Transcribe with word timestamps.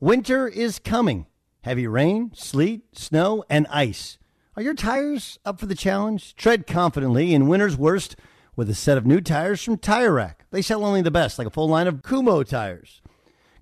Winter 0.00 0.46
is 0.46 0.78
coming. 0.78 1.26
Heavy 1.62 1.88
rain, 1.88 2.30
sleet, 2.32 2.82
snow, 2.96 3.42
and 3.50 3.66
ice. 3.68 4.16
Are 4.56 4.62
your 4.62 4.74
tires 4.74 5.40
up 5.44 5.58
for 5.58 5.66
the 5.66 5.74
challenge? 5.74 6.36
Tread 6.36 6.68
confidently 6.68 7.34
in 7.34 7.48
winter's 7.48 7.76
worst 7.76 8.14
with 8.54 8.70
a 8.70 8.74
set 8.74 8.96
of 8.96 9.06
new 9.06 9.20
tires 9.20 9.60
from 9.60 9.76
Tire 9.76 10.12
Rack. 10.12 10.44
They 10.52 10.62
sell 10.62 10.84
only 10.84 11.02
the 11.02 11.10
best, 11.10 11.36
like 11.36 11.48
a 11.48 11.50
full 11.50 11.68
line 11.68 11.88
of 11.88 12.02
Kumho 12.02 12.46
tires. 12.46 13.02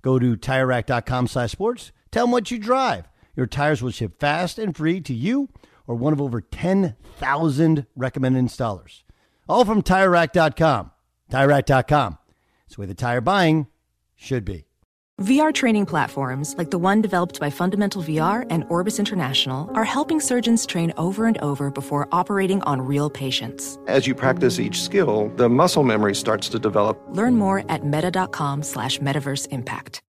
Go 0.03 0.19
to 0.19 0.37
TireRack.com 0.37 1.25
slash 1.25 1.53
sports. 1.53 1.91
Tell 2.11 2.25
them 2.25 2.31
what 2.31 2.51
you 2.51 2.59
drive. 2.59 3.05
Your 3.35 3.47
tires 3.47 3.81
will 3.81 3.89
ship 3.89 4.19
fast 4.19 4.59
and 4.59 4.77
free 4.77 5.01
to 5.01 5.15
you 5.15 5.49
or 5.87 5.95
one 5.95 6.13
of 6.13 6.21
over 6.21 6.39
10,000 6.39 7.87
recommended 7.95 8.45
installers. 8.45 9.01
All 9.49 9.65
from 9.65 9.81
TireRack.com. 9.81 10.91
TireRack.com. 11.31 12.17
It's 12.67 12.75
the 12.75 12.81
way 12.81 12.85
the 12.85 12.93
tire 12.93 13.21
buying 13.21 13.65
should 14.15 14.45
be. 14.45 14.66
VR 15.21 15.51
training 15.51 15.87
platforms, 15.87 16.53
like 16.59 16.69
the 16.69 16.77
one 16.77 17.01
developed 17.01 17.39
by 17.39 17.49
Fundamental 17.49 18.03
VR 18.03 18.45
and 18.51 18.63
Orbis 18.69 18.99
International, 18.99 19.67
are 19.73 19.83
helping 19.83 20.19
surgeons 20.19 20.63
train 20.63 20.93
over 20.95 21.25
and 21.25 21.39
over 21.39 21.71
before 21.71 22.07
operating 22.11 22.61
on 22.63 22.79
real 22.83 23.09
patients. 23.09 23.79
As 23.87 24.05
you 24.05 24.13
practice 24.13 24.59
each 24.59 24.79
skill, 24.79 25.29
the 25.35 25.49
muscle 25.49 25.81
memory 25.81 26.13
starts 26.13 26.49
to 26.49 26.59
develop. 26.59 27.03
Learn 27.09 27.35
more 27.35 27.63
at 27.67 27.83
meta.com 27.83 28.61
slash 28.61 28.99
metaverse 28.99 29.47
impact. 29.47 30.03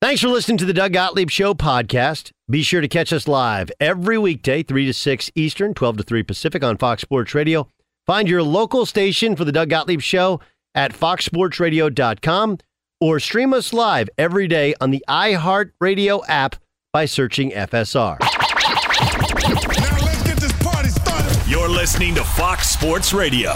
Thanks 0.00 0.20
for 0.20 0.28
listening 0.28 0.58
to 0.58 0.64
the 0.64 0.72
Doug 0.72 0.92
Gottlieb 0.92 1.30
Show 1.30 1.54
podcast. 1.54 2.30
Be 2.48 2.62
sure 2.62 2.80
to 2.80 2.88
catch 2.88 3.12
us 3.12 3.26
live 3.26 3.68
every 3.80 4.16
weekday, 4.16 4.62
3 4.62 4.86
to 4.86 4.94
6 4.94 5.30
Eastern, 5.34 5.74
12 5.74 5.96
to 5.96 6.02
3 6.04 6.22
Pacific 6.22 6.62
on 6.62 6.76
Fox 6.76 7.02
Sports 7.02 7.34
Radio. 7.34 7.66
Find 8.06 8.28
your 8.28 8.44
local 8.44 8.86
station 8.86 9.34
for 9.34 9.44
the 9.44 9.52
Doug 9.52 9.70
Gottlieb 9.70 10.02
Show 10.02 10.38
at 10.72 10.92
foxsportsradio.com 10.92 12.58
or 13.02 13.18
stream 13.18 13.52
us 13.52 13.72
live 13.72 14.08
every 14.16 14.46
day 14.46 14.72
on 14.80 14.92
the 14.92 15.04
iHeartRadio 15.08 16.22
app 16.28 16.54
by 16.92 17.04
searching 17.04 17.50
FSR. 17.50 18.16
Now 18.20 19.98
let's 20.04 20.22
get 20.22 20.36
this 20.36 20.52
party 20.62 20.88
started. 20.88 21.50
You're 21.50 21.68
listening 21.68 22.14
to 22.14 22.22
Fox 22.22 22.68
Sports 22.68 23.12
Radio. 23.12 23.54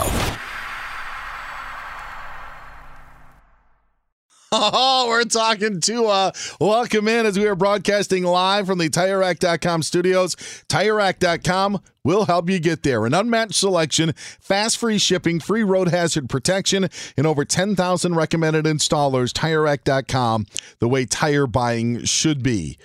we're 5.07 5.25
talking 5.25 5.81
to 5.81 6.07
uh 6.07 6.31
welcome 6.61 7.09
in 7.09 7.27
as 7.27 7.39
we 7.39 7.47
are 7.47 7.55
broadcasting 7.55 8.25
live 8.25 8.67
from 8.67 8.79
the 8.79 8.89
TireRack.com 8.89 9.83
studios. 9.83 10.35
TireRack.com 10.69 11.83
will 12.05 12.25
help 12.25 12.49
you 12.49 12.59
get 12.59 12.83
there. 12.83 13.05
An 13.05 13.13
unmatched 13.13 13.55
selection, 13.55 14.15
fast 14.41 14.79
free 14.79 14.97
shipping, 14.97 15.41
free 15.41 15.63
road 15.63 15.89
hazard 15.89 16.31
protection, 16.31 16.89
and 17.19 17.27
over 17.27 17.45
10,000 17.45 18.15
recommended 18.15 18.65
installers. 18.65 19.33
TireRack.com, 19.33 20.47
the 20.79 20.89
way 20.89 21.05
tire 21.05 21.47
buying 21.47 22.05
should 22.05 22.43
be. 22.43 22.79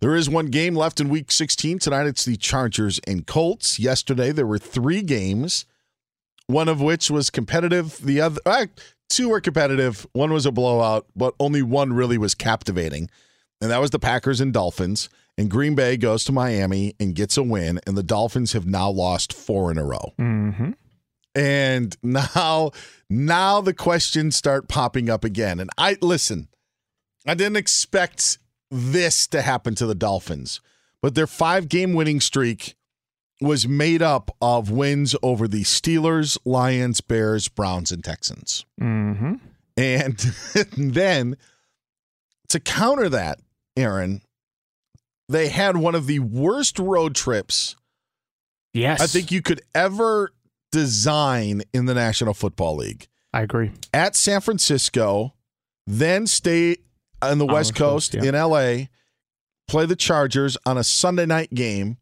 There 0.00 0.14
is 0.14 0.30
one 0.30 0.46
game 0.46 0.74
left 0.74 0.98
in 0.98 1.10
week 1.10 1.30
16. 1.30 1.80
Tonight 1.80 2.06
it's 2.06 2.24
the 2.24 2.36
Chargers 2.36 3.00
and 3.06 3.26
Colts. 3.26 3.78
Yesterday 3.78 4.32
there 4.32 4.46
were 4.46 4.58
three 4.58 5.02
games, 5.02 5.66
one 6.46 6.68
of 6.68 6.80
which 6.80 7.10
was 7.10 7.28
competitive. 7.28 7.98
The 7.98 8.20
other, 8.20 8.40
uh, 8.46 8.66
two 9.12 9.28
were 9.28 9.40
competitive. 9.40 10.06
One 10.12 10.32
was 10.32 10.46
a 10.46 10.52
blowout, 10.52 11.06
but 11.14 11.34
only 11.38 11.62
one 11.62 11.92
really 11.92 12.18
was 12.18 12.34
captivating. 12.34 13.10
And 13.60 13.70
that 13.70 13.80
was 13.80 13.90
the 13.90 13.98
Packers 13.98 14.40
and 14.40 14.52
Dolphins. 14.52 15.08
And 15.38 15.50
Green 15.50 15.74
Bay 15.74 15.96
goes 15.96 16.24
to 16.24 16.32
Miami 16.32 16.94
and 16.98 17.14
gets 17.14 17.36
a 17.36 17.42
win. 17.42 17.80
And 17.86 17.96
the 17.96 18.02
Dolphins 18.02 18.52
have 18.52 18.66
now 18.66 18.90
lost 18.90 19.32
four 19.32 19.70
in 19.70 19.78
a 19.78 19.84
row. 19.84 20.12
Mm-hmm. 20.18 20.70
And 21.34 21.96
now, 22.02 22.72
now 23.08 23.60
the 23.60 23.74
questions 23.74 24.36
start 24.36 24.68
popping 24.68 25.08
up 25.08 25.24
again. 25.24 25.60
And 25.60 25.70
I 25.78 25.96
listen, 26.00 26.48
I 27.26 27.34
didn't 27.34 27.56
expect 27.56 28.38
this 28.70 29.26
to 29.28 29.42
happen 29.42 29.74
to 29.76 29.86
the 29.86 29.94
Dolphins, 29.94 30.60
but 31.00 31.14
their 31.14 31.26
five 31.26 31.68
game 31.68 31.92
winning 31.92 32.20
streak 32.20 32.74
was 33.42 33.66
made 33.66 34.02
up 34.02 34.34
of 34.40 34.70
wins 34.70 35.14
over 35.22 35.46
the 35.48 35.62
Steelers, 35.62 36.38
Lions, 36.44 37.00
Bears, 37.00 37.48
Browns, 37.48 37.92
and 37.92 38.02
Texans. 38.02 38.64
Mm-hmm. 38.80 39.34
And 39.76 40.16
then 40.76 41.36
to 42.48 42.60
counter 42.60 43.08
that, 43.08 43.40
Aaron, 43.76 44.22
they 45.28 45.48
had 45.48 45.76
one 45.76 45.94
of 45.94 46.06
the 46.06 46.18
worst 46.18 46.78
road 46.78 47.14
trips 47.14 47.76
Yes. 48.72 49.00
I 49.00 49.06
think 49.06 49.30
you 49.30 49.42
could 49.42 49.62
ever 49.74 50.32
design 50.70 51.62
in 51.72 51.86
the 51.86 51.94
National 51.94 52.34
Football 52.34 52.76
League. 52.76 53.08
I 53.32 53.42
agree. 53.42 53.70
At 53.92 54.16
San 54.16 54.40
Francisco, 54.40 55.34
then 55.86 56.26
stay 56.26 56.78
on 57.20 57.38
the 57.38 57.46
West 57.46 57.74
coast, 57.74 58.12
Coast 58.12 58.24
yeah. 58.24 58.28
in 58.30 58.34
LA, 58.34 58.86
play 59.68 59.86
the 59.86 59.96
Chargers 59.96 60.56
on 60.66 60.78
a 60.78 60.84
Sunday 60.84 61.26
night 61.26 61.52
game, 61.54 61.98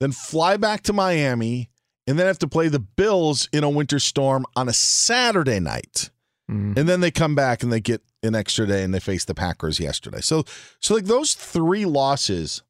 then 0.00 0.12
fly 0.12 0.56
back 0.56 0.82
to 0.82 0.92
Miami, 0.92 1.70
and 2.06 2.18
then 2.18 2.26
have 2.26 2.38
to 2.38 2.48
play 2.48 2.68
the 2.68 2.78
Bills 2.78 3.48
in 3.52 3.64
a 3.64 3.70
winter 3.70 3.98
storm 3.98 4.46
on 4.54 4.68
a 4.68 4.72
Saturday 4.72 5.60
night. 5.60 6.10
Mm. 6.50 6.78
And 6.78 6.88
then 6.88 7.00
they 7.00 7.10
come 7.10 7.34
back 7.34 7.62
and 7.62 7.72
they 7.72 7.80
get 7.80 8.02
an 8.22 8.34
extra 8.34 8.66
day 8.66 8.82
and 8.82 8.94
they 8.94 9.00
face 9.00 9.24
the 9.24 9.34
Packers 9.34 9.80
yesterday. 9.80 10.20
So 10.20 10.44
so 10.80 10.94
like 10.94 11.04
those 11.04 11.34
three 11.34 11.84
losses 11.84 12.62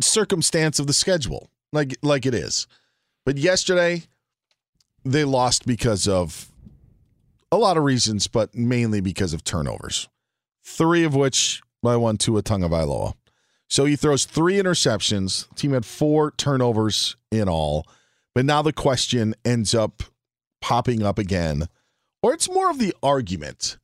circumstance 0.00 0.78
of 0.78 0.86
the 0.86 0.92
schedule 0.92 1.50
like 1.72 1.96
like 2.02 2.24
it 2.24 2.34
is. 2.34 2.66
But 3.26 3.36
yesterday 3.36 4.04
they 5.04 5.24
lost 5.24 5.66
because 5.66 6.08
of 6.08 6.50
a 7.50 7.56
lot 7.56 7.76
of 7.76 7.84
reasons, 7.84 8.26
but 8.26 8.54
mainly 8.54 9.00
because 9.00 9.32
of 9.32 9.44
turnovers. 9.44 10.08
Three 10.64 11.04
of 11.04 11.14
which 11.14 11.62
by 11.82 11.96
one 11.96 12.18
to 12.18 12.36
a 12.36 12.42
tongue 12.42 12.62
of 12.62 12.70
Tagovailoa. 12.70 13.14
So 13.68 13.84
he 13.84 13.96
throws 13.96 14.24
three 14.24 14.54
interceptions. 14.54 15.54
Team 15.54 15.72
had 15.72 15.84
four 15.84 16.30
turnovers 16.32 17.16
in 17.30 17.48
all. 17.48 17.86
But 18.34 18.44
now 18.44 18.62
the 18.62 18.72
question 18.72 19.34
ends 19.44 19.74
up 19.74 20.02
popping 20.60 21.02
up 21.02 21.18
again, 21.18 21.68
or 22.22 22.32
it's 22.32 22.48
more 22.48 22.70
of 22.70 22.78
the 22.78 22.94
argument. 23.02 23.78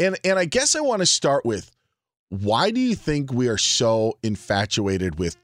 And 0.00 0.16
and 0.24 0.38
I 0.38 0.44
guess 0.44 0.74
I 0.76 0.80
want 0.80 1.00
to 1.00 1.06
start 1.06 1.44
with 1.44 1.70
why 2.30 2.70
do 2.70 2.80
you 2.80 2.94
think 2.94 3.32
we 3.32 3.48
are 3.48 3.58
so 3.58 4.18
infatuated 4.22 5.18
with 5.18 5.36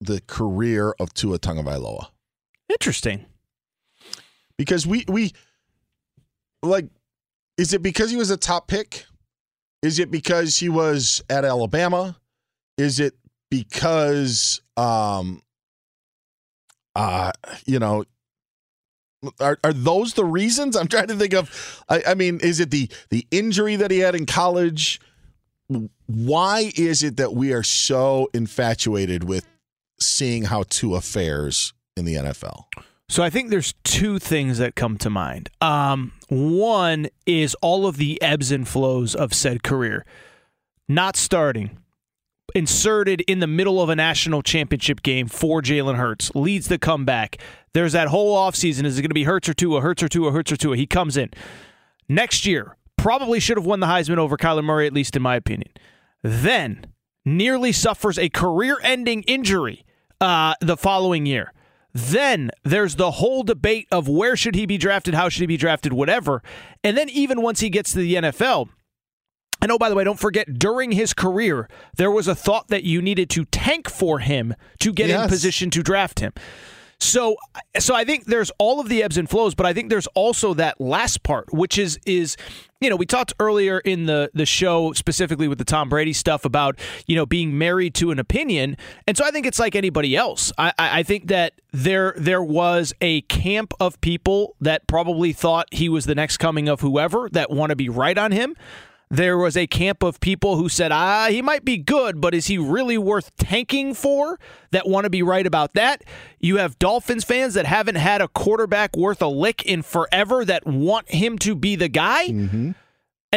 the 0.00 0.20
career 0.26 0.94
of 0.98 1.12
Tua 1.14 1.38
Tagovailoa? 1.38 2.06
Interesting. 2.68 3.26
Because 4.56 4.86
we 4.86 5.04
we 5.08 5.32
like 6.62 6.86
is 7.56 7.72
it 7.72 7.82
because 7.82 8.10
he 8.10 8.16
was 8.16 8.30
a 8.30 8.36
top 8.36 8.66
pick? 8.68 9.06
Is 9.82 9.98
it 9.98 10.10
because 10.10 10.58
he 10.58 10.68
was 10.68 11.22
at 11.28 11.44
Alabama? 11.44 12.16
Is 12.78 12.98
it 12.98 13.14
because 13.52 14.62
um 14.78 15.42
uh 16.96 17.32
you 17.66 17.78
know 17.78 18.02
are 19.38 19.58
are 19.62 19.74
those 19.74 20.14
the 20.14 20.24
reasons? 20.24 20.74
I'm 20.74 20.88
trying 20.88 21.08
to 21.08 21.14
think 21.14 21.34
of 21.34 21.84
I, 21.86 22.02
I 22.08 22.14
mean, 22.14 22.40
is 22.40 22.60
it 22.60 22.70
the 22.70 22.88
the 23.10 23.26
injury 23.30 23.76
that 23.76 23.90
he 23.90 23.98
had 23.98 24.14
in 24.14 24.24
college? 24.24 25.00
Why 26.06 26.72
is 26.76 27.02
it 27.02 27.18
that 27.18 27.34
we 27.34 27.52
are 27.52 27.62
so 27.62 28.30
infatuated 28.32 29.24
with 29.24 29.46
seeing 30.00 30.44
how 30.44 30.64
Tua 30.68 31.02
fares 31.02 31.74
in 31.94 32.06
the 32.06 32.14
NFL? 32.14 32.64
So 33.10 33.22
I 33.22 33.28
think 33.28 33.50
there's 33.50 33.74
two 33.84 34.18
things 34.18 34.56
that 34.56 34.74
come 34.74 34.96
to 34.98 35.10
mind. 35.10 35.50
Um, 35.60 36.12
one 36.30 37.08
is 37.26 37.54
all 37.60 37.86
of 37.86 37.98
the 37.98 38.20
ebbs 38.22 38.50
and 38.50 38.66
flows 38.66 39.14
of 39.14 39.34
said 39.34 39.62
career. 39.62 40.06
Not 40.88 41.16
starting, 41.16 41.81
inserted 42.54 43.20
in 43.22 43.40
the 43.40 43.46
middle 43.46 43.80
of 43.80 43.88
a 43.88 43.96
national 43.96 44.42
championship 44.42 45.02
game 45.02 45.26
for 45.26 45.62
Jalen 45.62 45.96
Hurts, 45.96 46.30
leads 46.34 46.68
the 46.68 46.78
comeback. 46.78 47.38
There's 47.74 47.92
that 47.92 48.08
whole 48.08 48.36
offseason. 48.36 48.84
Is 48.84 48.98
it 48.98 49.02
going 49.02 49.10
to 49.10 49.14
be 49.14 49.24
Hurts 49.24 49.48
or 49.48 49.54
Tua, 49.54 49.80
Hurts 49.80 50.02
or 50.02 50.08
Tua, 50.08 50.32
Hurts 50.32 50.52
or 50.52 50.56
Tua? 50.56 50.76
He 50.76 50.86
comes 50.86 51.16
in. 51.16 51.30
Next 52.08 52.46
year, 52.46 52.76
probably 52.96 53.40
should 53.40 53.56
have 53.56 53.66
won 53.66 53.80
the 53.80 53.86
Heisman 53.86 54.18
over 54.18 54.36
Kyler 54.36 54.64
Murray, 54.64 54.86
at 54.86 54.92
least 54.92 55.16
in 55.16 55.22
my 55.22 55.36
opinion. 55.36 55.70
Then 56.22 56.86
nearly 57.24 57.72
suffers 57.72 58.18
a 58.18 58.28
career 58.28 58.78
ending 58.82 59.22
injury 59.24 59.84
uh, 60.20 60.54
the 60.60 60.76
following 60.76 61.26
year. 61.26 61.52
Then 61.94 62.50
there's 62.64 62.96
the 62.96 63.12
whole 63.12 63.42
debate 63.42 63.86
of 63.92 64.08
where 64.08 64.36
should 64.36 64.54
he 64.54 64.64
be 64.66 64.78
drafted, 64.78 65.14
how 65.14 65.28
should 65.28 65.40
he 65.40 65.46
be 65.46 65.56
drafted, 65.56 65.92
whatever. 65.92 66.42
And 66.82 66.96
then 66.96 67.08
even 67.10 67.42
once 67.42 67.60
he 67.60 67.68
gets 67.68 67.92
to 67.92 67.98
the 67.98 68.14
NFL, 68.14 68.68
and 69.62 69.72
oh, 69.72 69.78
by 69.78 69.88
the 69.88 69.94
way, 69.94 70.04
don't 70.04 70.18
forget, 70.20 70.58
during 70.58 70.92
his 70.92 71.14
career, 71.14 71.68
there 71.96 72.10
was 72.10 72.28
a 72.28 72.34
thought 72.34 72.68
that 72.68 72.84
you 72.84 73.00
needed 73.00 73.30
to 73.30 73.46
tank 73.46 73.88
for 73.88 74.18
him 74.18 74.54
to 74.80 74.92
get 74.92 75.08
Yes. 75.08 75.22
in 75.24 75.28
position 75.30 75.70
to 75.70 75.82
draft 75.82 76.20
him. 76.20 76.32
So, 77.00 77.34
so 77.80 77.96
I 77.96 78.04
think 78.04 78.26
there's 78.26 78.52
all 78.58 78.78
of 78.78 78.88
the 78.88 79.02
ebbs 79.02 79.16
and 79.18 79.28
flows, 79.28 79.56
but 79.56 79.66
I 79.66 79.72
think 79.72 79.90
there's 79.90 80.06
also 80.08 80.54
that 80.54 80.80
last 80.80 81.24
part, 81.24 81.52
which 81.52 81.76
is 81.76 81.98
is 82.06 82.36
you 82.80 82.88
know 82.90 82.94
we 82.94 83.06
talked 83.06 83.32
earlier 83.40 83.80
in 83.80 84.06
the 84.06 84.30
the 84.34 84.46
show 84.46 84.92
specifically 84.92 85.48
with 85.48 85.58
the 85.58 85.64
Tom 85.64 85.88
Brady 85.88 86.12
stuff 86.12 86.44
about 86.44 86.78
you 87.08 87.16
know 87.16 87.26
being 87.26 87.58
married 87.58 87.94
to 87.96 88.12
an 88.12 88.20
opinion, 88.20 88.76
and 89.08 89.16
so 89.16 89.24
I 89.24 89.32
think 89.32 89.46
it's 89.46 89.58
like 89.58 89.74
anybody 89.74 90.16
else. 90.16 90.52
I 90.58 90.68
I 90.78 91.00
I 91.00 91.02
think 91.02 91.26
that 91.26 91.54
there 91.72 92.14
there 92.16 92.42
was 92.42 92.92
a 93.00 93.22
camp 93.22 93.74
of 93.80 94.00
people 94.00 94.54
that 94.60 94.86
probably 94.86 95.32
thought 95.32 95.66
he 95.72 95.88
was 95.88 96.04
the 96.04 96.14
next 96.14 96.36
coming 96.36 96.68
of 96.68 96.82
whoever 96.82 97.28
that 97.32 97.50
want 97.50 97.70
to 97.70 97.76
be 97.76 97.88
right 97.88 98.16
on 98.16 98.30
him. 98.30 98.54
There 99.12 99.36
was 99.36 99.58
a 99.58 99.66
camp 99.66 100.02
of 100.02 100.20
people 100.20 100.56
who 100.56 100.70
said, 100.70 100.90
ah, 100.90 101.26
he 101.28 101.42
might 101.42 101.66
be 101.66 101.76
good, 101.76 102.18
but 102.18 102.34
is 102.34 102.46
he 102.46 102.56
really 102.56 102.96
worth 102.96 103.30
tanking 103.36 103.92
for? 103.92 104.38
That 104.70 104.88
want 104.88 105.04
to 105.04 105.10
be 105.10 105.22
right 105.22 105.46
about 105.46 105.74
that. 105.74 106.02
You 106.40 106.56
have 106.56 106.78
Dolphins 106.78 107.22
fans 107.22 107.52
that 107.52 107.66
haven't 107.66 107.96
had 107.96 108.22
a 108.22 108.28
quarterback 108.28 108.96
worth 108.96 109.20
a 109.20 109.26
lick 109.26 109.64
in 109.66 109.82
forever 109.82 110.46
that 110.46 110.66
want 110.66 111.10
him 111.10 111.38
to 111.40 111.54
be 111.54 111.76
the 111.76 111.88
guy. 111.88 112.24
And 112.24 112.74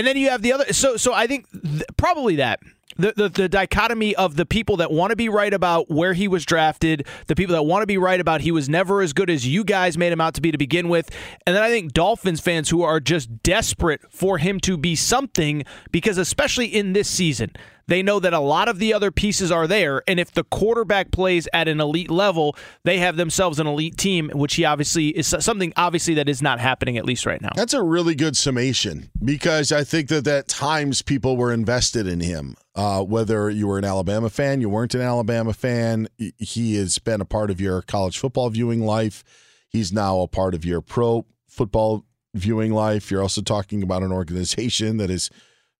then 0.07 0.15
you 0.15 0.29
have 0.29 0.41
the 0.41 0.53
other. 0.53 0.71
So, 0.71 0.95
so 0.95 1.13
I 1.13 1.27
think 1.27 1.45
th- 1.51 1.83
probably 1.97 2.37
that 2.37 2.61
the, 2.97 3.13
the 3.15 3.29
the 3.29 3.49
dichotomy 3.49 4.15
of 4.15 4.35
the 4.35 4.45
people 4.45 4.77
that 4.77 4.91
want 4.91 5.11
to 5.11 5.15
be 5.15 5.29
right 5.29 5.53
about 5.53 5.89
where 5.89 6.13
he 6.13 6.27
was 6.27 6.45
drafted, 6.45 7.07
the 7.27 7.35
people 7.35 7.53
that 7.53 7.63
want 7.63 7.81
to 7.81 7.87
be 7.87 7.97
right 7.97 8.19
about 8.19 8.41
he 8.41 8.51
was 8.51 8.69
never 8.69 9.01
as 9.01 9.13
good 9.13 9.29
as 9.29 9.47
you 9.47 9.63
guys 9.63 9.97
made 9.97 10.11
him 10.11 10.21
out 10.21 10.33
to 10.35 10.41
be 10.41 10.51
to 10.51 10.57
begin 10.57 10.89
with, 10.89 11.09
and 11.45 11.55
then 11.55 11.63
I 11.63 11.69
think 11.69 11.93
Dolphins 11.93 12.39
fans 12.39 12.69
who 12.69 12.81
are 12.83 12.99
just 12.99 13.43
desperate 13.43 14.01
for 14.09 14.37
him 14.37 14.59
to 14.61 14.77
be 14.77 14.95
something 14.95 15.63
because 15.91 16.17
especially 16.17 16.67
in 16.67 16.93
this 16.93 17.09
season. 17.09 17.51
They 17.87 18.01
know 18.01 18.19
that 18.19 18.33
a 18.33 18.39
lot 18.39 18.67
of 18.67 18.79
the 18.79 18.93
other 18.95 19.11
pieces 19.11 19.51
are 19.51 19.67
there, 19.67 20.01
and 20.07 20.19
if 20.19 20.31
the 20.31 20.43
quarterback 20.43 21.11
plays 21.11 21.47
at 21.53 21.67
an 21.67 21.79
elite 21.79 22.09
level, 22.09 22.55
they 22.83 22.97
have 22.97 23.15
themselves 23.15 23.59
an 23.59 23.67
elite 23.67 23.95
team, 23.97 24.31
which 24.33 24.55
he 24.55 24.65
obviously 24.65 25.09
is 25.09 25.27
something 25.27 25.71
obviously 25.77 26.15
that 26.15 26.27
is 26.27 26.41
not 26.41 26.59
happening 26.59 26.97
at 26.97 27.05
least 27.05 27.27
right 27.27 27.41
now. 27.41 27.51
That's 27.55 27.75
a 27.75 27.83
really 27.83 28.15
good 28.15 28.35
summation 28.35 29.11
because 29.23 29.71
I 29.71 29.83
think 29.83 30.09
that 30.09 30.25
at 30.27 30.47
times 30.47 31.03
people 31.03 31.37
were 31.37 31.53
invested 31.53 32.07
in 32.07 32.21
him. 32.21 32.55
Uh, 32.73 33.03
whether 33.03 33.49
you 33.51 33.67
were 33.67 33.77
an 33.77 33.85
Alabama 33.85 34.29
fan, 34.29 34.61
you 34.61 34.69
weren't 34.69 34.95
an 34.95 35.01
Alabama 35.01 35.53
fan, 35.53 36.07
he- 36.17 36.33
he 36.39 36.75
has 36.77 36.97
been 36.97 37.21
a 37.21 37.25
part 37.25 37.51
of 37.51 37.61
your 37.61 37.81
college 37.83 38.17
football 38.17 38.49
viewing 38.49 38.81
life. 38.83 39.23
He's 39.69 39.93
now 39.93 40.21
a 40.21 40.27
part 40.27 40.55
of 40.55 40.65
your 40.65 40.81
pro 40.81 41.25
football 41.47 42.03
viewing 42.33 42.73
life. 42.73 43.11
You're 43.11 43.21
also 43.21 43.41
talking 43.41 43.83
about 43.83 44.01
an 44.03 44.11
organization 44.11 44.97
that 44.97 45.09
is 45.11 45.29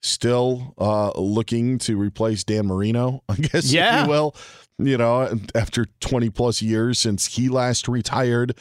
still 0.02 0.74
uh, 0.78 1.12
looking 1.20 1.78
to 1.80 1.98
replace 1.98 2.44
Dan 2.44 2.68
Marino, 2.68 3.24
I 3.30 3.36
guess, 3.36 3.72
Yeah. 3.72 4.02
if 4.02 4.06
you 4.06 4.12
will. 4.12 4.36
You 4.78 4.98
know, 4.98 5.40
after 5.56 5.86
20 6.02 6.30
plus 6.32 6.62
years 6.62 7.00
since 7.00 7.36
he 7.38 7.48
last 7.48 7.88
retired, 7.88 8.58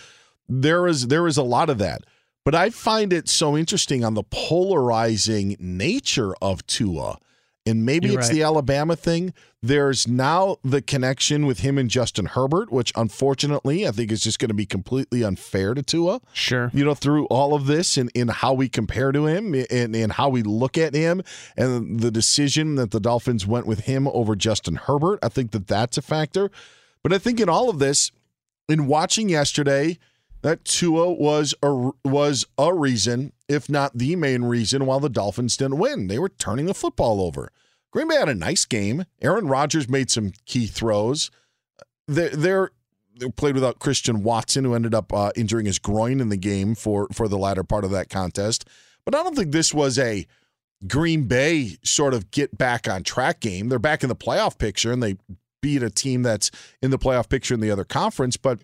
there 0.49 0.87
is 0.87 1.09
there 1.09 1.27
is 1.27 1.37
a 1.37 1.43
lot 1.43 1.69
of 1.71 1.79
that. 1.79 2.03
But 2.45 2.55
I 2.55 2.71
find 2.71 3.13
it 3.13 3.29
so 3.29 3.57
interesting 3.57 4.05
on 4.05 4.15
the 4.15 4.23
polarizing 4.23 5.57
nature 5.59 6.35
of 6.41 6.65
Tua. 6.67 7.19
And 7.67 7.87
maybe 7.87 8.09
You're 8.09 8.19
it's 8.19 8.29
right. 8.29 8.35
the 8.35 8.43
Alabama 8.43 8.95
thing. 8.95 9.33
There's 9.63 10.07
now 10.07 10.59
the 10.63 10.83
connection 10.83 11.47
with 11.47 11.61
him 11.61 11.79
and 11.79 11.89
Justin 11.89 12.27
Herbert, 12.27 12.71
which 12.71 12.93
unfortunately 12.95 13.89
I 13.89 13.91
think 13.91 14.13
is 14.13 14.23
just 14.23 14.39
going 14.39 14.51
to 14.51 14.55
be 14.55 14.67
completely 14.67 15.23
unfair 15.25 15.73
to 15.73 15.83
Tua 15.83 16.21
Sure. 16.35 16.71
you 16.75 16.85
know, 16.85 16.95
through 16.95 17.25
all 17.27 17.55
of 17.55 17.67
this 17.67 17.97
and 17.97 18.11
in 18.15 18.29
how 18.29 18.53
we 18.53 18.69
compare 18.69 19.13
to 19.13 19.27
him 19.27 19.55
and, 19.55 19.97
and 19.97 20.13
how 20.13 20.29
we 20.29 20.43
look 20.43 20.77
at 20.77 20.93
him 20.93 21.23
and 21.57 22.01
the 22.01 22.11
decision 22.11 22.75
that 22.75 22.91
the 22.91 23.01
Dolphins 23.01 23.47
went 23.47 23.67
with 23.67 23.81
him 23.81 24.09
over 24.09 24.37
Justin 24.37 24.77
Herbert. 24.77 25.19
I 25.23 25.31
think 25.31 25.53
that 25.53 25.67
that's 25.67 25.97
a 25.97 26.03
factor. 26.03 26.51
But 27.03 27.15
I 27.15 27.19
think 27.19 27.41
in 27.41 27.49
all 27.49 27.71
of 27.71 27.79
this, 27.79 28.13
in 28.69 28.87
watching 28.87 29.31
yesterday, 29.31 29.99
that 30.45 30.67
Tua 30.67 31.11
was 31.11 31.55
a, 31.63 31.91
was 32.05 32.45
a 32.59 32.75
reason, 32.75 33.33
if 33.49 33.71
not 33.71 33.97
the 33.97 34.15
main 34.15 34.45
reason, 34.45 34.85
why 34.85 34.99
the 34.99 35.09
Dolphins 35.09 35.57
didn't 35.57 35.79
win. 35.79 36.07
They 36.09 36.19
were 36.19 36.29
turning 36.29 36.67
the 36.67 36.75
football 36.75 37.23
over. 37.23 37.51
Green 37.91 38.09
Bay 38.09 38.17
had 38.17 38.29
a 38.29 38.35
nice 38.35 38.67
game. 38.67 39.07
Aaron 39.23 39.49
Rodgers 39.49 39.89
made 39.89 40.11
some 40.11 40.35
key 40.45 40.67
throws. 40.67 41.31
They're, 42.07 42.29
they're 42.29 42.71
they 43.19 43.31
played 43.31 43.55
without 43.55 43.79
Christian 43.79 44.23
Watson, 44.23 44.65
who 44.65 44.75
ended 44.75 44.95
up 44.95 45.15
uh, 45.15 45.31
injuring 45.35 45.65
his 45.65 45.79
groin 45.79 46.21
in 46.21 46.29
the 46.29 46.37
game 46.37 46.75
for 46.75 47.09
for 47.11 47.27
the 47.27 47.39
latter 47.39 47.65
part 47.65 47.85
of 47.85 47.91
that 47.93 48.11
contest. 48.11 48.69
But 49.07 49.15
I 49.15 49.23
don't 49.23 49.35
think 49.35 49.53
this 49.53 49.73
was 49.73 49.99
a 49.99 50.27
Green 50.87 51.25
Bay 51.25 51.79
sort 51.83 52.13
of 52.13 52.31
get 52.31 52.59
back 52.59 52.87
on 52.87 53.03
track 53.03 53.41
game. 53.41 53.71
They're 53.71 53.79
back 53.79 54.03
in 54.03 54.11
the 54.11 54.17
playoff 54.17 54.59
picture, 54.59 54.93
and 54.93 55.03
they 55.03 55.17
beat 55.63 55.83
a 55.83 55.89
team 55.89 56.23
that's 56.23 56.51
in 56.83 56.91
the 56.91 56.99
playoff 56.99 57.31
picture 57.31 57.55
in 57.55 57.61
the 57.61 57.71
other 57.71 57.85
conference. 57.85 58.37
But 58.37 58.59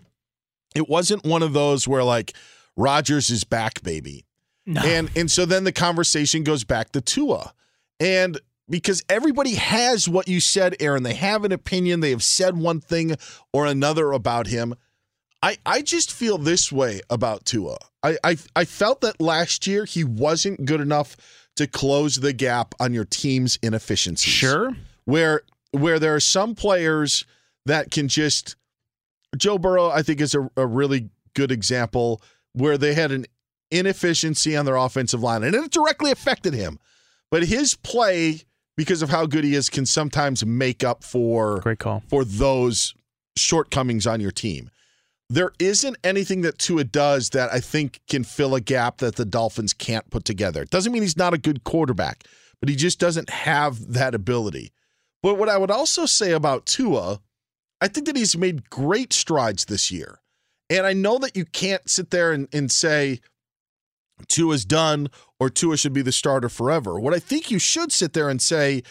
it 0.74 0.88
wasn't 0.88 1.24
one 1.24 1.42
of 1.42 1.52
those 1.52 1.86
where 1.88 2.04
like 2.04 2.34
Rodgers 2.76 3.30
is 3.30 3.44
back, 3.44 3.82
baby. 3.82 4.24
No. 4.66 4.80
And 4.82 5.10
and 5.16 5.30
so 5.30 5.44
then 5.46 5.64
the 5.64 5.72
conversation 5.72 6.44
goes 6.44 6.64
back 6.64 6.92
to 6.92 7.00
Tua. 7.00 7.52
And 7.98 8.40
because 8.68 9.02
everybody 9.08 9.54
has 9.56 10.08
what 10.08 10.28
you 10.28 10.40
said, 10.40 10.76
Aaron, 10.80 11.02
they 11.02 11.14
have 11.14 11.44
an 11.44 11.52
opinion, 11.52 12.00
they 12.00 12.10
have 12.10 12.22
said 12.22 12.56
one 12.56 12.80
thing 12.80 13.16
or 13.52 13.66
another 13.66 14.12
about 14.12 14.46
him. 14.46 14.74
I, 15.42 15.56
I 15.64 15.80
just 15.82 16.12
feel 16.12 16.36
this 16.38 16.70
way 16.70 17.00
about 17.08 17.46
Tua. 17.46 17.78
I, 18.02 18.16
I 18.22 18.36
I 18.54 18.64
felt 18.64 19.00
that 19.00 19.20
last 19.20 19.66
year 19.66 19.84
he 19.86 20.04
wasn't 20.04 20.66
good 20.66 20.80
enough 20.80 21.16
to 21.56 21.66
close 21.66 22.16
the 22.16 22.32
gap 22.32 22.74
on 22.78 22.94
your 22.94 23.04
team's 23.06 23.58
inefficiencies 23.62 24.32
Sure. 24.32 24.76
where 25.04 25.42
where 25.72 25.98
there 25.98 26.14
are 26.14 26.20
some 26.20 26.54
players 26.54 27.24
that 27.66 27.90
can 27.90 28.06
just 28.08 28.56
Joe 29.36 29.58
Burrow, 29.58 29.88
I 29.88 30.02
think, 30.02 30.20
is 30.20 30.34
a, 30.34 30.50
a 30.56 30.66
really 30.66 31.10
good 31.34 31.52
example 31.52 32.20
where 32.52 32.76
they 32.76 32.94
had 32.94 33.12
an 33.12 33.26
inefficiency 33.70 34.56
on 34.56 34.64
their 34.64 34.76
offensive 34.76 35.22
line, 35.22 35.44
and 35.44 35.54
it 35.54 35.70
directly 35.70 36.10
affected 36.10 36.54
him. 36.54 36.78
But 37.30 37.44
his 37.44 37.76
play, 37.76 38.40
because 38.76 39.02
of 39.02 39.10
how 39.10 39.26
good 39.26 39.44
he 39.44 39.54
is, 39.54 39.70
can 39.70 39.86
sometimes 39.86 40.44
make 40.44 40.82
up 40.82 41.04
for 41.04 41.60
Great 41.60 41.78
call. 41.78 42.02
for 42.08 42.24
those 42.24 42.94
shortcomings 43.36 44.06
on 44.06 44.20
your 44.20 44.32
team. 44.32 44.70
There 45.28 45.52
isn't 45.60 45.96
anything 46.02 46.40
that 46.40 46.58
Tua 46.58 46.82
does 46.82 47.30
that 47.30 47.52
I 47.52 47.60
think 47.60 48.00
can 48.08 48.24
fill 48.24 48.56
a 48.56 48.60
gap 48.60 48.98
that 48.98 49.14
the 49.14 49.24
Dolphins 49.24 49.72
can't 49.72 50.10
put 50.10 50.24
together. 50.24 50.62
It 50.62 50.70
doesn't 50.70 50.92
mean 50.92 51.02
he's 51.02 51.16
not 51.16 51.34
a 51.34 51.38
good 51.38 51.62
quarterback, 51.62 52.24
but 52.58 52.68
he 52.68 52.74
just 52.74 52.98
doesn't 52.98 53.30
have 53.30 53.92
that 53.92 54.12
ability. 54.16 54.72
But 55.22 55.38
what 55.38 55.48
I 55.48 55.56
would 55.56 55.70
also 55.70 56.04
say 56.04 56.32
about 56.32 56.66
Tua, 56.66 57.20
I 57.80 57.88
think 57.88 58.06
that 58.06 58.16
he's 58.16 58.36
made 58.36 58.68
great 58.70 59.12
strides 59.12 59.64
this 59.64 59.90
year. 59.90 60.20
And 60.68 60.86
I 60.86 60.92
know 60.92 61.18
that 61.18 61.36
you 61.36 61.44
can't 61.44 61.88
sit 61.88 62.10
there 62.10 62.32
and, 62.32 62.48
and 62.52 62.70
say 62.70 63.20
Tua's 64.28 64.64
done 64.64 65.08
or 65.38 65.50
Tua 65.50 65.76
should 65.76 65.92
be 65.92 66.02
the 66.02 66.12
starter 66.12 66.48
forever. 66.48 67.00
What 67.00 67.14
I 67.14 67.18
think 67.18 67.50
you 67.50 67.58
should 67.58 67.90
sit 67.90 68.12
there 68.12 68.28
and 68.28 68.40
say 68.40 68.82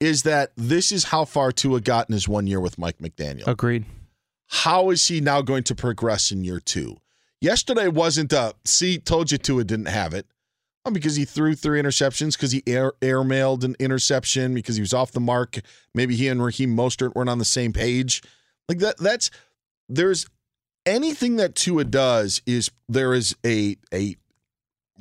is 0.00 0.22
that 0.22 0.52
this 0.56 0.90
is 0.90 1.04
how 1.04 1.24
far 1.24 1.52
Tua 1.52 1.80
got 1.80 2.08
in 2.08 2.12
his 2.12 2.28
one 2.28 2.46
year 2.46 2.60
with 2.60 2.78
Mike 2.78 2.98
McDaniel. 2.98 3.46
Agreed. 3.46 3.84
How 4.48 4.90
is 4.90 5.06
he 5.08 5.20
now 5.20 5.42
going 5.42 5.64
to 5.64 5.74
progress 5.74 6.32
in 6.32 6.44
year 6.44 6.60
two? 6.60 6.96
Yesterday 7.40 7.88
wasn't 7.88 8.32
a 8.32 8.54
see, 8.64 8.98
told 8.98 9.30
you 9.30 9.38
Tua 9.38 9.64
didn't 9.64 9.86
have 9.86 10.14
it. 10.14 10.26
Well, 10.84 10.94
because 10.94 11.16
he 11.16 11.24
threw 11.24 11.54
three 11.54 11.80
interceptions, 11.80 12.32
because 12.32 12.52
he 12.52 12.62
air 12.66 12.92
airmailed 13.00 13.64
an 13.64 13.76
interception, 13.78 14.54
because 14.54 14.76
he 14.76 14.80
was 14.80 14.94
off 14.94 15.12
the 15.12 15.20
mark. 15.20 15.58
Maybe 15.94 16.16
he 16.16 16.28
and 16.28 16.42
Raheem 16.42 16.74
Mostert 16.74 17.14
weren't 17.14 17.28
on 17.28 17.38
the 17.38 17.44
same 17.44 17.72
page. 17.72 18.22
Like 18.68 18.78
that. 18.78 18.98
That's 18.98 19.30
there's 19.88 20.26
anything 20.86 21.36
that 21.36 21.54
Tua 21.54 21.84
does 21.84 22.42
is 22.46 22.70
there 22.88 23.12
is 23.14 23.36
a 23.44 23.76
a 23.92 24.16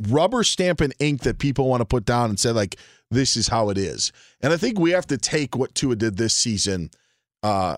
rubber 0.10 0.44
stamp 0.44 0.82
and 0.82 0.94
ink 1.00 1.22
that 1.22 1.40
people 1.40 1.68
want 1.68 1.82
to 1.82 1.86
put 1.86 2.06
down 2.06 2.30
and 2.30 2.40
say 2.40 2.52
like 2.52 2.76
this 3.10 3.38
is 3.38 3.48
how 3.48 3.70
it 3.70 3.78
is. 3.78 4.12
And 4.42 4.54
I 4.54 4.58
think 4.58 4.80
we 4.80 4.92
have 4.92 5.08
to 5.08 5.18
take 5.18 5.56
what 5.56 5.74
Tua 5.74 5.96
did 5.96 6.18
this 6.18 6.34
season 6.34 6.92
uh, 7.44 7.78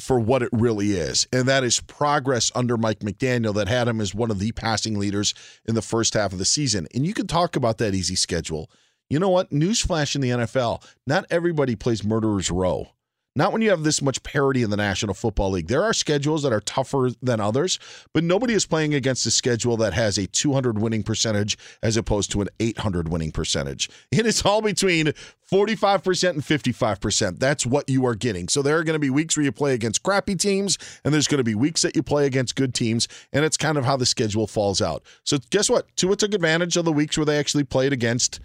for 0.00 0.18
what 0.18 0.42
it 0.42 0.50
really 0.52 0.92
is, 0.92 1.26
and 1.32 1.46
that 1.48 1.64
is 1.64 1.80
progress 1.80 2.50
under 2.54 2.76
Mike 2.76 3.00
McDaniel 3.00 3.54
that 3.54 3.68
had 3.68 3.88
him 3.88 4.00
as 4.00 4.14
one 4.14 4.30
of 4.30 4.38
the 4.38 4.52
passing 4.52 4.98
leaders 4.98 5.34
in 5.66 5.74
the 5.74 5.82
first 5.82 6.14
half 6.14 6.32
of 6.32 6.38
the 6.38 6.44
season. 6.44 6.88
And 6.94 7.06
you 7.06 7.14
can 7.14 7.26
talk 7.26 7.56
about 7.56 7.78
that 7.78 7.94
easy 7.94 8.16
schedule. 8.16 8.70
You 9.08 9.18
know 9.18 9.28
what? 9.28 9.50
Newsflash 9.50 10.14
in 10.14 10.20
the 10.20 10.30
NFL: 10.30 10.84
not 11.06 11.26
everybody 11.30 11.76
plays 11.76 12.04
murderers 12.04 12.50
row. 12.50 12.88
Not 13.36 13.52
when 13.52 13.62
you 13.62 13.70
have 13.70 13.84
this 13.84 14.02
much 14.02 14.22
parity 14.22 14.62
in 14.62 14.70
the 14.70 14.76
National 14.76 15.14
Football 15.14 15.50
League. 15.50 15.68
There 15.68 15.84
are 15.84 15.92
schedules 15.92 16.42
that 16.42 16.52
are 16.52 16.60
tougher 16.60 17.10
than 17.22 17.40
others, 17.40 17.78
but 18.12 18.24
nobody 18.24 18.54
is 18.54 18.66
playing 18.66 18.94
against 18.94 19.26
a 19.26 19.30
schedule 19.30 19.76
that 19.76 19.94
has 19.94 20.18
a 20.18 20.26
200 20.26 20.80
winning 20.80 21.02
percentage 21.02 21.56
as 21.82 21.96
opposed 21.96 22.32
to 22.32 22.40
an 22.40 22.48
800 22.58 23.08
winning 23.08 23.30
percentage. 23.30 23.88
It 24.10 24.26
is 24.26 24.42
all 24.42 24.60
between 24.60 25.12
45% 25.50 26.30
and 26.30 26.42
55%. 26.42 27.38
That's 27.38 27.64
what 27.64 27.88
you 27.88 28.04
are 28.06 28.14
getting. 28.14 28.48
So 28.48 28.60
there 28.60 28.76
are 28.76 28.84
going 28.84 28.94
to 28.94 28.98
be 28.98 29.10
weeks 29.10 29.36
where 29.36 29.44
you 29.44 29.52
play 29.52 29.74
against 29.74 30.02
crappy 30.02 30.34
teams, 30.34 30.76
and 31.04 31.14
there's 31.14 31.28
going 31.28 31.38
to 31.38 31.44
be 31.44 31.54
weeks 31.54 31.82
that 31.82 31.94
you 31.94 32.02
play 32.02 32.26
against 32.26 32.56
good 32.56 32.74
teams, 32.74 33.06
and 33.32 33.44
it's 33.44 33.56
kind 33.56 33.78
of 33.78 33.84
how 33.84 33.96
the 33.96 34.06
schedule 34.06 34.46
falls 34.46 34.82
out. 34.82 35.02
So 35.24 35.38
guess 35.50 35.70
what? 35.70 35.86
Tua 35.96 36.16
took 36.16 36.34
advantage 36.34 36.76
of 36.76 36.84
the 36.84 36.92
weeks 36.92 37.16
where 37.16 37.24
they 37.24 37.38
actually 37.38 37.64
played 37.64 37.92
against 37.92 38.40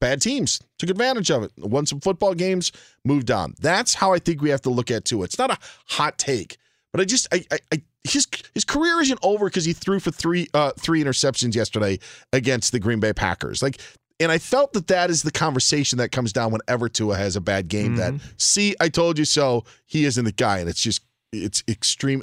bad 0.00 0.20
teams 0.20 0.60
took 0.78 0.90
advantage 0.90 1.30
of 1.30 1.42
it 1.42 1.52
won 1.58 1.86
some 1.86 2.00
football 2.00 2.34
games 2.34 2.72
moved 3.04 3.30
on 3.30 3.54
that's 3.60 3.94
how 3.94 4.12
i 4.12 4.18
think 4.18 4.40
we 4.42 4.50
have 4.50 4.62
to 4.62 4.70
look 4.70 4.90
at 4.90 5.04
Tua. 5.04 5.24
it's 5.24 5.38
not 5.38 5.50
a 5.50 5.58
hot 5.88 6.18
take 6.18 6.56
but 6.92 7.00
i 7.00 7.04
just 7.04 7.28
i, 7.32 7.44
I, 7.52 7.58
I 7.72 7.82
his 8.04 8.26
his 8.54 8.64
career 8.64 9.00
isn't 9.00 9.20
over 9.22 9.46
because 9.46 9.66
he 9.66 9.72
threw 9.72 10.00
for 10.00 10.10
three 10.10 10.48
uh 10.54 10.72
three 10.78 11.04
interceptions 11.04 11.54
yesterday 11.54 11.98
against 12.32 12.72
the 12.72 12.80
green 12.80 12.98
bay 12.98 13.12
packers 13.12 13.62
like 13.62 13.78
and 14.20 14.30
I 14.30 14.38
felt 14.38 14.74
that 14.74 14.86
that 14.88 15.08
is 15.08 15.22
the 15.22 15.30
conversation 15.30 15.96
that 15.98 16.10
comes 16.12 16.32
down 16.32 16.52
whenever 16.52 16.90
Tua 16.90 17.16
has 17.16 17.36
a 17.36 17.40
bad 17.40 17.68
game. 17.68 17.96
That 17.96 18.20
see, 18.36 18.76
I 18.78 18.90
told 18.90 19.18
you 19.18 19.24
so. 19.24 19.64
He 19.86 20.04
isn't 20.04 20.24
the 20.24 20.32
guy, 20.32 20.58
and 20.58 20.68
it's 20.68 20.82
just 20.82 21.02
it's 21.32 21.64
extreme. 21.66 22.22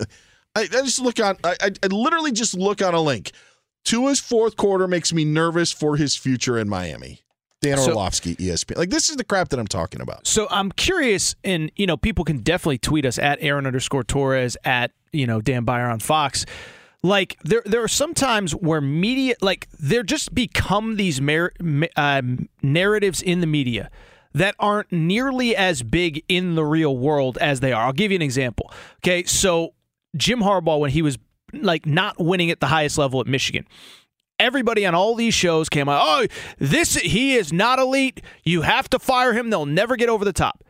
I, 0.56 0.62
I 0.62 0.66
just 0.66 1.00
look 1.00 1.20
on. 1.20 1.38
I, 1.44 1.56
I, 1.60 1.72
I 1.82 1.88
literally 1.88 2.32
just 2.32 2.54
look 2.54 2.84
on 2.84 2.94
a 2.94 3.02
link. 3.02 3.32
Tua's 3.84 4.20
fourth 4.20 4.58
quarter 4.58 4.88
makes 4.88 5.12
me 5.12 5.26
nervous 5.26 5.72
for 5.72 5.98
his 5.98 6.16
future 6.16 6.60
in 6.60 6.70
Miami. 6.70 7.22
Dan 7.62 7.78
So- 7.78 7.90
Orlovsky, 7.92 8.36
ESPN. 8.36 8.78
Like 8.78 8.90
this 8.90 9.10
is 9.10 9.16
the 9.16 9.24
crap 9.24 9.50
that 9.50 9.60
I'm 9.60 9.68
talking 9.68 10.02
about. 10.02 10.28
So 10.28 10.48
I'm 10.52 10.72
curious, 10.72 11.36
and 11.44 11.72
you 11.76 11.88
know, 11.88 11.98
people 11.98 12.24
can 12.24 12.40
definitely 12.40 12.78
tweet 12.78 13.06
us 13.06 13.18
at 13.18 13.40
Aaron 13.42 13.66
underscore 13.66 14.04
Torres 14.04 14.58
at 14.64 14.92
you 15.12 15.26
know 15.26 15.42
Dan 15.42 15.64
Beyer 15.64 15.88
on 15.90 16.00
Fox. 16.00 16.46
Like 17.04 17.38
there, 17.44 17.62
there 17.66 17.84
are 17.84 17.88
some 17.88 18.14
times 18.14 18.54
where 18.54 18.82
media, 18.82 19.36
like 19.42 19.68
there 19.80 20.04
just 20.04 20.34
become 20.34 20.96
these 20.98 21.22
mer- 21.22 21.54
um, 21.96 22.50
narratives 22.62 23.22
in 23.22 23.40
the 23.40 23.48
media 23.48 23.90
that 24.34 24.56
aren't 24.60 24.92
nearly 24.92 25.56
as 25.56 25.84
big 25.84 26.24
in 26.28 26.56
the 26.56 26.64
real 26.66 26.98
world 26.98 27.38
as 27.40 27.60
they 27.60 27.72
are. 27.72 27.86
I'll 27.86 27.94
give 27.94 28.12
you 28.12 28.16
an 28.18 28.22
example. 28.24 28.72
Okay, 28.98 29.24
so 29.24 29.74
Jim 30.16 30.40
Harbaugh, 30.42 30.80
when 30.80 30.92
he 30.92 31.02
was 31.02 31.18
like 31.54 31.86
not 31.86 32.20
winning 32.20 32.52
at 32.52 32.60
the 32.60 32.68
highest 32.68 32.98
level 32.98 33.22
at 33.22 33.28
Michigan, 33.28 33.66
everybody 34.40 34.86
on 34.86 34.96
all 34.96 35.16
these 35.16 35.34
shows 35.34 35.70
came 35.70 35.90
out, 35.90 36.02
oh, 36.04 36.28
this 36.58 36.96
he 36.96 37.36
is 37.36 37.52
not 37.54 37.80
elite. 37.80 38.22
You 38.44 38.62
have 38.62 38.90
to 38.90 39.00
fire 39.00 39.34
him. 39.34 39.50
They'll 39.50 39.66
never 39.66 39.96
get 39.96 40.10
over 40.10 40.26
the 40.26 40.34
top. 40.34 40.64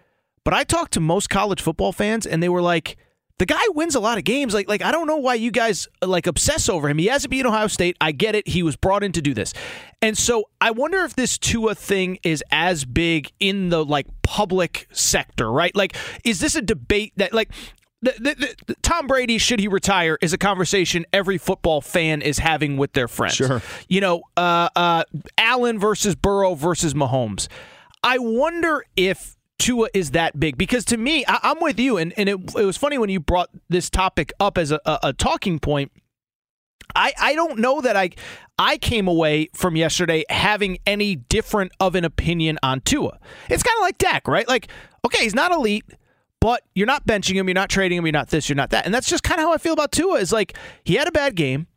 But 0.43 0.53
I 0.53 0.63
talked 0.63 0.93
to 0.93 0.99
most 0.99 1.29
college 1.29 1.61
football 1.61 1.91
fans, 1.91 2.25
and 2.25 2.41
they 2.41 2.49
were 2.49 2.61
like, 2.61 2.97
the 3.39 3.45
guy 3.45 3.61
wins 3.69 3.95
a 3.95 3.99
lot 3.99 4.17
of 4.17 4.23
games. 4.23 4.53
Like, 4.53 4.67
like 4.67 4.81
I 4.81 4.91
don't 4.91 5.07
know 5.07 5.17
why 5.17 5.35
you 5.35 5.51
guys 5.51 5.87
like 6.01 6.25
obsess 6.25 6.69
over 6.69 6.89
him. 6.89 6.97
He 6.97 7.07
hasn't 7.07 7.33
in 7.33 7.45
Ohio 7.45 7.67
State. 7.67 7.97
I 8.01 8.11
get 8.11 8.35
it. 8.35 8.47
He 8.47 8.63
was 8.63 8.75
brought 8.75 9.03
in 9.03 9.11
to 9.11 9.21
do 9.21 9.33
this, 9.33 9.53
and 10.01 10.17
so 10.17 10.49
I 10.59 10.71
wonder 10.71 11.03
if 11.03 11.15
this 11.15 11.37
Tua 11.37 11.75
thing 11.75 12.19
is 12.23 12.43
as 12.51 12.85
big 12.85 13.31
in 13.39 13.69
the 13.69 13.85
like 13.85 14.07
public 14.23 14.87
sector, 14.91 15.51
right? 15.51 15.75
Like, 15.75 15.95
is 16.23 16.39
this 16.39 16.55
a 16.55 16.61
debate 16.61 17.13
that 17.17 17.33
like 17.33 17.51
the, 18.01 18.11
the, 18.19 18.55
the, 18.67 18.75
Tom 18.81 19.07
Brady, 19.07 19.37
should 19.37 19.59
he 19.59 19.67
retire, 19.67 20.17
is 20.21 20.33
a 20.33 20.37
conversation 20.37 21.05
every 21.11 21.37
football 21.37 21.81
fan 21.81 22.21
is 22.21 22.37
having 22.37 22.77
with 22.77 22.93
their 22.93 23.07
friends. 23.07 23.35
Sure. 23.35 23.61
You 23.87 24.01
know, 24.01 24.21
uh, 24.35 24.69
uh, 24.75 25.03
Allen 25.37 25.79
versus 25.79 26.15
Burrow 26.15 26.53
versus 26.53 26.93
Mahomes. 26.93 27.47
I 28.03 28.19
wonder 28.19 28.85
if 28.95 29.35
Tua 29.57 29.89
is 29.93 30.11
that 30.11 30.39
big 30.39 30.57
because 30.57 30.85
to 30.85 30.97
me, 30.97 31.25
I, 31.27 31.39
I'm 31.43 31.59
with 31.59 31.79
you, 31.79 31.97
and, 31.97 32.13
and 32.17 32.29
it, 32.29 32.37
it 32.55 32.65
was 32.65 32.77
funny 32.77 32.97
when 32.97 33.09
you 33.09 33.19
brought 33.19 33.49
this 33.69 33.89
topic 33.89 34.31
up 34.39 34.57
as 34.57 34.71
a, 34.71 34.79
a, 34.85 34.99
a 35.03 35.13
talking 35.13 35.59
point. 35.59 35.91
I, 36.95 37.13
I 37.19 37.35
don't 37.35 37.59
know 37.59 37.81
that 37.81 37.97
I 37.97 38.11
I 38.57 38.77
came 38.77 39.07
away 39.07 39.49
from 39.53 39.75
yesterday 39.75 40.23
having 40.29 40.77
any 40.85 41.15
different 41.15 41.73
of 41.79 41.95
an 41.95 42.05
opinion 42.05 42.59
on 42.63 42.81
Tua. 42.81 43.19
It's 43.49 43.63
kind 43.63 43.75
of 43.77 43.81
like 43.81 43.97
Dak, 43.97 44.27
right? 44.27 44.47
Like, 44.47 44.69
okay, 45.05 45.23
he's 45.23 45.35
not 45.35 45.51
elite, 45.51 45.85
but 46.47 46.63
you're 46.75 46.87
not 46.87 47.05
benching 47.05 47.35
him, 47.35 47.49
you're 47.49 47.55
not 47.55 47.69
trading 47.69 47.97
him, 47.97 48.05
you're 48.05 48.13
not 48.13 48.29
this, 48.29 48.47
you're 48.47 48.55
not 48.55 48.69
that. 48.69 48.85
And 48.85 48.93
that's 48.93 49.09
just 49.09 49.21
kind 49.21 49.37
of 49.37 49.43
how 49.47 49.51
I 49.51 49.57
feel 49.57 49.73
about 49.73 49.91
Tua 49.91 50.19
is 50.19 50.31
like 50.31 50.57
he 50.85 50.93
had 50.93 51.05
a 51.05 51.11
bad 51.11 51.35
game. 51.35 51.67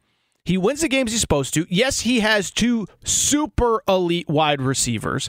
He 0.45 0.57
wins 0.57 0.83
the 0.83 0.89
games 0.89 1.11
he's 1.11 1.21
supposed 1.21 1.55
to. 1.55 1.67
Yes, 1.69 2.03
he 2.03 2.21
has 2.21 2.53
two 2.53 2.87
super 3.03 3.83
elite 3.89 4.29
wide 4.29 4.63
receivers. 4.63 5.29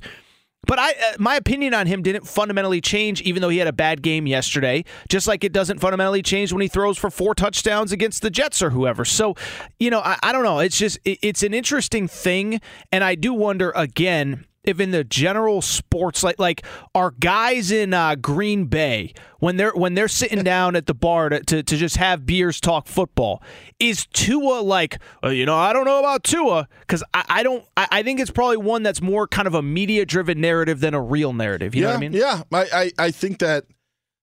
But 0.68 0.78
I, 0.78 0.92
uh, 0.92 0.94
my 1.18 1.38
opinion 1.38 1.74
on 1.74 1.88
him 1.88 2.04
didn't 2.04 2.28
fundamentally 2.28 2.82
change, 2.82 3.20
even 3.24 3.42
though 3.42 3.50
he 3.50 3.58
had 3.58 3.68
a 3.68 3.74
bad 3.74 4.04
game 4.04 4.28
yesterday. 4.28 4.86
Just 5.10 5.28
like 5.28 5.44
it 5.44 5.54
doesn't 5.54 5.80
fundamentally 5.80 6.22
change 6.22 6.54
when 6.54 6.62
he 6.62 6.68
throws 6.68 7.00
for 7.00 7.10
four 7.10 7.34
touchdowns 7.34 7.92
against 7.92 8.22
the 8.22 8.30
Jets 8.30 8.62
or 8.62 8.70
whoever. 8.70 9.06
So, 9.06 9.34
you 9.80 9.90
know, 9.90 10.02
I, 10.02 10.20
I 10.22 10.32
don't 10.34 10.44
know. 10.44 10.60
It's 10.60 10.78
just 10.78 11.00
it, 11.04 11.18
it's 11.24 11.42
an 11.42 11.56
interesting 11.56 12.08
thing, 12.08 12.62
and 12.92 13.04
I 13.04 13.16
do 13.16 13.34
wonder 13.34 13.72
again 13.72 14.46
if 14.64 14.80
in 14.80 14.92
the 14.92 15.04
general 15.04 15.62
sports 15.62 16.24
like 16.24 16.40
like 16.40 16.66
are 16.94 17.12
guys 17.12 17.72
in 17.72 17.94
uh, 17.94 18.16
Green 18.16 18.66
Bay 18.66 19.14
when 19.40 19.58
they're 19.58 19.74
when 19.74 19.94
they're 19.94 20.08
sitting 20.08 20.44
down 20.44 20.76
at 20.76 20.86
the 20.86 20.94
bar 20.94 21.30
to, 21.30 21.40
to, 21.44 21.64
to 21.64 21.78
just 21.78 21.98
have 21.98 22.26
beers 22.26 22.60
talk 22.60 22.88
football 22.88 23.42
is 23.80 24.06
Tua 24.14 24.62
like 24.62 25.00
uh, 25.24 25.30
you 25.30 25.46
know 25.46 25.58
I 25.58 25.74
don't 25.74 25.86
know 25.86 26.00
about 26.00 26.24
Tua 26.24 26.68
because 26.82 27.04
I, 27.14 27.26
I 27.28 27.44
don't 27.44 27.64
I, 27.78 27.88
I 27.92 28.04
think 28.04 28.20
it's 28.20 28.32
probably 28.32 28.58
one 28.58 28.84
that's 28.84 29.02
more 29.02 29.28
kind 29.28 29.48
of 29.48 29.56
a 29.56 29.62
media 29.62 30.06
driven 30.06 30.42
narrative 30.42 30.80
than 30.80 30.94
a 30.94 31.02
real 31.02 31.34
narrative 31.34 31.76
you 31.76 31.82
yeah, 31.82 31.88
know 31.88 31.94
what 31.94 31.98
I 31.98 32.00
mean 32.00 32.14
Yeah, 32.14 32.44
I, 32.52 32.66
I 32.74 33.06
I 33.06 33.12
think 33.12 33.40
that 33.40 33.66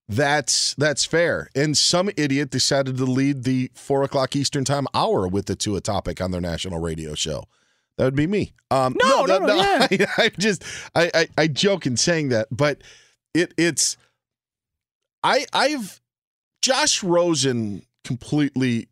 that's 0.09 0.75
that's 0.77 1.05
fair. 1.05 1.51
And 1.55 1.77
some 1.77 2.11
idiot 2.17 2.51
decided 2.51 2.97
to 2.97 3.05
lead 3.05 3.45
the 3.45 3.71
four 3.75 4.03
o'clock 4.03 4.35
Eastern 4.35 4.65
time 4.65 4.87
hour 4.95 5.29
with 5.29 5.47
the 5.47 5.55
Tua 5.55 5.83
topic 5.83 6.21
on 6.21 6.31
their 6.31 6.41
national 6.41 6.81
radio 6.81 7.15
show. 7.15 7.45
That 7.99 8.05
would 8.05 8.17
be 8.17 8.27
me. 8.27 8.55
Um, 8.71 8.97
No, 9.03 9.25
no, 9.27 9.39
no, 9.39 9.55
yeah. 9.57 9.87
I, 9.91 10.07
I 10.19 10.29
just 10.31 10.65
I, 10.95 11.11
I 11.15 11.29
I 11.37 11.47
joke 11.49 11.85
in 11.87 11.97
saying 11.97 12.31
that, 12.31 12.49
but 12.51 12.81
it 13.35 13.53
it's 13.59 13.97
I 15.23 15.47
I've 15.53 16.01
Josh 16.63 17.03
Rosen 17.03 17.83
completely 18.05 18.89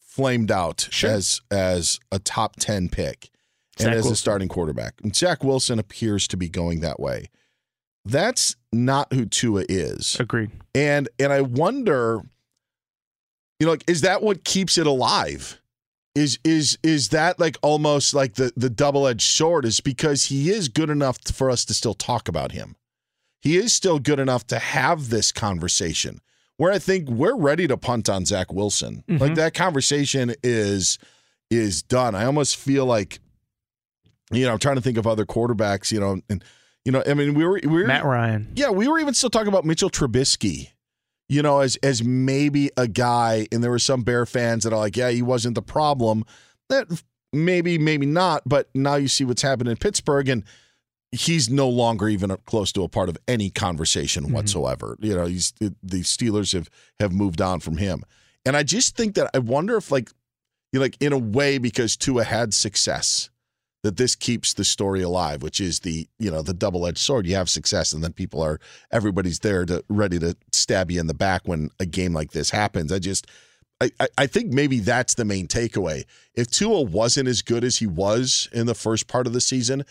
flamed 0.00 0.50
out 0.50 0.88
Sure. 0.90 1.10
as 1.10 1.40
as 1.50 2.00
a 2.10 2.18
top 2.18 2.56
ten 2.56 2.88
pick 2.88 3.30
and 3.78 3.86
Zach 3.86 3.94
as 3.94 4.06
a 4.06 4.16
starting 4.16 4.48
quarterback. 4.48 4.94
And 5.02 5.14
Zach 5.14 5.44
Wilson 5.44 5.78
appears 5.78 6.26
to 6.28 6.36
be 6.36 6.48
going 6.48 6.80
that 6.80 6.98
way. 6.98 7.26
That's 8.04 8.56
not 8.72 9.12
who 9.12 9.26
Tua 9.26 9.64
is. 9.68 10.16
agreed 10.18 10.50
And 10.74 11.08
and 11.18 11.32
I 11.32 11.42
wonder, 11.42 12.20
you 13.58 13.66
know, 13.66 13.72
like, 13.72 13.84
is 13.86 14.00
that 14.00 14.22
what 14.22 14.44
keeps 14.44 14.78
it 14.78 14.86
alive? 14.86 15.59
Is 16.14 16.38
is 16.44 16.76
is 16.82 17.10
that 17.10 17.38
like 17.38 17.56
almost 17.62 18.14
like 18.14 18.34
the 18.34 18.52
the 18.56 18.70
double 18.70 19.06
edged 19.06 19.22
sword? 19.22 19.64
Is 19.64 19.80
because 19.80 20.24
he 20.24 20.50
is 20.50 20.68
good 20.68 20.90
enough 20.90 21.18
for 21.32 21.50
us 21.50 21.64
to 21.66 21.74
still 21.74 21.94
talk 21.94 22.28
about 22.28 22.52
him. 22.52 22.76
He 23.40 23.56
is 23.56 23.72
still 23.72 23.98
good 23.98 24.18
enough 24.18 24.46
to 24.48 24.58
have 24.58 25.08
this 25.08 25.32
conversation. 25.32 26.20
Where 26.56 26.72
I 26.72 26.78
think 26.78 27.08
we're 27.08 27.36
ready 27.36 27.66
to 27.68 27.78
punt 27.78 28.10
on 28.10 28.26
Zach 28.26 28.52
Wilson. 28.52 29.02
Like 29.08 29.20
mm-hmm. 29.20 29.34
that 29.34 29.54
conversation 29.54 30.34
is 30.42 30.98
is 31.50 31.82
done. 31.82 32.14
I 32.14 32.24
almost 32.24 32.56
feel 32.56 32.86
like, 32.86 33.18
you 34.30 34.44
know, 34.44 34.52
I'm 34.52 34.58
trying 34.58 34.76
to 34.76 34.82
think 34.82 34.98
of 34.98 35.06
other 35.06 35.24
quarterbacks. 35.24 35.90
You 35.90 36.00
know, 36.00 36.20
and 36.28 36.44
you 36.84 36.92
know, 36.92 37.02
I 37.06 37.14
mean, 37.14 37.34
we 37.34 37.44
were 37.44 37.60
we 37.62 37.68
were 37.68 37.86
Matt 37.86 38.04
Ryan 38.04 38.52
yeah, 38.54 38.70
we 38.70 38.88
were 38.88 38.98
even 38.98 39.14
still 39.14 39.30
talking 39.30 39.48
about 39.48 39.64
Mitchell 39.64 39.90
Trubisky, 39.90 40.70
you 41.30 41.42
know, 41.42 41.60
as 41.60 41.76
as 41.76 42.02
maybe 42.02 42.70
a 42.76 42.88
guy, 42.88 43.46
and 43.52 43.62
there 43.62 43.70
were 43.70 43.78
some 43.78 44.02
Bear 44.02 44.26
fans 44.26 44.64
that 44.64 44.72
are 44.72 44.78
like, 44.80 44.96
yeah, 44.96 45.10
he 45.10 45.22
wasn't 45.22 45.54
the 45.54 45.62
problem. 45.62 46.24
That 46.68 46.88
maybe, 47.32 47.78
maybe 47.78 48.04
not, 48.04 48.42
but 48.44 48.68
now 48.74 48.96
you 48.96 49.06
see 49.06 49.24
what's 49.24 49.40
happened 49.40 49.68
in 49.68 49.76
Pittsburgh, 49.76 50.28
and 50.28 50.42
he's 51.12 51.48
no 51.48 51.68
longer 51.68 52.08
even 52.08 52.36
close 52.46 52.72
to 52.72 52.82
a 52.82 52.88
part 52.88 53.08
of 53.08 53.16
any 53.28 53.48
conversation 53.48 54.24
mm-hmm. 54.24 54.34
whatsoever. 54.34 54.96
You 55.00 55.14
know, 55.14 55.26
he's 55.26 55.52
the 55.60 56.00
Steelers 56.00 56.52
have 56.52 56.68
have 56.98 57.12
moved 57.12 57.40
on 57.40 57.60
from 57.60 57.76
him, 57.76 58.02
and 58.44 58.56
I 58.56 58.64
just 58.64 58.96
think 58.96 59.14
that 59.14 59.30
I 59.32 59.38
wonder 59.38 59.76
if 59.76 59.92
like, 59.92 60.10
you 60.72 60.80
know, 60.80 60.84
like 60.84 60.96
in 60.98 61.12
a 61.12 61.18
way 61.18 61.58
because 61.58 61.96
Tua 61.96 62.24
had 62.24 62.52
success 62.52 63.30
that 63.82 63.96
this 63.96 64.14
keeps 64.14 64.54
the 64.54 64.64
story 64.64 65.02
alive, 65.02 65.42
which 65.42 65.60
is 65.60 65.80
the 65.80 66.08
you 66.18 66.30
know 66.30 66.42
the 66.42 66.54
double 66.54 66.86
edged 66.86 66.98
sword. 66.98 67.26
You 67.26 67.36
have 67.36 67.48
success, 67.48 67.92
and 67.92 68.02
then 68.02 68.12
people 68.12 68.42
are 68.42 68.60
everybody's 68.90 69.38
there 69.40 69.64
to 69.66 69.84
ready 69.88 70.18
to 70.18 70.36
stab 70.52 70.90
you 70.90 71.00
in 71.00 71.06
the 71.06 71.14
back 71.14 71.42
when 71.46 71.70
a 71.78 71.86
game 71.86 72.12
like 72.12 72.32
this 72.32 72.50
happens. 72.50 72.92
I 72.92 72.98
just 72.98 73.26
I, 73.80 73.90
I 74.18 74.26
think 74.26 74.52
maybe 74.52 74.80
that's 74.80 75.14
the 75.14 75.24
main 75.24 75.46
takeaway. 75.46 76.04
If 76.34 76.50
Tua 76.50 76.82
wasn't 76.82 77.28
as 77.28 77.40
good 77.42 77.64
as 77.64 77.78
he 77.78 77.86
was 77.86 78.48
in 78.52 78.66
the 78.66 78.74
first 78.74 79.08
part 79.08 79.26
of 79.26 79.32
the 79.32 79.40
season, 79.40 79.84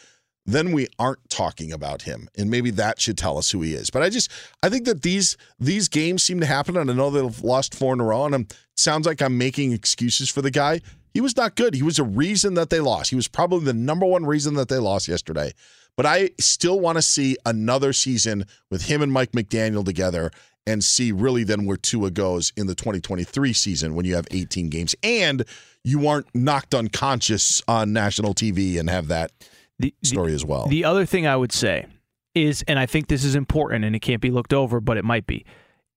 then 0.46 0.72
we 0.72 0.88
aren't 0.98 1.28
talking 1.30 1.72
about 1.72 2.04
him, 2.04 2.30
and 2.38 2.50
maybe 2.50 2.72
that 2.72 3.00
should 3.00 3.18
tell 3.18 3.38
us 3.38 3.52
who 3.52 3.62
he 3.62 3.74
is. 3.74 3.90
But 3.90 4.04
I 4.04 4.10
just 4.10 4.32
I 4.64 4.70
think 4.70 4.86
that 4.86 5.02
these 5.02 5.38
these 5.60 5.88
games 5.88 6.24
seem 6.24 6.40
to 6.40 6.46
happen, 6.46 6.78
and 6.78 6.90
I 6.90 6.94
know 6.94 7.10
they've 7.10 7.42
lost 7.42 7.76
four 7.76 7.94
in 7.94 8.00
a 8.00 8.06
row, 8.06 8.26
and 8.26 8.36
it 8.36 8.58
sounds 8.78 9.06
like 9.06 9.22
I'm 9.22 9.38
making 9.38 9.74
excuses 9.74 10.30
for 10.30 10.42
the 10.42 10.52
guy. 10.52 10.82
He 11.14 11.22
was 11.22 11.36
not 11.36 11.56
good. 11.56 11.74
He 11.74 11.84
was 11.84 12.00
a 12.00 12.04
reason 12.04 12.54
that 12.56 12.70
they 12.70 12.80
lost. 12.80 13.10
He 13.10 13.16
was 13.16 13.28
probably 13.28 13.66
the 13.66 13.74
number 13.74 14.06
one 14.06 14.26
reason 14.26 14.54
that 14.56 14.70
they 14.70 14.78
lost 14.78 15.08
yesterday. 15.08 15.54
But 15.96 16.06
I 16.06 16.30
still 16.40 16.80
want 16.80 16.98
to 16.98 17.02
see 17.02 17.36
another 17.46 17.94
season 17.94 18.46
with 18.70 18.84
him 18.84 19.02
and 19.02 19.12
Mike 19.12 19.34
McDaniel 19.34 19.84
together 19.84 20.32
and 20.66 20.84
see 20.84 21.12
really 21.12 21.44
then 21.44 21.66
where 21.66 21.78
Tua 21.78 22.12
goes 22.12 22.54
in 22.56 22.68
the 22.68 22.76
2023 22.76 23.54
season 23.54 23.96
when 23.96 24.06
you 24.06 24.16
have 24.16 24.28
18 24.32 24.70
games 24.70 24.96
and 25.04 25.44
you 25.84 26.08
aren't 26.08 26.28
knocked 26.36 26.76
unconscious 26.76 27.62
on 27.68 27.92
national 27.92 28.34
TV 28.34 28.80
and 28.80 28.90
have 28.90 29.08
that 29.08 29.32
the, 29.80 29.94
story 30.04 30.32
the, 30.32 30.36
as 30.36 30.46
well. 30.46 30.68
The 30.68 30.86
other 30.86 31.06
thing 31.06 31.26
I 31.26 31.36
would 31.36 31.52
say 31.52 31.88
is, 32.36 32.64
and 32.68 32.78
I 32.78 32.86
think 32.86 33.08
this 33.08 33.24
is 33.24 33.36
important 33.36 33.84
and 33.84 33.96
it 33.96 34.00
can't 34.00 34.22
be 34.22 34.30
looked 34.30 34.54
over, 34.54 34.80
but 34.80 34.98
it 34.98 35.04
might 35.04 35.26
be, 35.26 35.46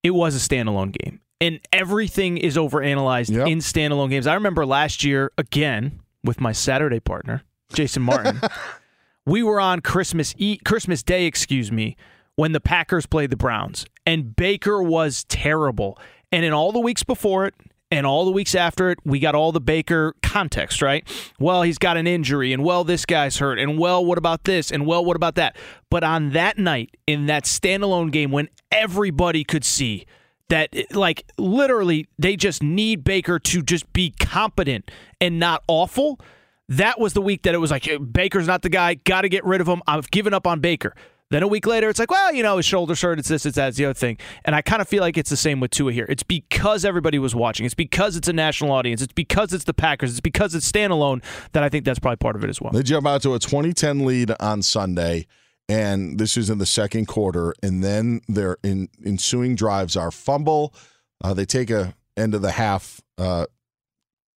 it 0.02 0.12
was 0.12 0.34
a 0.34 0.38
standalone 0.38 0.92
game 0.92 1.20
and 1.42 1.58
everything 1.72 2.38
is 2.38 2.56
overanalyzed 2.56 3.34
yep. 3.34 3.48
in 3.48 3.58
standalone 3.58 4.10
games. 4.10 4.28
I 4.28 4.34
remember 4.34 4.64
last 4.64 5.02
year 5.02 5.32
again 5.36 6.00
with 6.22 6.40
my 6.40 6.52
Saturday 6.52 7.00
partner, 7.00 7.42
Jason 7.72 8.02
Martin. 8.02 8.40
we 9.26 9.42
were 9.42 9.60
on 9.60 9.80
Christmas 9.80 10.36
e- 10.38 10.60
Christmas 10.64 11.02
Day, 11.02 11.24
excuse 11.24 11.72
me, 11.72 11.96
when 12.36 12.52
the 12.52 12.60
Packers 12.60 13.06
played 13.06 13.30
the 13.30 13.36
Browns, 13.36 13.86
and 14.06 14.36
Baker 14.36 14.80
was 14.80 15.24
terrible. 15.24 15.98
And 16.30 16.44
in 16.44 16.52
all 16.52 16.70
the 16.70 16.80
weeks 16.80 17.02
before 17.02 17.44
it, 17.46 17.54
and 17.90 18.06
all 18.06 18.24
the 18.24 18.30
weeks 18.30 18.54
after 18.54 18.90
it, 18.90 18.98
we 19.04 19.18
got 19.18 19.34
all 19.34 19.50
the 19.50 19.60
Baker 19.60 20.14
context, 20.22 20.80
right? 20.80 21.06
Well, 21.40 21.62
he's 21.62 21.76
got 21.76 21.96
an 21.96 22.06
injury, 22.06 22.52
and 22.52 22.62
well, 22.62 22.84
this 22.84 23.04
guy's 23.04 23.38
hurt, 23.38 23.58
and 23.58 23.80
well, 23.80 24.02
what 24.02 24.16
about 24.16 24.44
this, 24.44 24.70
and 24.70 24.86
well, 24.86 25.04
what 25.04 25.16
about 25.16 25.34
that? 25.34 25.56
But 25.90 26.04
on 26.04 26.30
that 26.30 26.56
night, 26.56 26.96
in 27.06 27.26
that 27.26 27.44
standalone 27.44 28.12
game, 28.12 28.30
when 28.30 28.48
everybody 28.70 29.42
could 29.42 29.64
see 29.64 30.06
that 30.52 30.94
like 30.94 31.24
literally 31.38 32.06
they 32.18 32.36
just 32.36 32.62
need 32.62 33.04
Baker 33.04 33.38
to 33.38 33.62
just 33.62 33.90
be 33.94 34.10
competent 34.20 34.90
and 35.18 35.38
not 35.38 35.64
awful. 35.66 36.20
That 36.68 37.00
was 37.00 37.14
the 37.14 37.22
week 37.22 37.44
that 37.44 37.54
it 37.54 37.58
was 37.58 37.70
like 37.70 37.88
Baker's 38.12 38.46
not 38.46 38.60
the 38.60 38.68
guy, 38.68 38.94
got 38.94 39.22
to 39.22 39.30
get 39.30 39.46
rid 39.46 39.62
of 39.62 39.66
him. 39.66 39.80
I've 39.86 40.10
given 40.10 40.34
up 40.34 40.46
on 40.46 40.60
Baker. 40.60 40.94
Then 41.30 41.42
a 41.42 41.48
week 41.48 41.66
later, 41.66 41.88
it's 41.88 41.98
like, 41.98 42.10
well, 42.10 42.34
you 42.34 42.42
know, 42.42 42.58
his 42.58 42.66
shoulder 42.66 42.94
hurt. 42.94 43.18
It's 43.18 43.28
this, 43.28 43.46
it's 43.46 43.56
that, 43.56 43.68
it's 43.68 43.78
the 43.78 43.86
other 43.86 43.94
thing. 43.94 44.18
And 44.44 44.54
I 44.54 44.60
kind 44.60 44.82
of 44.82 44.88
feel 44.88 45.00
like 45.00 45.16
it's 45.16 45.30
the 45.30 45.36
same 45.38 45.58
with 45.58 45.70
Tua 45.70 45.90
here. 45.90 46.04
It's 46.10 46.22
because 46.22 46.84
everybody 46.84 47.18
was 47.18 47.34
watching. 47.34 47.64
It's 47.64 47.74
because 47.74 48.18
it's 48.18 48.28
a 48.28 48.34
national 48.34 48.72
audience. 48.72 49.00
It's 49.00 49.14
because 49.14 49.54
it's 49.54 49.64
the 49.64 49.72
Packers. 49.72 50.10
It's 50.10 50.20
because 50.20 50.54
it's 50.54 50.70
standalone 50.70 51.24
that 51.52 51.62
I 51.62 51.70
think 51.70 51.86
that's 51.86 51.98
probably 51.98 52.18
part 52.18 52.36
of 52.36 52.44
it 52.44 52.50
as 52.50 52.60
well. 52.60 52.72
They 52.72 52.82
jump 52.82 53.06
out 53.06 53.22
to 53.22 53.32
a 53.32 53.38
2010 53.38 54.04
lead 54.04 54.32
on 54.38 54.60
Sunday 54.60 55.26
and 55.72 56.18
this 56.18 56.36
is 56.36 56.50
in 56.50 56.58
the 56.58 56.66
second 56.66 57.06
quarter. 57.06 57.54
And 57.62 57.82
then 57.82 58.20
their 58.28 58.58
in, 58.62 58.88
ensuing 59.04 59.54
drives 59.54 59.96
are 59.96 60.10
fumble. 60.10 60.74
Uh, 61.22 61.32
they 61.32 61.46
take 61.46 61.70
a 61.70 61.94
end 62.16 62.34
of 62.34 62.42
the 62.42 62.50
half 62.50 63.00
uh, 63.16 63.46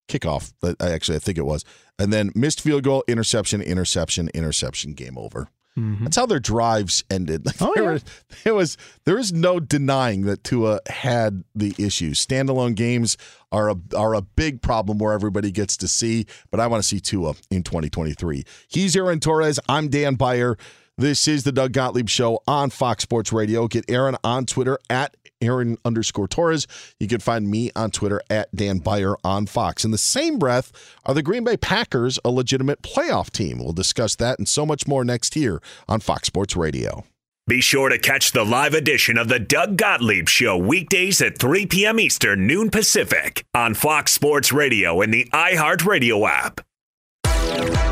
kickoff. 0.08 0.54
Actually, 0.80 1.16
I 1.16 1.20
think 1.20 1.40
it 1.40 1.46
was, 1.46 1.66
and 1.98 2.14
then 2.14 2.32
missed 2.36 2.62
field 2.62 2.84
goal, 2.84 3.04
interception, 3.08 3.62
interception, 3.62 4.30
interception, 4.34 4.94
game 4.94 5.18
over. 5.18 5.50
Mm-hmm. 5.76 6.04
That's 6.04 6.18
how 6.18 6.28
their 6.28 6.40
drives 6.40 7.04
ended. 7.10 7.46
Like 7.48 7.62
oh, 7.62 7.74
there, 7.74 7.84
yeah. 7.84 7.92
was, 7.92 8.04
there 8.44 8.54
was 8.54 8.78
there 9.06 9.18
is 9.18 9.34
no 9.34 9.60
denying 9.60 10.24
that 10.24 10.44
Tua 10.44 10.82
had 10.88 11.44
the 11.56 11.74
issues. 11.80 12.24
Standalone 12.24 12.76
games 12.76 13.18
are 13.52 13.72
a 13.72 13.76
are 13.98 14.14
a 14.14 14.22
big 14.22 14.62
problem 14.62 15.00
where 15.00 15.14
everybody 15.14 15.52
gets 15.52 15.78
to 15.78 15.88
see. 15.88 16.28
But 16.52 16.60
I 16.60 16.68
want 16.68 16.84
to 16.84 16.88
see 16.88 17.00
Tua 17.00 17.34
in 17.50 17.64
2023. 17.64 18.44
He's 18.68 18.96
Aaron 18.96 19.20
Torres. 19.20 19.60
I'm 19.68 19.88
Dan 19.88 20.14
Beyer. 20.14 20.58
This 21.04 21.28
is 21.28 21.44
the 21.44 21.52
Doug 21.52 21.74
Gottlieb 21.74 22.08
Show 22.08 22.42
on 22.48 22.70
Fox 22.70 23.04
Sports 23.04 23.34
Radio. 23.34 23.68
Get 23.68 23.84
Aaron 23.90 24.16
on 24.24 24.46
Twitter 24.46 24.80
at 24.90 25.18
Aaron 25.42 25.78
underscore 25.84 26.30
Torres. 26.30 26.66
You 26.98 27.10
can 27.10 27.20
find 27.20 27.52
me 27.52 27.72
on 27.76 27.92
Twitter 27.92 28.22
at 28.30 28.56
Dan 28.56 28.78
Beyer 28.78 29.18
on 29.22 29.46
Fox. 29.46 29.84
In 29.84 29.92
the 29.92 29.98
same 29.98 30.40
breath, 30.40 30.72
are 31.06 31.14
the 31.14 31.22
Green 31.22 31.44
Bay 31.44 31.58
Packers 31.58 32.20
a 32.24 32.30
legitimate 32.30 32.84
playoff 32.84 33.32
team? 33.32 33.60
We'll 33.60 33.74
discuss 33.74 34.16
that 34.16 34.40
and 34.40 34.48
so 34.48 34.66
much 34.66 34.88
more 34.88 35.04
next 35.04 35.36
year 35.36 35.62
on 35.90 36.00
Fox 36.00 36.28
Sports 36.28 36.56
Radio. 36.56 37.04
Be 37.48 37.60
sure 37.60 37.90
to 37.90 38.00
catch 38.00 38.32
the 38.32 38.46
live 38.46 38.74
edition 38.74 39.18
of 39.18 39.28
the 39.28 39.40
Doug 39.40 39.76
Gottlieb 39.76 40.30
Show 40.30 40.58
weekdays 40.58 41.22
at 41.22 41.38
3 41.38 41.66
p.m. 41.66 42.00
Eastern, 42.00 42.48
noon 42.48 42.70
Pacific 42.70 43.44
on 43.54 43.74
Fox 43.74 44.14
Sports 44.14 44.54
Radio 44.54 45.02
and 45.02 45.14
the 45.14 45.26
iHeartRadio 45.34 46.30
app. 46.30 47.92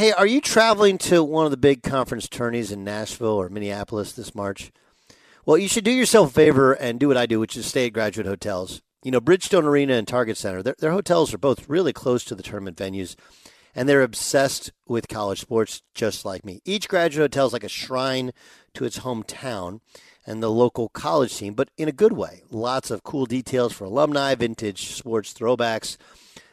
Hey, 0.00 0.12
are 0.12 0.26
you 0.26 0.40
traveling 0.40 0.96
to 0.96 1.22
one 1.22 1.44
of 1.44 1.50
the 1.50 1.58
big 1.58 1.82
conference 1.82 2.26
tourneys 2.26 2.72
in 2.72 2.82
Nashville 2.82 3.38
or 3.38 3.50
Minneapolis 3.50 4.12
this 4.12 4.34
March? 4.34 4.72
Well, 5.44 5.58
you 5.58 5.68
should 5.68 5.84
do 5.84 5.90
yourself 5.90 6.30
a 6.30 6.32
favor 6.32 6.72
and 6.72 6.98
do 6.98 7.08
what 7.08 7.18
I 7.18 7.26
do, 7.26 7.38
which 7.38 7.54
is 7.54 7.66
stay 7.66 7.84
at 7.84 7.92
graduate 7.92 8.26
hotels. 8.26 8.80
You 9.02 9.10
know, 9.10 9.20
Bridgestone 9.20 9.64
Arena 9.64 9.92
and 9.92 10.08
Target 10.08 10.38
Center, 10.38 10.62
their, 10.62 10.74
their 10.78 10.92
hotels 10.92 11.34
are 11.34 11.38
both 11.38 11.68
really 11.68 11.92
close 11.92 12.24
to 12.24 12.34
the 12.34 12.42
tournament 12.42 12.78
venues, 12.78 13.14
and 13.74 13.86
they're 13.86 14.00
obsessed 14.00 14.72
with 14.88 15.06
college 15.06 15.40
sports 15.42 15.82
just 15.94 16.24
like 16.24 16.46
me. 16.46 16.62
Each 16.64 16.88
graduate 16.88 17.34
hotel 17.34 17.48
is 17.48 17.52
like 17.52 17.62
a 17.62 17.68
shrine 17.68 18.32
to 18.72 18.86
its 18.86 19.00
hometown 19.00 19.80
and 20.24 20.42
the 20.42 20.50
local 20.50 20.88
college 20.88 21.36
team, 21.36 21.52
but 21.52 21.68
in 21.76 21.88
a 21.88 21.92
good 21.92 22.14
way. 22.14 22.40
Lots 22.50 22.90
of 22.90 23.02
cool 23.02 23.26
details 23.26 23.74
for 23.74 23.84
alumni, 23.84 24.34
vintage 24.34 24.94
sports 24.94 25.34
throwbacks 25.34 25.98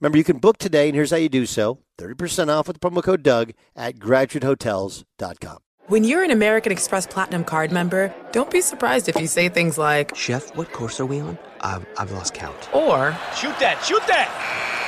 Remember, 0.00 0.16
you 0.16 0.24
can 0.24 0.38
book 0.38 0.56
today, 0.56 0.88
and 0.88 0.94
here's 0.94 1.10
how 1.10 1.16
you 1.18 1.28
do 1.28 1.46
so 1.46 1.78
30% 1.98 2.48
off 2.48 2.66
with 2.66 2.80
the 2.80 2.90
promo 2.90 3.02
code 3.02 3.22
Doug 3.22 3.52
at 3.76 3.98
graduatehotels.com. 3.98 5.58
When 5.88 6.04
you're 6.04 6.22
an 6.22 6.30
American 6.30 6.72
Express 6.72 7.06
Platinum 7.06 7.44
card 7.44 7.72
member, 7.72 8.14
don't 8.32 8.50
be 8.50 8.60
surprised 8.60 9.08
if 9.08 9.16
you 9.20 9.26
say 9.26 9.48
things 9.48 9.76
like, 9.76 10.14
Chef, 10.14 10.56
what 10.56 10.72
course 10.72 11.00
are 11.00 11.06
we 11.06 11.20
on? 11.20 11.36
I've, 11.62 11.84
I've 11.98 12.12
lost 12.12 12.32
count. 12.32 12.72
Or, 12.74 13.12
Shoot 13.34 13.58
that, 13.58 13.82
shoot 13.84 14.06
that! 14.06 14.79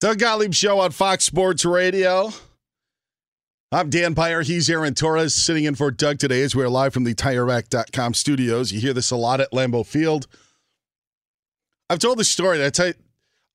Doug 0.00 0.18
Gottlieb 0.18 0.52
Show 0.54 0.78
on 0.80 0.90
Fox 0.90 1.24
Sports 1.24 1.64
Radio. 1.64 2.30
I'm 3.72 3.90
Dan 3.90 4.12
Beyer. 4.12 4.42
He's 4.42 4.68
Aaron 4.70 4.94
Torres 4.94 5.34
sitting 5.34 5.64
in 5.64 5.74
for 5.74 5.90
Doug 5.90 6.18
today 6.18 6.42
as 6.42 6.54
we're 6.54 6.68
live 6.68 6.92
from 6.92 7.04
the 7.04 7.14
TireRack.com 7.14 8.14
studios. 8.14 8.72
You 8.72 8.80
hear 8.80 8.92
this 8.92 9.10
a 9.10 9.16
lot 9.16 9.40
at 9.40 9.52
Lambeau 9.52 9.84
Field. 9.86 10.26
I've 11.88 11.98
told 11.98 12.18
this 12.18 12.28
story. 12.28 12.64
I 12.64 12.70
tell 12.70 12.88
you, 12.88 12.94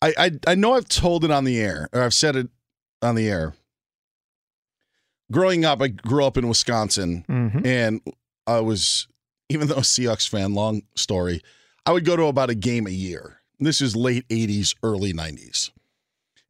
I, 0.01 0.13
I 0.17 0.31
I 0.47 0.55
know 0.55 0.73
I've 0.73 0.87
told 0.89 1.23
it 1.23 1.31
on 1.31 1.43
the 1.43 1.59
air, 1.59 1.89
or 1.93 2.01
I've 2.01 2.13
said 2.13 2.35
it 2.35 2.49
on 3.01 3.15
the 3.15 3.29
air. 3.29 3.53
Growing 5.31 5.63
up, 5.63 5.81
I 5.81 5.89
grew 5.89 6.25
up 6.25 6.37
in 6.37 6.47
Wisconsin, 6.47 7.23
Mhm. 7.29 7.65
and 7.65 8.01
I 8.47 8.59
was, 8.61 9.07
even 9.49 9.67
though 9.67 9.75
a 9.75 9.81
Seahawks 9.81 10.27
fan, 10.27 10.53
long 10.53 10.81
story, 10.95 11.41
I 11.85 11.91
would 11.91 12.03
go 12.03 12.15
to 12.15 12.23
about 12.25 12.49
a 12.49 12.55
game 12.55 12.87
a 12.87 12.91
year. 12.91 13.37
This 13.59 13.79
is 13.79 13.95
late 13.95 14.25
80s, 14.29 14.75
early 14.83 15.13
90s. 15.13 15.69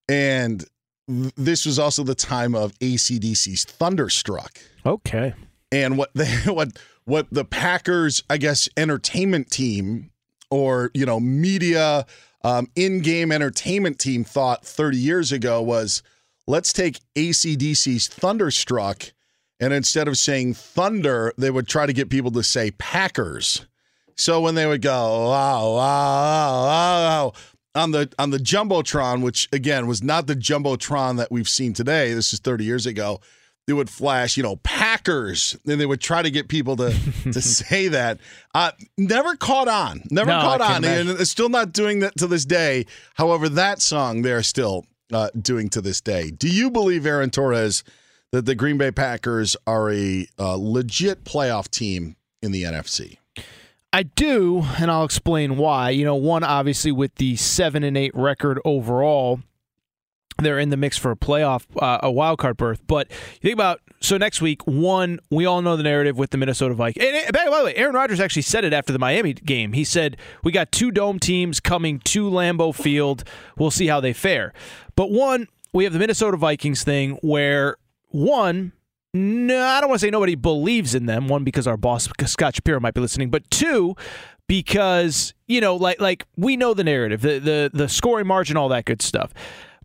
And 0.09 0.65
this 1.07 1.65
was 1.65 1.79
also 1.79 2.03
the 2.03 2.15
time 2.15 2.55
of 2.55 2.77
ACDC's 2.79 3.65
Thunderstruck. 3.65 4.59
Okay. 4.85 5.33
And 5.71 5.97
what 5.97 6.11
they 6.13 6.25
what 6.45 6.79
what 7.05 7.27
the 7.31 7.45
Packers, 7.45 8.23
I 8.29 8.37
guess, 8.37 8.69
entertainment 8.77 9.49
team 9.49 10.11
or 10.49 10.91
you 10.93 11.05
know 11.05 11.19
media 11.19 12.05
um, 12.43 12.67
in-game 12.75 13.31
entertainment 13.31 13.99
team 13.99 14.23
thought 14.23 14.65
30 14.65 14.97
years 14.97 15.31
ago 15.31 15.61
was 15.61 16.01
let's 16.47 16.73
take 16.73 16.99
ACDC's 17.15 18.07
Thunderstruck 18.07 19.11
and 19.61 19.73
instead 19.73 20.07
of 20.07 20.17
saying 20.17 20.55
thunder, 20.55 21.33
they 21.37 21.51
would 21.51 21.67
try 21.67 21.85
to 21.85 21.93
get 21.93 22.09
people 22.09 22.31
to 22.31 22.41
say 22.41 22.71
Packers. 22.71 23.67
So 24.15 24.41
when 24.41 24.55
they 24.55 24.65
would 24.65 24.81
go 24.81 25.29
wow 25.29 25.75
wow 25.75 26.65
wow, 26.65 26.65
wow 26.65 27.33
on 27.75 27.91
the 27.91 28.11
on 28.19 28.29
the 28.31 28.37
jumbotron, 28.37 29.21
which 29.23 29.47
again 29.51 29.87
was 29.87 30.03
not 30.03 30.27
the 30.27 30.35
jumbotron 30.35 31.17
that 31.17 31.31
we've 31.31 31.49
seen 31.49 31.73
today. 31.73 32.13
This 32.13 32.33
is 32.33 32.39
30 32.39 32.65
years 32.65 32.85
ago. 32.85 33.19
They 33.67 33.73
would 33.73 33.89
flash, 33.91 34.37
you 34.37 34.43
know, 34.43 34.55
Packers, 34.57 35.55
and 35.67 35.79
they 35.79 35.85
would 35.85 36.01
try 36.01 36.21
to 36.23 36.31
get 36.31 36.47
people 36.47 36.75
to 36.77 36.93
to 37.31 37.41
say 37.41 37.87
that. 37.89 38.19
Uh, 38.55 38.71
never 38.97 39.35
caught 39.35 39.67
on, 39.67 40.01
never 40.09 40.31
No, 40.31 40.41
caught 40.41 40.61
on, 40.61 40.75
and 40.77 40.85
imagine. 40.85 41.21
it's 41.21 41.29
still 41.29 41.47
not 41.49 41.71
doing 41.71 41.99
that 41.99 42.17
to 42.17 42.27
this 42.27 42.43
day. 42.43 42.85
However, 43.13 43.47
that 43.49 43.81
song 43.81 44.23
they're 44.23 44.43
still 44.43 44.85
uh, 45.13 45.29
doing 45.39 45.69
to 45.69 45.81
this 45.81 46.01
day. 46.01 46.31
Do 46.31 46.47
you 46.49 46.71
believe, 46.71 47.05
Aaron 47.05 47.29
Torres, 47.29 47.83
that 48.31 48.45
the 48.45 48.55
Green 48.55 48.77
Bay 48.77 48.91
Packers 48.91 49.55
are 49.67 49.91
a 49.91 50.27
uh, 50.39 50.55
legit 50.55 51.23
playoff 51.23 51.69
team 51.69 52.15
in 52.41 52.51
the 52.51 52.63
NFC? 52.63 53.17
I 53.93 54.03
do, 54.03 54.63
and 54.77 54.89
I'll 54.89 55.03
explain 55.03 55.57
why. 55.57 55.89
You 55.89 56.05
know, 56.05 56.15
one 56.15 56.43
obviously 56.43 56.91
with 56.91 57.15
the 57.15 57.35
seven 57.35 57.83
and 57.83 57.97
eight 57.97 58.15
record 58.15 58.59
overall, 58.63 59.41
they're 60.37 60.59
in 60.59 60.69
the 60.69 60.77
mix 60.77 60.97
for 60.97 61.11
a 61.11 61.15
playoff, 61.15 61.65
uh, 61.81 61.99
a 62.01 62.11
wild 62.11 62.39
card 62.39 62.57
berth. 62.57 62.81
But 62.87 63.09
you 63.09 63.39
think 63.41 63.53
about 63.53 63.81
so 63.99 64.17
next 64.17 64.41
week, 64.41 64.65
one 64.65 65.19
we 65.29 65.45
all 65.45 65.61
know 65.61 65.75
the 65.75 65.83
narrative 65.83 66.17
with 66.17 66.31
the 66.31 66.37
Minnesota 66.37 66.73
Vikings. 66.73 67.05
And, 67.05 67.15
and 67.15 67.33
by 67.33 67.45
the 67.45 67.65
way, 67.65 67.75
Aaron 67.75 67.93
Rodgers 67.93 68.19
actually 68.19 68.41
said 68.43 68.63
it 68.63 68.71
after 68.71 68.93
the 68.93 68.99
Miami 68.99 69.33
game. 69.33 69.73
He 69.73 69.83
said 69.83 70.17
we 70.43 70.51
got 70.51 70.71
two 70.71 70.91
dome 70.91 71.19
teams 71.19 71.59
coming 71.59 71.99
to 71.99 72.29
Lambeau 72.29 72.73
Field. 72.73 73.25
We'll 73.57 73.71
see 73.71 73.87
how 73.87 73.99
they 73.99 74.13
fare. 74.13 74.53
But 74.95 75.11
one, 75.11 75.47
we 75.73 75.83
have 75.83 75.93
the 75.93 75.99
Minnesota 75.99 76.37
Vikings 76.37 76.83
thing 76.83 77.19
where 77.21 77.75
one 78.07 78.71
no, 79.13 79.65
I 79.65 79.81
don't 79.81 79.89
want 79.89 79.99
to 79.99 80.05
say 80.05 80.09
nobody 80.09 80.35
believes 80.35 80.95
in 80.95 81.05
them. 81.05 81.27
One, 81.27 81.43
because 81.43 81.67
our 81.67 81.77
boss 81.77 82.07
Scott 82.25 82.55
Shapiro 82.55 82.79
might 82.79 82.93
be 82.93 83.01
listening, 83.01 83.29
but 83.29 83.49
two, 83.51 83.95
because 84.47 85.33
you 85.47 85.59
know, 85.59 85.75
like 85.75 85.99
like 85.99 86.25
we 86.37 86.55
know 86.55 86.73
the 86.73 86.83
narrative, 86.83 87.21
the 87.21 87.39
the 87.39 87.71
the 87.73 87.89
scoring 87.89 88.27
margin, 88.27 88.55
all 88.55 88.69
that 88.69 88.85
good 88.85 89.01
stuff. 89.01 89.33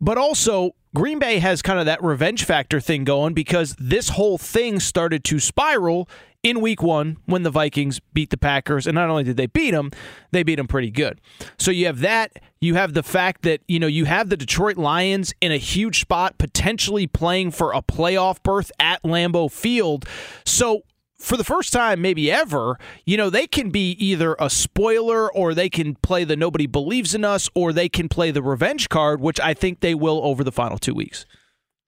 But 0.00 0.18
also, 0.18 0.72
Green 0.94 1.18
Bay 1.18 1.38
has 1.38 1.62
kind 1.62 1.78
of 1.78 1.86
that 1.86 2.02
revenge 2.02 2.44
factor 2.44 2.80
thing 2.80 3.04
going 3.04 3.34
because 3.34 3.74
this 3.78 4.10
whole 4.10 4.38
thing 4.38 4.78
started 4.78 5.24
to 5.24 5.40
spiral 5.40 6.08
in 6.46 6.60
week 6.60 6.80
one 6.80 7.16
when 7.26 7.42
the 7.42 7.50
Vikings 7.50 8.00
beat 8.12 8.30
the 8.30 8.36
Packers. 8.36 8.86
And 8.86 8.94
not 8.94 9.10
only 9.10 9.24
did 9.24 9.36
they 9.36 9.46
beat 9.46 9.72
them, 9.72 9.90
they 10.30 10.44
beat 10.44 10.54
them 10.54 10.68
pretty 10.68 10.92
good. 10.92 11.20
So 11.58 11.72
you 11.72 11.86
have 11.86 11.98
that. 12.00 12.38
You 12.60 12.76
have 12.76 12.94
the 12.94 13.02
fact 13.02 13.42
that, 13.42 13.62
you 13.66 13.80
know, 13.80 13.88
you 13.88 14.04
have 14.04 14.28
the 14.28 14.36
Detroit 14.36 14.76
Lions 14.76 15.34
in 15.40 15.50
a 15.50 15.56
huge 15.56 16.00
spot, 16.00 16.38
potentially 16.38 17.08
playing 17.08 17.50
for 17.50 17.72
a 17.72 17.82
playoff 17.82 18.40
berth 18.44 18.70
at 18.78 19.02
Lambeau 19.02 19.50
Field. 19.50 20.06
So 20.44 20.82
for 21.18 21.36
the 21.36 21.42
first 21.42 21.72
time, 21.72 22.00
maybe 22.00 22.30
ever, 22.30 22.78
you 23.04 23.16
know, 23.16 23.28
they 23.28 23.48
can 23.48 23.70
be 23.70 23.92
either 23.92 24.36
a 24.38 24.48
spoiler 24.48 25.32
or 25.32 25.52
they 25.52 25.68
can 25.68 25.96
play 25.96 26.22
the 26.22 26.36
nobody 26.36 26.66
believes 26.66 27.12
in 27.12 27.24
us 27.24 27.50
or 27.54 27.72
they 27.72 27.88
can 27.88 28.08
play 28.08 28.30
the 28.30 28.42
revenge 28.42 28.88
card, 28.88 29.20
which 29.20 29.40
I 29.40 29.52
think 29.52 29.80
they 29.80 29.96
will 29.96 30.20
over 30.22 30.44
the 30.44 30.52
final 30.52 30.78
two 30.78 30.94
weeks. 30.94 31.26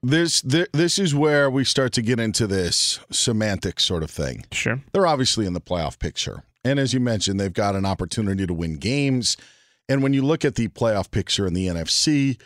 This 0.03 0.43
th- 0.43 0.71
this 0.73 0.99
is 0.99 1.15
where 1.15 1.51
we 1.51 1.65
start 1.65 1.93
to 1.95 2.03
get 2.03 2.21
into 2.21 2.47
this 2.47 3.01
semantic 3.11 3.81
sort 3.81 4.03
of 4.03 4.11
thing. 4.11 4.45
Sure. 4.53 4.81
They're 4.93 5.07
obviously 5.07 5.47
in 5.47 5.55
the 5.55 5.61
playoff 5.61 5.99
picture. 5.99 6.45
And 6.65 6.79
as 6.79 6.93
you 6.93 7.01
mentioned, 7.01 7.41
they've 7.41 7.53
got 7.53 7.75
an 7.75 7.87
opportunity 7.87 8.47
to 8.47 8.55
win 8.55 8.77
games. 8.77 9.37
And 9.89 10.03
when 10.03 10.13
you 10.13 10.23
look 10.23 10.45
at 10.45 10.55
the 10.55 10.69
playoff 10.69 11.11
picture 11.11 11.47
in 11.47 11.55
the 11.55 11.67
NFC, 11.67 12.39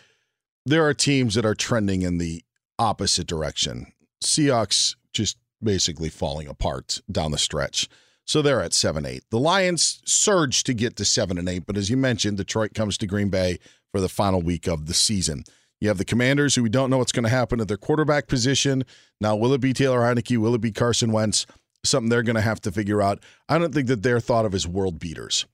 there 0.65 0.87
are 0.87 0.95
teams 0.95 1.35
that 1.35 1.45
are 1.45 1.55
trending 1.55 2.03
in 2.03 2.19
the 2.19 2.43
opposite 2.79 3.27
direction. 3.27 3.93
Seahawks 4.25 4.97
just 5.13 5.37
basically 5.63 6.09
falling 6.09 6.49
apart 6.49 7.01
down 7.11 7.33
the 7.33 7.39
stretch. 7.39 7.89
So 8.25 8.41
they're 8.41 8.63
at 8.63 8.73
7 8.73 9.05
8. 9.05 9.25
The 9.31 9.39
Lions 9.39 10.01
surged 10.05 10.67
to 10.67 10.75
get 10.75 10.97
to 10.97 11.05
7 11.05 11.37
and 11.37 11.49
8, 11.49 11.67
but 11.67 11.77
as 11.77 11.91
you 11.91 11.97
mentioned, 11.97 12.37
Detroit 12.37 12.75
comes 12.75 12.97
to 12.99 13.07
Green 13.07 13.29
Bay 13.29 13.59
for 13.91 14.01
the 14.01 14.09
final 14.09 14.41
week 14.41 14.67
of 14.67 14.87
the 14.87 14.95
season. 14.95 15.45
You 15.83 15.89
have 15.89 15.99
the 15.99 16.05
Commanders, 16.05 16.55
who 16.55 16.63
we 16.63 16.69
don't 16.69 16.91
know 16.91 16.99
what's 16.99 17.11
going 17.11 17.25
to 17.25 17.29
happen 17.29 17.61
at 17.61 17.67
their 17.67 17.77
quarterback 17.77 18.29
position. 18.29 18.85
Now, 19.21 19.35
will 19.35 19.53
it 19.53 19.61
be 19.61 19.73
Taylor 19.73 19.99
Heinicke? 19.99 20.39
Will 20.39 20.55
it 20.55 20.61
be 20.61 20.71
Carson 20.71 21.11
Wentz? 21.11 21.45
something 21.85 22.09
they're 22.09 22.23
going 22.23 22.37
to 22.37 22.43
have 22.43 22.61
to 22.63 22.73
figure 22.73 23.03
out. 23.03 23.21
I 23.49 23.59
don't 23.59 23.75
think 23.75 23.89
that 23.89 24.03
they're 24.03 24.21
thought 24.21 24.45
of 24.45 24.55
as 24.55 24.67
world 24.67 24.99
beaters. 24.99 25.47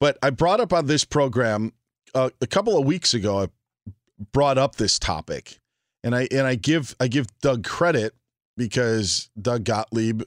But 0.00 0.18
I 0.22 0.30
brought 0.30 0.60
up 0.60 0.72
on 0.72 0.86
this 0.86 1.04
program 1.04 1.72
uh, 2.14 2.30
a 2.40 2.46
couple 2.46 2.76
of 2.76 2.84
weeks 2.84 3.14
ago. 3.14 3.42
I 3.42 3.48
brought 4.32 4.58
up 4.58 4.76
this 4.76 4.98
topic, 4.98 5.60
and 6.02 6.14
I 6.14 6.26
and 6.30 6.46
I 6.46 6.56
give 6.56 6.96
I 6.98 7.08
give 7.08 7.26
Doug 7.40 7.64
credit 7.64 8.14
because 8.56 9.30
Doug 9.40 9.64
Gottlieb 9.64 10.22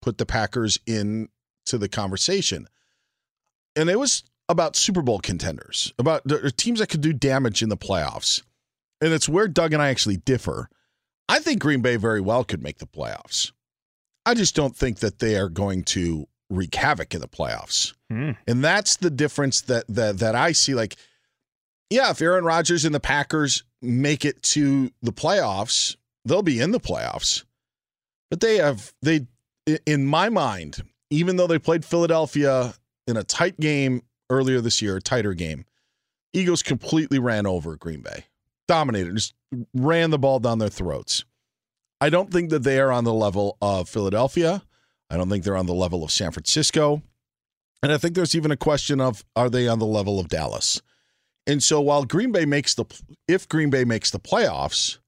put 0.00 0.18
the 0.18 0.26
Packers 0.26 0.78
in 0.86 1.28
to 1.66 1.78
the 1.78 1.88
conversation, 1.88 2.68
and 3.74 3.90
it 3.90 3.98
was 3.98 4.22
about 4.48 4.76
Super 4.76 5.02
Bowl 5.02 5.18
contenders, 5.18 5.92
about 5.98 6.22
teams 6.56 6.78
that 6.78 6.88
could 6.88 7.00
do 7.00 7.12
damage 7.12 7.60
in 7.60 7.68
the 7.68 7.76
playoffs, 7.76 8.42
and 9.00 9.12
it's 9.12 9.28
where 9.28 9.48
Doug 9.48 9.72
and 9.72 9.82
I 9.82 9.88
actually 9.88 10.16
differ. 10.16 10.68
I 11.28 11.40
think 11.40 11.60
Green 11.60 11.82
Bay 11.82 11.96
very 11.96 12.20
well 12.20 12.44
could 12.44 12.62
make 12.62 12.78
the 12.78 12.86
playoffs. 12.86 13.52
I 14.24 14.34
just 14.34 14.54
don't 14.54 14.76
think 14.76 14.98
that 15.00 15.18
they 15.18 15.36
are 15.36 15.48
going 15.48 15.84
to 15.84 16.26
wreak 16.50 16.74
havoc 16.74 17.14
in 17.14 17.20
the 17.20 17.28
playoffs. 17.28 17.94
Hmm. 18.10 18.32
And 18.46 18.64
that's 18.64 18.96
the 18.96 19.10
difference 19.10 19.62
that 19.62 19.84
that 19.88 20.18
that 20.18 20.34
I 20.34 20.52
see 20.52 20.74
like 20.74 20.96
yeah, 21.90 22.10
if 22.10 22.20
Aaron 22.20 22.44
Rodgers 22.44 22.84
and 22.84 22.94
the 22.94 23.00
Packers 23.00 23.64
make 23.80 24.24
it 24.24 24.42
to 24.42 24.90
the 25.02 25.12
playoffs, 25.12 25.96
they'll 26.24 26.42
be 26.42 26.60
in 26.60 26.72
the 26.72 26.80
playoffs. 26.80 27.44
But 28.30 28.40
they 28.40 28.56
have 28.56 28.92
they 29.02 29.26
in 29.86 30.06
my 30.06 30.28
mind, 30.28 30.82
even 31.10 31.36
though 31.36 31.46
they 31.46 31.58
played 31.58 31.84
Philadelphia 31.84 32.74
in 33.06 33.16
a 33.16 33.24
tight 33.24 33.58
game 33.58 34.02
earlier 34.30 34.60
this 34.60 34.82
year, 34.82 34.96
a 34.96 35.00
tighter 35.00 35.34
game, 35.34 35.64
Eagles 36.32 36.62
completely 36.62 37.18
ran 37.18 37.46
over 37.46 37.76
Green 37.76 38.00
Bay. 38.00 38.24
Dominated, 38.68 39.16
just 39.16 39.34
ran 39.74 40.10
the 40.10 40.18
ball 40.18 40.38
down 40.38 40.58
their 40.58 40.68
throats. 40.68 41.24
I 42.00 42.10
don't 42.10 42.30
think 42.30 42.50
that 42.50 42.62
they 42.62 42.78
are 42.78 42.92
on 42.92 43.04
the 43.04 43.12
level 43.12 43.56
of 43.60 43.88
Philadelphia. 43.88 44.62
I 45.10 45.16
don't 45.16 45.28
think 45.28 45.42
they're 45.42 45.56
on 45.56 45.66
the 45.66 45.74
level 45.74 46.04
of 46.04 46.12
San 46.12 46.30
Francisco. 46.30 47.02
And 47.82 47.92
I 47.92 47.98
think 47.98 48.14
there's 48.14 48.34
even 48.34 48.50
a 48.50 48.56
question 48.56 49.00
of 49.00 49.24
are 49.34 49.50
they 49.50 49.66
on 49.66 49.78
the 49.78 49.86
level 49.86 50.20
of 50.20 50.28
Dallas? 50.28 50.80
And 51.46 51.62
so 51.62 51.80
while 51.80 52.04
Green 52.04 52.30
Bay 52.30 52.44
makes 52.44 52.74
the 52.74 52.84
if 53.26 53.48
Green 53.48 53.70
Bay 53.70 53.84
makes 53.84 54.10
the 54.10 54.20
playoffs, 54.20 54.98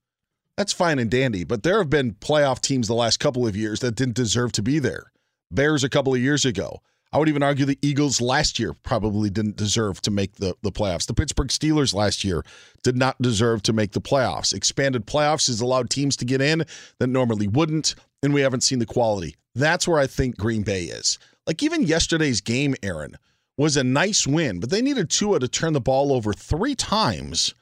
that's 0.57 0.73
fine 0.73 0.99
and 0.99 1.09
dandy, 1.09 1.43
but 1.43 1.63
there 1.63 1.77
have 1.77 1.89
been 1.89 2.13
playoff 2.15 2.59
teams 2.59 2.87
the 2.87 2.95
last 2.95 3.19
couple 3.19 3.47
of 3.47 3.55
years 3.55 3.79
that 3.81 3.95
didn't 3.95 4.15
deserve 4.15 4.51
to 4.53 4.63
be 4.63 4.79
there. 4.79 5.11
Bears 5.51 5.83
a 5.83 5.89
couple 5.89 6.13
of 6.13 6.19
years 6.19 6.45
ago. 6.45 6.81
I 7.13 7.17
would 7.17 7.27
even 7.27 7.43
argue 7.43 7.65
the 7.65 7.79
Eagles 7.81 8.21
last 8.21 8.57
year 8.57 8.73
probably 8.73 9.29
didn't 9.29 9.57
deserve 9.57 10.01
to 10.03 10.11
make 10.11 10.35
the, 10.35 10.55
the 10.61 10.71
playoffs. 10.71 11.07
The 11.07 11.13
Pittsburgh 11.13 11.49
Steelers 11.49 11.93
last 11.93 12.23
year 12.23 12.43
did 12.83 12.95
not 12.95 13.21
deserve 13.21 13.63
to 13.63 13.73
make 13.73 13.91
the 13.91 13.99
playoffs. 13.99 14.53
Expanded 14.53 15.05
playoffs 15.05 15.47
has 15.47 15.59
allowed 15.59 15.89
teams 15.89 16.15
to 16.17 16.25
get 16.25 16.39
in 16.39 16.63
that 16.99 17.07
normally 17.07 17.47
wouldn't, 17.47 17.95
and 18.23 18.33
we 18.33 18.41
haven't 18.41 18.61
seen 18.61 18.79
the 18.79 18.85
quality. 18.85 19.35
That's 19.55 19.87
where 19.87 19.99
I 19.99 20.07
think 20.07 20.37
Green 20.37 20.63
Bay 20.63 20.83
is. 20.83 21.19
Like 21.45 21.61
even 21.63 21.83
yesterday's 21.83 22.39
game, 22.39 22.75
Aaron, 22.81 23.17
was 23.57 23.75
a 23.75 23.83
nice 23.83 24.25
win, 24.25 24.61
but 24.61 24.69
they 24.69 24.81
needed 24.81 25.09
Tua 25.09 25.39
to 25.39 25.47
turn 25.49 25.73
the 25.73 25.81
ball 25.81 26.13
over 26.13 26.31
three 26.31 26.75
times 26.75 27.53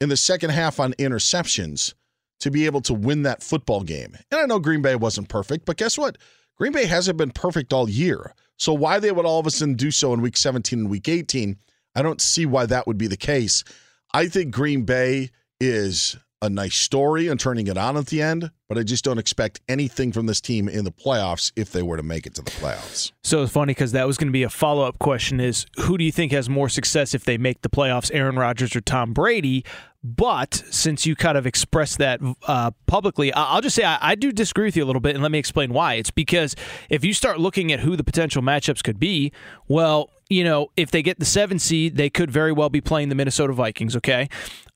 in 0.00 0.08
the 0.08 0.16
second 0.16 0.50
half 0.50 0.80
on 0.80 0.94
interceptions 0.94 1.94
to 2.40 2.50
be 2.50 2.66
able 2.66 2.80
to 2.82 2.92
win 2.92 3.22
that 3.22 3.42
football 3.42 3.82
game. 3.82 4.16
And 4.30 4.40
I 4.40 4.46
know 4.46 4.58
Green 4.58 4.82
Bay 4.82 4.96
wasn't 4.96 5.28
perfect, 5.28 5.64
but 5.64 5.76
guess 5.76 5.96
what? 5.96 6.18
Green 6.56 6.72
Bay 6.72 6.86
hasn't 6.86 7.18
been 7.18 7.30
perfect 7.30 7.72
all 7.72 7.88
year. 7.88 8.34
So 8.58 8.72
why 8.72 8.98
they 8.98 9.12
would 9.12 9.26
all 9.26 9.40
of 9.40 9.46
a 9.46 9.50
sudden 9.50 9.74
do 9.74 9.90
so 9.90 10.12
in 10.12 10.20
week 10.20 10.36
17 10.36 10.78
and 10.78 10.90
week 10.90 11.08
18, 11.08 11.56
I 11.94 12.02
don't 12.02 12.20
see 12.20 12.46
why 12.46 12.66
that 12.66 12.86
would 12.86 12.98
be 12.98 13.06
the 13.06 13.16
case. 13.16 13.64
I 14.12 14.28
think 14.28 14.54
Green 14.54 14.82
Bay 14.82 15.30
is 15.60 16.16
a 16.42 16.50
nice 16.50 16.74
story 16.74 17.28
and 17.28 17.40
turning 17.40 17.66
it 17.66 17.78
on 17.78 17.96
at 17.96 18.06
the 18.06 18.20
end, 18.20 18.50
but 18.68 18.76
I 18.76 18.82
just 18.82 19.04
don't 19.04 19.18
expect 19.18 19.60
anything 19.68 20.12
from 20.12 20.26
this 20.26 20.40
team 20.40 20.68
in 20.68 20.84
the 20.84 20.92
playoffs 20.92 21.50
if 21.56 21.72
they 21.72 21.82
were 21.82 21.96
to 21.96 22.02
make 22.02 22.26
it 22.26 22.34
to 22.34 22.42
the 22.42 22.50
playoffs. 22.50 23.12
So 23.24 23.42
it's 23.42 23.52
funny 23.52 23.72
because 23.72 23.92
that 23.92 24.06
was 24.06 24.16
going 24.18 24.28
to 24.28 24.32
be 24.32 24.42
a 24.42 24.50
follow 24.50 24.84
up 24.84 24.98
question: 24.98 25.40
is 25.40 25.66
who 25.80 25.96
do 25.96 26.04
you 26.04 26.12
think 26.12 26.32
has 26.32 26.48
more 26.48 26.68
success 26.68 27.14
if 27.14 27.24
they 27.24 27.38
make 27.38 27.62
the 27.62 27.70
playoffs, 27.70 28.10
Aaron 28.12 28.36
Rodgers 28.36 28.76
or 28.76 28.80
Tom 28.80 29.12
Brady? 29.12 29.64
But 30.06 30.62
since 30.70 31.04
you 31.04 31.16
kind 31.16 31.36
of 31.36 31.48
expressed 31.48 31.98
that 31.98 32.20
uh, 32.46 32.70
publicly, 32.86 33.32
I'll 33.32 33.60
just 33.60 33.74
say 33.74 33.82
I, 33.82 33.98
I, 34.00 34.14
do 34.14 34.30
disagree 34.30 34.66
with 34.66 34.76
you 34.76 34.84
a 34.84 34.86
little 34.86 35.00
bit, 35.00 35.16
and 35.16 35.22
let 35.22 35.32
me 35.32 35.38
explain 35.40 35.72
why. 35.72 35.94
It's 35.94 36.12
because 36.12 36.54
if 36.88 37.04
you 37.04 37.12
start 37.12 37.40
looking 37.40 37.72
at 37.72 37.80
who 37.80 37.96
the 37.96 38.04
potential 38.04 38.40
matchups 38.40 38.84
could 38.84 39.00
be, 39.00 39.32
well, 39.66 40.10
you 40.28 40.44
know, 40.44 40.68
if 40.76 40.92
they 40.92 41.02
get 41.02 41.18
the 41.18 41.24
seven 41.24 41.58
seed, 41.58 41.96
they 41.96 42.08
could 42.08 42.30
very 42.30 42.52
well 42.52 42.68
be 42.68 42.80
playing 42.80 43.08
the 43.08 43.16
Minnesota 43.16 43.52
Vikings. 43.52 43.96
Okay, 43.96 44.28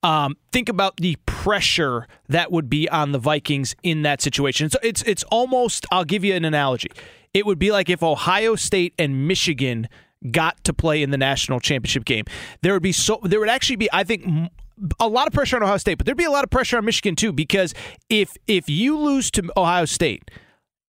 um, 0.02 0.36
think 0.50 0.68
about 0.68 0.96
the 0.96 1.16
pressure 1.26 2.08
that 2.28 2.50
would 2.50 2.68
be 2.68 2.88
on 2.88 3.12
the 3.12 3.18
Vikings 3.18 3.76
in 3.84 4.02
that 4.02 4.20
situation. 4.20 4.68
So 4.68 4.80
it's 4.82 5.02
it's 5.02 5.22
almost. 5.24 5.86
I'll 5.92 6.04
give 6.04 6.24
you 6.24 6.34
an 6.34 6.44
analogy. 6.44 6.90
It 7.32 7.46
would 7.46 7.60
be 7.60 7.70
like 7.70 7.88
if 7.88 8.02
Ohio 8.02 8.56
State 8.56 8.94
and 8.98 9.28
Michigan 9.28 9.88
got 10.32 10.62
to 10.64 10.72
play 10.72 11.02
in 11.02 11.10
the 11.10 11.18
national 11.18 11.60
championship 11.60 12.04
game. 12.04 12.24
There 12.62 12.72
would 12.72 12.82
be 12.82 12.92
so 12.92 13.20
there 13.22 13.38
would 13.38 13.48
actually 13.48 13.76
be 13.76 13.88
I 13.92 14.02
think 14.02 14.50
a 14.98 15.08
lot 15.08 15.26
of 15.26 15.32
pressure 15.32 15.56
on 15.56 15.62
Ohio 15.62 15.76
State, 15.76 15.98
but 15.98 16.06
there'd 16.06 16.18
be 16.18 16.24
a 16.24 16.30
lot 16.30 16.44
of 16.44 16.50
pressure 16.50 16.76
on 16.78 16.84
Michigan 16.84 17.16
too 17.16 17.32
because 17.32 17.74
if 18.08 18.32
if 18.46 18.68
you 18.68 18.98
lose 18.98 19.30
to 19.32 19.50
Ohio 19.56 19.84
State, 19.84 20.30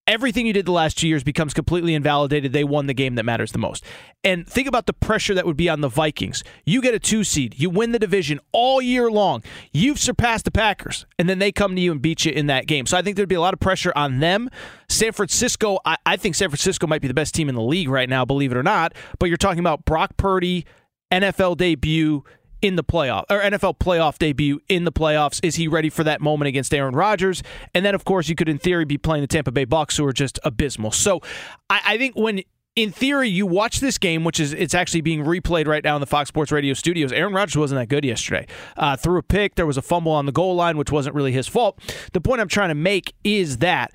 everything 0.06 0.46
you 0.46 0.52
did 0.52 0.66
the 0.66 0.72
last 0.72 0.98
two 0.98 1.06
years 1.06 1.22
becomes 1.22 1.54
completely 1.54 1.94
invalidated. 1.94 2.52
They 2.52 2.64
won 2.64 2.86
the 2.86 2.94
game 2.94 3.14
that 3.14 3.24
matters 3.24 3.52
the 3.52 3.58
most. 3.58 3.84
And 4.24 4.46
think 4.46 4.66
about 4.66 4.86
the 4.86 4.92
pressure 4.92 5.34
that 5.34 5.46
would 5.46 5.56
be 5.56 5.68
on 5.68 5.80
the 5.80 5.88
Vikings. 5.88 6.42
You 6.64 6.82
get 6.82 6.94
a 6.94 6.98
two 6.98 7.24
seed, 7.24 7.54
you 7.58 7.70
win 7.70 7.92
the 7.92 7.98
division 7.98 8.40
all 8.52 8.82
year 8.82 9.10
long. 9.10 9.42
You've 9.72 9.98
surpassed 9.98 10.44
the 10.44 10.50
Packers, 10.50 11.06
and 11.18 11.28
then 11.28 11.38
they 11.38 11.52
come 11.52 11.74
to 11.76 11.80
you 11.80 11.92
and 11.92 12.02
beat 12.02 12.24
you 12.24 12.32
in 12.32 12.46
that 12.46 12.66
game. 12.66 12.86
So 12.86 12.96
I 12.96 13.02
think 13.02 13.16
there'd 13.16 13.28
be 13.28 13.34
a 13.34 13.40
lot 13.40 13.54
of 13.54 13.60
pressure 13.60 13.92
on 13.94 14.20
them. 14.20 14.48
San 14.88 15.12
Francisco, 15.12 15.78
I, 15.84 15.96
I 16.04 16.16
think 16.16 16.34
San 16.34 16.48
Francisco 16.48 16.86
might 16.86 17.00
be 17.00 17.08
the 17.08 17.14
best 17.14 17.34
team 17.34 17.48
in 17.48 17.54
the 17.54 17.62
league 17.62 17.88
right 17.88 18.08
now, 18.08 18.24
believe 18.24 18.52
it 18.52 18.56
or 18.56 18.62
not. 18.62 18.94
But 19.18 19.26
you're 19.26 19.36
talking 19.36 19.60
about 19.60 19.84
Brock 19.84 20.16
Purdy, 20.16 20.66
NFL 21.12 21.56
debut 21.58 22.24
in 22.62 22.76
the 22.76 22.84
playoff 22.84 23.24
or 23.28 23.40
NFL 23.40 23.78
playoff 23.78 24.18
debut 24.18 24.60
in 24.68 24.84
the 24.84 24.92
playoffs. 24.92 25.40
Is 25.44 25.56
he 25.56 25.68
ready 25.68 25.90
for 25.90 26.04
that 26.04 26.20
moment 26.20 26.48
against 26.48 26.72
Aaron 26.72 26.94
Rodgers? 26.94 27.42
And 27.74 27.84
then, 27.84 27.94
of 27.94 28.04
course, 28.04 28.28
you 28.28 28.34
could, 28.34 28.48
in 28.48 28.58
theory, 28.58 28.84
be 28.84 28.96
playing 28.96 29.22
the 29.22 29.26
Tampa 29.26 29.50
Bay 29.50 29.64
Bucks, 29.64 29.96
who 29.96 30.06
are 30.06 30.12
just 30.12 30.38
abysmal. 30.44 30.92
So 30.92 31.20
I, 31.68 31.80
I 31.84 31.98
think 31.98 32.14
when 32.14 32.42
in 32.74 32.90
theory, 32.90 33.28
you 33.28 33.46
watch 33.46 33.80
this 33.80 33.98
game, 33.98 34.24
which 34.24 34.40
is 34.40 34.54
it's 34.54 34.74
actually 34.74 35.02
being 35.02 35.24
replayed 35.24 35.66
right 35.66 35.84
now 35.84 35.94
in 35.94 36.00
the 36.00 36.06
Fox 36.06 36.28
Sports 36.28 36.50
Radio 36.50 36.72
studios. 36.72 37.12
Aaron 37.12 37.34
Rodgers 37.34 37.56
wasn't 37.56 37.80
that 37.80 37.88
good 37.88 38.04
yesterday. 38.04 38.46
Uh, 38.76 38.96
threw 38.96 39.18
a 39.18 39.22
pick. 39.22 39.56
There 39.56 39.66
was 39.66 39.76
a 39.76 39.82
fumble 39.82 40.12
on 40.12 40.24
the 40.24 40.32
goal 40.32 40.54
line, 40.54 40.78
which 40.78 40.90
wasn't 40.90 41.14
really 41.14 41.32
his 41.32 41.46
fault. 41.46 41.78
The 42.12 42.20
point 42.20 42.40
I'm 42.40 42.48
trying 42.48 42.70
to 42.70 42.74
make 42.74 43.12
is 43.24 43.58
that 43.58 43.92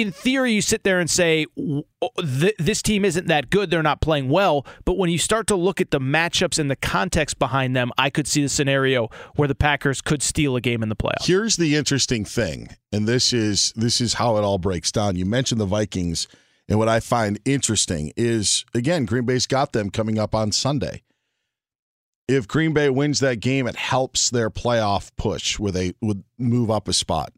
in 0.00 0.12
theory, 0.12 0.52
you 0.52 0.62
sit 0.62 0.84
there 0.84 1.00
and 1.00 1.10
say, 1.10 1.46
oh, 1.56 2.10
this 2.18 2.82
team 2.82 3.04
isn't 3.04 3.26
that 3.28 3.50
good. 3.50 3.70
They're 3.70 3.82
not 3.82 4.00
playing 4.00 4.28
well. 4.28 4.66
But 4.84 4.96
when 4.96 5.10
you 5.10 5.18
start 5.18 5.46
to 5.48 5.56
look 5.56 5.80
at 5.80 5.90
the 5.90 6.00
matchups 6.00 6.58
and 6.58 6.70
the 6.70 6.76
context 6.76 7.38
behind 7.38 7.76
them, 7.76 7.92
I 7.98 8.10
could 8.10 8.26
see 8.26 8.42
the 8.42 8.48
scenario 8.48 9.08
where 9.36 9.48
the 9.48 9.54
Packers 9.54 10.00
could 10.00 10.22
steal 10.22 10.56
a 10.56 10.60
game 10.60 10.82
in 10.82 10.88
the 10.88 10.96
playoffs. 10.96 11.26
Here's 11.26 11.56
the 11.56 11.76
interesting 11.76 12.24
thing, 12.24 12.68
and 12.92 13.06
this 13.06 13.32
is 13.32 13.72
this 13.76 14.00
is 14.00 14.14
how 14.14 14.36
it 14.36 14.44
all 14.44 14.58
breaks 14.58 14.92
down. 14.92 15.16
You 15.16 15.26
mentioned 15.26 15.60
the 15.60 15.66
Vikings, 15.66 16.28
and 16.68 16.78
what 16.78 16.88
I 16.88 17.00
find 17.00 17.38
interesting 17.44 18.12
is 18.16 18.64
again, 18.74 19.04
Green 19.04 19.24
Bay's 19.24 19.46
got 19.46 19.72
them 19.72 19.90
coming 19.90 20.18
up 20.18 20.34
on 20.34 20.52
Sunday. 20.52 21.02
If 22.28 22.46
Green 22.46 22.74
Bay 22.74 22.90
wins 22.90 23.20
that 23.20 23.40
game, 23.40 23.66
it 23.66 23.76
helps 23.76 24.28
their 24.28 24.50
playoff 24.50 25.10
push 25.16 25.58
where 25.58 25.72
they 25.72 25.94
would 26.02 26.24
move 26.38 26.70
up 26.70 26.86
a 26.86 26.92
spot 26.92 27.32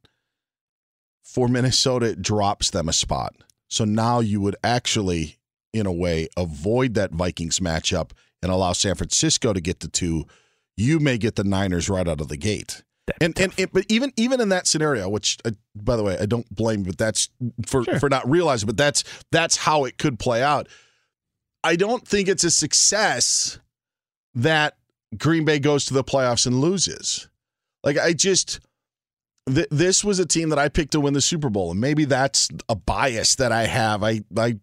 for 1.23 1.49
Minnesota, 1.49 2.07
it 2.07 2.23
drops 2.23 2.71
them 2.71 2.89
a 2.89 2.93
spot. 2.93 3.35
So 3.69 3.85
now 3.85 4.21
you 4.21 4.41
would 4.41 4.57
actually, 4.65 5.39
in 5.73 5.87
a 5.87 5.93
way, 5.93 6.29
avoid 6.37 6.95
that 6.95 7.13
Vikings 7.13 7.61
matchup 7.61 8.11
and 8.43 8.51
allow 8.51 8.73
San 8.73 8.95
Francisco 8.95 9.53
to 9.53 9.61
get 9.61 9.81
to 9.81 9.89
two. 9.89 10.27
You 10.77 10.99
may 10.99 11.19
get 11.19 11.37
the 11.37 11.45
Niners 11.45 11.89
right 11.89 12.09
out 12.09 12.21
of 12.21 12.29
the 12.29 12.37
gate. 12.37 12.83
And, 13.21 13.39
and, 13.41 13.53
and 13.59 13.73
but 13.73 13.85
even 13.89 14.13
even 14.17 14.41
in 14.41 14.51
that 14.51 14.67
scenario, 14.67 15.09
which 15.09 15.39
uh, 15.45 15.51
by 15.75 15.97
the 15.97 16.03
way 16.03 16.17
I 16.19 16.27
don't 16.27 16.49
blame, 16.55 16.85
but 16.85 16.97
that's 16.97 17.29
for 17.67 17.83
sure. 17.83 17.99
for 17.99 18.09
not 18.09 18.29
realizing, 18.29 18.67
but 18.67 18.77
that's 18.77 19.03
that's 19.33 19.57
how 19.57 19.85
it 19.85 19.99
could 19.99 20.19
play 20.19 20.43
out. 20.43 20.69
I 21.65 21.77
don't 21.77 22.07
think 22.07 22.29
it's 22.29 22.45
a 22.45 22.51
success 22.51 23.59
that 24.35 24.77
Green 25.17 25.45
Bay 25.45 25.59
goes 25.59 25.87
to 25.87 25.95
the 25.95 26.05
playoffs 26.05 26.47
and 26.47 26.61
loses. 26.61 27.29
Like 27.83 27.99
I 27.99 28.13
just 28.13 28.61
th- 29.55 29.69
this 29.71 30.05
was 30.05 30.19
a 30.19 30.27
team 30.27 30.49
that 30.51 30.59
I 30.59 30.69
picked 30.69 30.93
to 30.93 31.01
win 31.01 31.15
the 31.15 31.21
Super 31.21 31.51
Bowl, 31.51 31.71
and 31.71 31.81
maybe 31.81 32.05
that's 32.05 32.49
a 32.69 32.75
bias 32.75 33.37
that 33.37 33.53
I 33.53 33.67
have. 33.67 34.03
I 34.03 34.23
I 34.37 34.59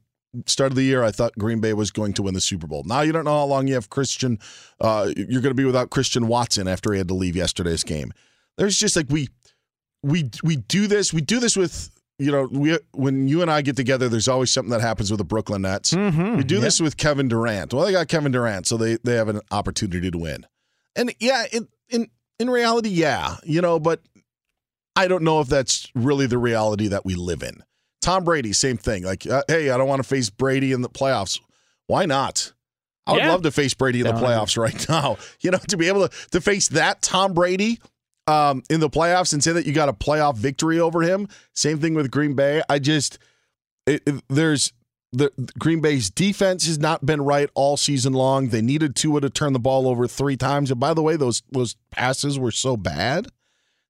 started 0.46 0.76
the 0.76 0.84
year 0.84 1.04
I 1.04 1.12
thought 1.12 1.34
Green 1.38 1.60
Bay 1.60 1.74
was 1.74 1.92
going 1.92 2.14
to 2.14 2.24
win 2.24 2.34
the 2.34 2.42
Super 2.42 2.68
Bowl. 2.68 2.84
Now 2.86 3.02
you 3.02 3.12
don't 3.12 3.26
know 3.26 3.38
how 3.38 3.46
long 3.46 3.68
you 3.68 3.74
have 3.76 3.90
Christian. 3.90 4.40
Uh, 4.80 5.12
you're 5.16 5.42
going 5.42 5.52
to 5.52 5.56
be 5.56 5.66
without 5.66 5.90
Christian 5.90 6.28
Watson 6.28 6.68
after 6.68 6.92
he 6.92 6.98
had 6.98 7.08
to 7.08 7.14
leave 7.14 7.36
yesterday's 7.36 7.84
game. 7.84 8.14
There's 8.58 8.78
just 8.78 8.96
like 8.96 9.08
we 9.10 9.30
we 10.04 10.30
we 10.44 10.58
do 10.58 10.88
this. 10.88 11.14
We 11.14 11.22
do 11.22 11.40
this 11.40 11.56
with 11.56 11.92
you 12.20 12.32
know, 12.32 12.48
we 12.52 12.78
when 12.94 13.28
you 13.28 13.42
and 13.42 13.52
I 13.52 13.62
get 13.62 13.76
together, 13.76 14.10
there's 14.10 14.28
always 14.28 14.52
something 14.52 14.72
that 14.72 14.82
happens 14.82 15.12
with 15.12 15.20
the 15.20 15.24
Brooklyn 15.24 15.62
Nets. 15.62 15.94
Mm-hmm, 15.94 16.38
we 16.38 16.44
do 16.44 16.56
yep. 16.56 16.64
this 16.64 16.82
with 16.82 16.98
Kevin 16.98 17.28
Durant. 17.28 17.74
Well, 17.74 17.86
they 17.86 17.92
got 17.92 18.08
Kevin 18.08 18.32
Durant, 18.32 18.66
so 18.66 18.76
they 18.78 18.98
they 19.04 19.16
have 19.16 19.28
an 19.28 19.42
opportunity 19.52 20.10
to 20.10 20.18
win. 20.18 20.46
And 20.96 21.14
yeah, 21.20 21.46
in 21.52 21.68
in 21.90 22.10
in 22.40 22.50
reality, 22.50 22.90
yeah, 22.90 23.36
you 23.44 23.62
know, 23.62 23.80
but 23.80 24.02
I 24.98 25.08
don't 25.08 25.24
know 25.24 25.40
if 25.42 25.48
that's 25.48 25.90
really 25.96 26.28
the 26.28 26.38
reality 26.38 26.88
that 26.90 27.06
we 27.06 27.16
live 27.16 27.44
in. 27.44 27.64
Tom 28.02 28.24
Brady, 28.24 28.54
same 28.54 28.78
thing. 28.78 29.04
Like, 29.04 29.26
uh, 29.28 29.44
hey, 29.48 29.70
I 29.70 29.78
don't 29.78 29.88
want 29.88 30.02
to 30.02 30.08
face 30.08 30.30
Brady 30.30 30.72
in 30.72 30.82
the 30.82 30.90
playoffs. 30.90 31.40
Why 31.88 32.06
not? 32.06 32.54
I 33.06 33.14
would 33.14 33.20
Yeah. 33.24 33.32
love 33.32 33.44
to 33.44 33.52
face 33.52 33.74
Brady 33.74 34.00
in 34.02 34.08
the 34.08 34.14
Yeah. 34.14 34.20
playoffs 34.22 34.58
right 34.58 34.90
now. 34.90 35.18
You 35.42 35.52
know, 35.52 35.58
to 35.70 35.78
be 35.78 35.88
able 35.88 36.08
to, 36.08 36.28
to 36.32 36.42
face 36.42 36.68
that 36.70 37.02
Tom 37.02 37.34
Brady 37.34 37.80
um, 38.28 38.62
in 38.70 38.80
the 38.82 38.90
playoffs 38.90 39.32
and 39.34 39.42
say 39.44 39.54
that 39.54 39.66
you 39.66 39.72
got 39.74 39.88
a 39.88 39.94
playoff 39.94 40.36
victory 40.36 40.80
over 40.80 41.02
him. 41.02 41.28
Same 41.54 41.80
thing 41.80 41.94
with 41.94 42.12
Green 42.12 42.34
Bay. 42.34 42.62
I 42.70 42.80
just, 42.80 43.20
it, 43.86 44.04
it- 44.06 44.24
there's, 44.30 44.74
the 45.14 45.32
Green 45.58 45.80
Bay's 45.80 46.10
defense 46.10 46.68
has 46.68 46.78
not 46.80 47.06
been 47.06 47.22
right 47.22 47.50
all 47.56 47.78
season 47.78 48.12
long. 48.12 48.50
They 48.50 48.62
needed 48.62 48.94
Tua 48.96 49.22
to 49.22 49.30
turn 49.30 49.54
the 49.54 49.60
ball 49.60 49.88
over 49.88 50.06
three 50.06 50.36
times. 50.36 50.70
And 50.70 50.80
by 50.82 50.94
the 50.94 51.02
way, 51.02 51.16
those 51.16 51.44
those 51.50 51.78
passes 51.92 52.38
were 52.38 52.52
so 52.52 52.76
bad 52.76 53.28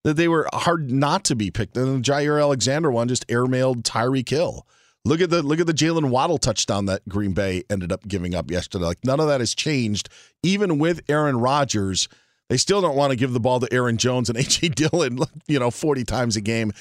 that 0.07 0.13
they 0.13 0.29
were 0.29 0.47
hard 0.53 0.89
not 0.89 1.25
to 1.25 1.35
be 1.35 1.51
picked. 1.51 1.75
And 1.75 1.97
the 1.97 2.11
Jaire 2.11 2.39
Alexander 2.39 2.89
one 2.89 3.09
just 3.09 3.27
airmailed 3.27 3.81
Tyreek 3.81 4.29
Hill. 4.29 4.65
Look 5.03 5.19
at 5.19 5.29
the 5.29 5.43
look 5.43 5.59
at 5.59 5.67
the 5.67 5.73
Jalen 5.73 6.11
Waddle 6.11 6.37
touchdown 6.37 6.85
that 6.85 7.01
Green 7.09 7.33
Bay 7.33 7.63
ended 7.69 7.91
up 7.91 8.07
giving 8.07 8.33
up 8.33 8.49
yesterday. 8.49 8.85
Like 8.85 9.03
none 9.03 9.19
of 9.19 9.27
that 9.27 9.41
has 9.41 9.53
changed. 9.53 10.07
Even 10.43 10.79
with 10.79 11.01
Aaron 11.09 11.41
Rodgers, 11.41 12.07
they 12.47 12.55
still 12.55 12.79
don't 12.79 12.95
want 12.95 13.11
to 13.11 13.17
give 13.17 13.33
the 13.33 13.41
ball 13.41 13.59
to 13.59 13.67
Aaron 13.69 13.97
Jones 13.97 14.29
and 14.29 14.37
AJ 14.39 14.75
Dillon, 14.75 15.19
you 15.45 15.59
know, 15.59 15.71
40 15.71 16.05
times 16.05 16.37
a 16.37 16.41
game. 16.41 16.71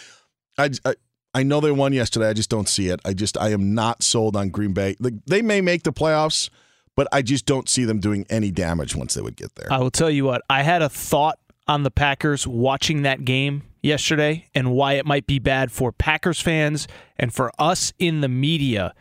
I, 0.56 0.70
I 0.84 0.94
I 1.34 1.42
know 1.42 1.60
they 1.60 1.72
won 1.72 1.92
yesterday. 1.92 2.28
I 2.28 2.32
just 2.32 2.48
don't 2.48 2.68
see 2.68 2.90
it. 2.90 3.00
I 3.04 3.12
just 3.12 3.36
I 3.36 3.48
am 3.48 3.74
not 3.74 4.04
sold 4.04 4.36
on 4.36 4.50
Green 4.50 4.72
Bay. 4.72 4.94
Like 5.00 5.14
they 5.26 5.42
may 5.42 5.60
make 5.60 5.82
the 5.82 5.92
playoffs, 5.92 6.48
but 6.94 7.08
I 7.10 7.22
just 7.22 7.44
don't 7.44 7.68
see 7.68 7.84
them 7.84 7.98
doing 7.98 8.24
any 8.30 8.52
damage 8.52 8.94
once 8.94 9.14
they 9.14 9.20
would 9.20 9.36
get 9.36 9.56
there. 9.56 9.72
I 9.72 9.78
will 9.78 9.90
tell 9.90 10.10
you 10.10 10.24
what, 10.24 10.42
I 10.48 10.62
had 10.62 10.80
a 10.80 10.88
thought 10.88 11.40
on 11.68 11.82
the 11.82 11.90
Packers 11.90 12.46
watching 12.46 13.02
that 13.02 13.24
game 13.24 13.62
yesterday 13.82 14.46
and 14.54 14.72
why 14.72 14.94
it 14.94 15.06
might 15.06 15.26
be 15.26 15.38
bad 15.38 15.70
for 15.72 15.92
Packers 15.92 16.40
fans 16.40 16.86
and 17.16 17.32
for 17.32 17.50
us 17.58 17.92
in 17.98 18.20
the 18.20 18.28
media 18.28 18.94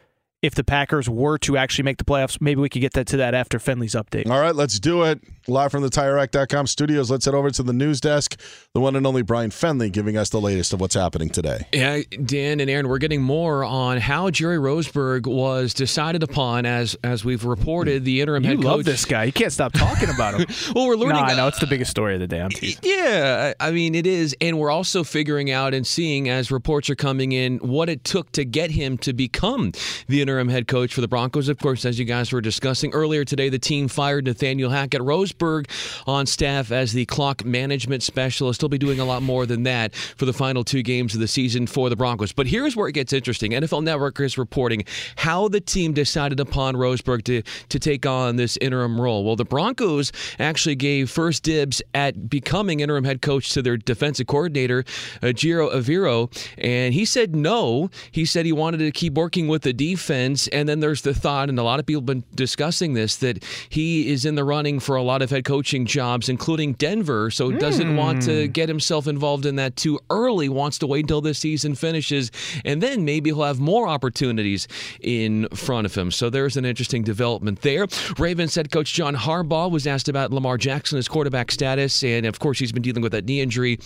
if 0.45 0.55
the 0.55 0.63
Packers 0.63 1.10
were 1.10 1.38
to 1.39 1.58
actually 1.58 1.84
make 1.84 1.97
the 1.97 2.03
playoffs. 2.03 2.39
Maybe 2.39 2.62
we 2.62 2.69
could 2.69 2.81
get 2.81 2.93
that 2.93 3.08
to 3.08 3.17
that 3.17 3.34
after 3.34 3.58
Fenley's 3.60 3.95
update. 3.95 4.29
All 4.29 4.39
right, 4.39 4.55
let's 4.55 4.79
do 4.79 5.03
it. 5.03 5.19
Live 5.47 5.71
from 5.71 5.84
the 5.84 5.89
TireRack.com 5.89 6.65
studios. 6.67 7.12
Let's 7.12 7.25
head 7.25 7.36
over 7.36 7.51
to 7.51 7.62
the 7.63 7.73
news 7.73 8.01
desk. 8.01 8.39
The 8.73 8.79
one 8.79 8.95
and 8.95 9.05
only 9.05 9.21
Brian 9.21 9.51
Fenley 9.51 9.91
giving 9.91 10.17
us 10.17 10.29
the 10.29 10.41
latest 10.41 10.73
of 10.73 10.81
what's 10.81 10.95
happening 10.95 11.29
today. 11.29 11.67
Yeah, 11.71 12.01
Dan 12.23 12.60
and 12.60 12.69
Aaron, 12.69 12.88
we're 12.88 12.97
getting 12.97 13.21
more 13.21 13.63
on 13.63 13.97
how 13.99 14.31
Jerry 14.31 14.58
Rosburg 14.58 15.27
was 15.27 15.73
decided 15.73 16.23
upon 16.23 16.65
as 16.65 16.95
as 17.03 17.23
we've 17.23 17.45
reported 17.45 18.05
the 18.05 18.21
interim 18.21 18.43
You 18.43 18.49
head 18.51 18.60
love 18.62 18.77
coach. 18.79 18.86
this 18.86 19.05
guy. 19.05 19.25
You 19.25 19.31
can't 19.31 19.51
stop 19.51 19.73
talking 19.73 20.10
about 20.10 20.39
him. 20.39 20.47
well, 20.75 20.88
we're 20.88 20.95
learning. 20.95 21.17
No, 21.17 21.21
I 21.21 21.36
know 21.36 21.47
it's 21.47 21.60
the 21.60 21.67
biggest 21.67 21.91
story 21.91 22.15
of 22.15 22.19
the 22.19 22.27
day. 22.27 22.41
I'm 22.41 22.49
teasing. 22.49 22.79
Yeah, 22.84 23.53
I 23.60 23.67
I 23.67 23.71
mean 23.71 23.93
it 23.93 24.08
is, 24.08 24.36
and 24.41 24.58
we're 24.58 24.71
also 24.71 25.03
figuring 25.03 25.51
out 25.51 25.73
and 25.75 25.86
seeing 25.86 26.27
as 26.29 26.51
reports 26.51 26.89
are 26.89 26.95
coming 26.95 27.31
in 27.34 27.58
what 27.60 27.88
it 27.88 28.03
took 28.03 28.31
to 28.34 28.43
get 28.45 28.71
him 28.71 28.97
to 28.99 29.13
become 29.13 29.73
the 30.08 30.21
interim 30.21 30.35
head 30.43 30.67
coach 30.67 30.93
for 30.93 31.02
the 31.02 31.08
Broncos. 31.08 31.48
Of 31.48 31.60
course, 31.60 31.86
as 31.86 31.98
you 31.98 32.06
guys 32.06 32.32
were 32.32 32.41
discussing 32.41 32.93
earlier 32.93 33.24
today, 33.24 33.50
the 33.50 33.58
team 33.58 33.88
fired 33.88 34.26
Nathaniel 34.26 34.69
Hackett. 34.69 35.02
Rosburg 35.02 35.69
on 36.08 36.26
staff 36.26 36.71
as 36.71 36.91
the 36.91 37.06
clock 37.06 37.45
management 37.45 38.04
specialist. 38.04 38.62
He'll 38.62 38.69
be 38.69 38.78
doing 38.78 39.00
a 39.00 39.06
lot 39.06 39.21
more 39.21 39.45
than 39.45 39.63
that 39.63 39.95
for 39.95 40.26
the 40.26 40.34
final 40.34 40.63
two 40.63 40.84
games 40.84 41.13
of 41.13 41.21
the 41.21 41.28
season 41.28 41.67
for 41.67 41.89
the 41.89 41.95
Broncos. 41.95 42.34
But 42.34 42.48
here's 42.48 42.76
where 42.76 42.88
it 42.88 42.93
gets 42.93 43.13
interesting. 43.13 43.52
NFL 43.52 43.84
Network 43.84 44.19
is 44.19 44.38
reporting 44.38 44.84
how 45.15 45.48
the 45.48 45.62
team 45.62 45.93
decided 45.93 46.39
upon 46.39 46.76
Rosburg 46.76 47.24
to 47.26 47.41
to 47.69 47.80
take 47.80 48.06
on 48.06 48.36
this 48.36 48.58
interim 48.58 49.00
role. 49.00 49.24
Well, 49.24 49.36
the 49.36 49.45
Broncos 49.45 50.12
actually 50.39 50.76
gave 50.76 51.10
first 51.10 51.43
dibs 51.43 51.82
at 51.93 52.30
becoming 52.30 52.80
interim 52.82 53.04
head 53.04 53.21
coach 53.21 53.54
to 53.54 53.62
their 53.62 53.78
defensive 53.78 54.28
coordinator, 54.28 54.84
uh, 55.21 55.28
Ejiro 55.28 55.74
Evero, 55.74 56.32
and 56.58 56.93
he 56.93 57.06
said 57.06 57.36
no. 57.36 57.89
He 58.12 58.26
said 58.26 58.45
he 58.45 58.52
wanted 58.52 58.80
to 58.80 58.91
keep 58.91 59.13
working 59.13 59.48
with 59.48 59.62
the 59.62 59.74
defense, 59.74 60.14
and 60.15 60.67
then 60.67 60.80
there's 60.80 61.01
the 61.01 61.13
thought, 61.13 61.49
and 61.49 61.60
a 61.60 61.63
lot 61.63 61.80
of 61.80 61.86
people 61.86 62.01
have 62.01 62.06
been 62.06 62.23
discussing 62.34 62.93
this, 62.93 63.17
that 63.17 63.43
he 63.69 64.12
is 64.12 64.25
in 64.25 64.36
the 64.36 64.43
running 64.43 64.80
for 64.80 64.95
a 64.95 65.04
lot 65.04 65.21
of 65.21 65.30
head 65.30 65.45
coaching 65.45 65.86
jobs, 65.86 66.30
including 66.30 66.73
Denver, 66.73 67.30
so 67.32 67.51
doesn't 67.51 67.95
want 67.95 68.21
to 68.23 68.45
hmm. 68.45 68.51
get 68.51 68.69
himself 68.69 69.08
involved 69.08 69.45
in 69.45 69.56
that 69.58 69.75
too 69.75 69.99
early, 70.10 70.49
wants 70.49 70.78
to 70.80 70.88
wait 70.88 71.01
until 71.01 71.21
this 71.21 71.39
season 71.39 71.75
finishes, 71.75 72.32
and 72.63 72.82
then 72.82 73.06
maybe 73.06 73.30
he'll 73.30 73.43
have 73.43 73.60
more 73.60 73.88
opportunities 73.88 74.67
in 75.01 75.47
front 75.49 75.86
of 75.86 75.95
him. 75.95 76.12
So 76.12 76.30
there's 76.30 76.58
an 76.58 76.65
interesting 76.65 77.04
development 77.04 77.62
there. 77.62 77.88
Ravens 78.17 78.56
head 78.56 78.71
coach 78.71 78.93
John 78.93 79.15
Harbaugh 79.15 79.69
was 79.69 79.88
asked 79.88 80.10
about 80.10 80.32
Lamar 80.32 80.58
Jackson, 80.58 80.97
his 80.97 81.08
quarterback 81.08 81.51
status, 81.51 82.04
and 82.04 82.25
of 82.25 82.39
course 82.39 82.60
he's 82.60 82.71
been 82.71 82.84
dealing 82.84 83.01
with 83.01 83.12
that 83.12 83.25
knee 83.25 83.41
injury. 83.41 83.80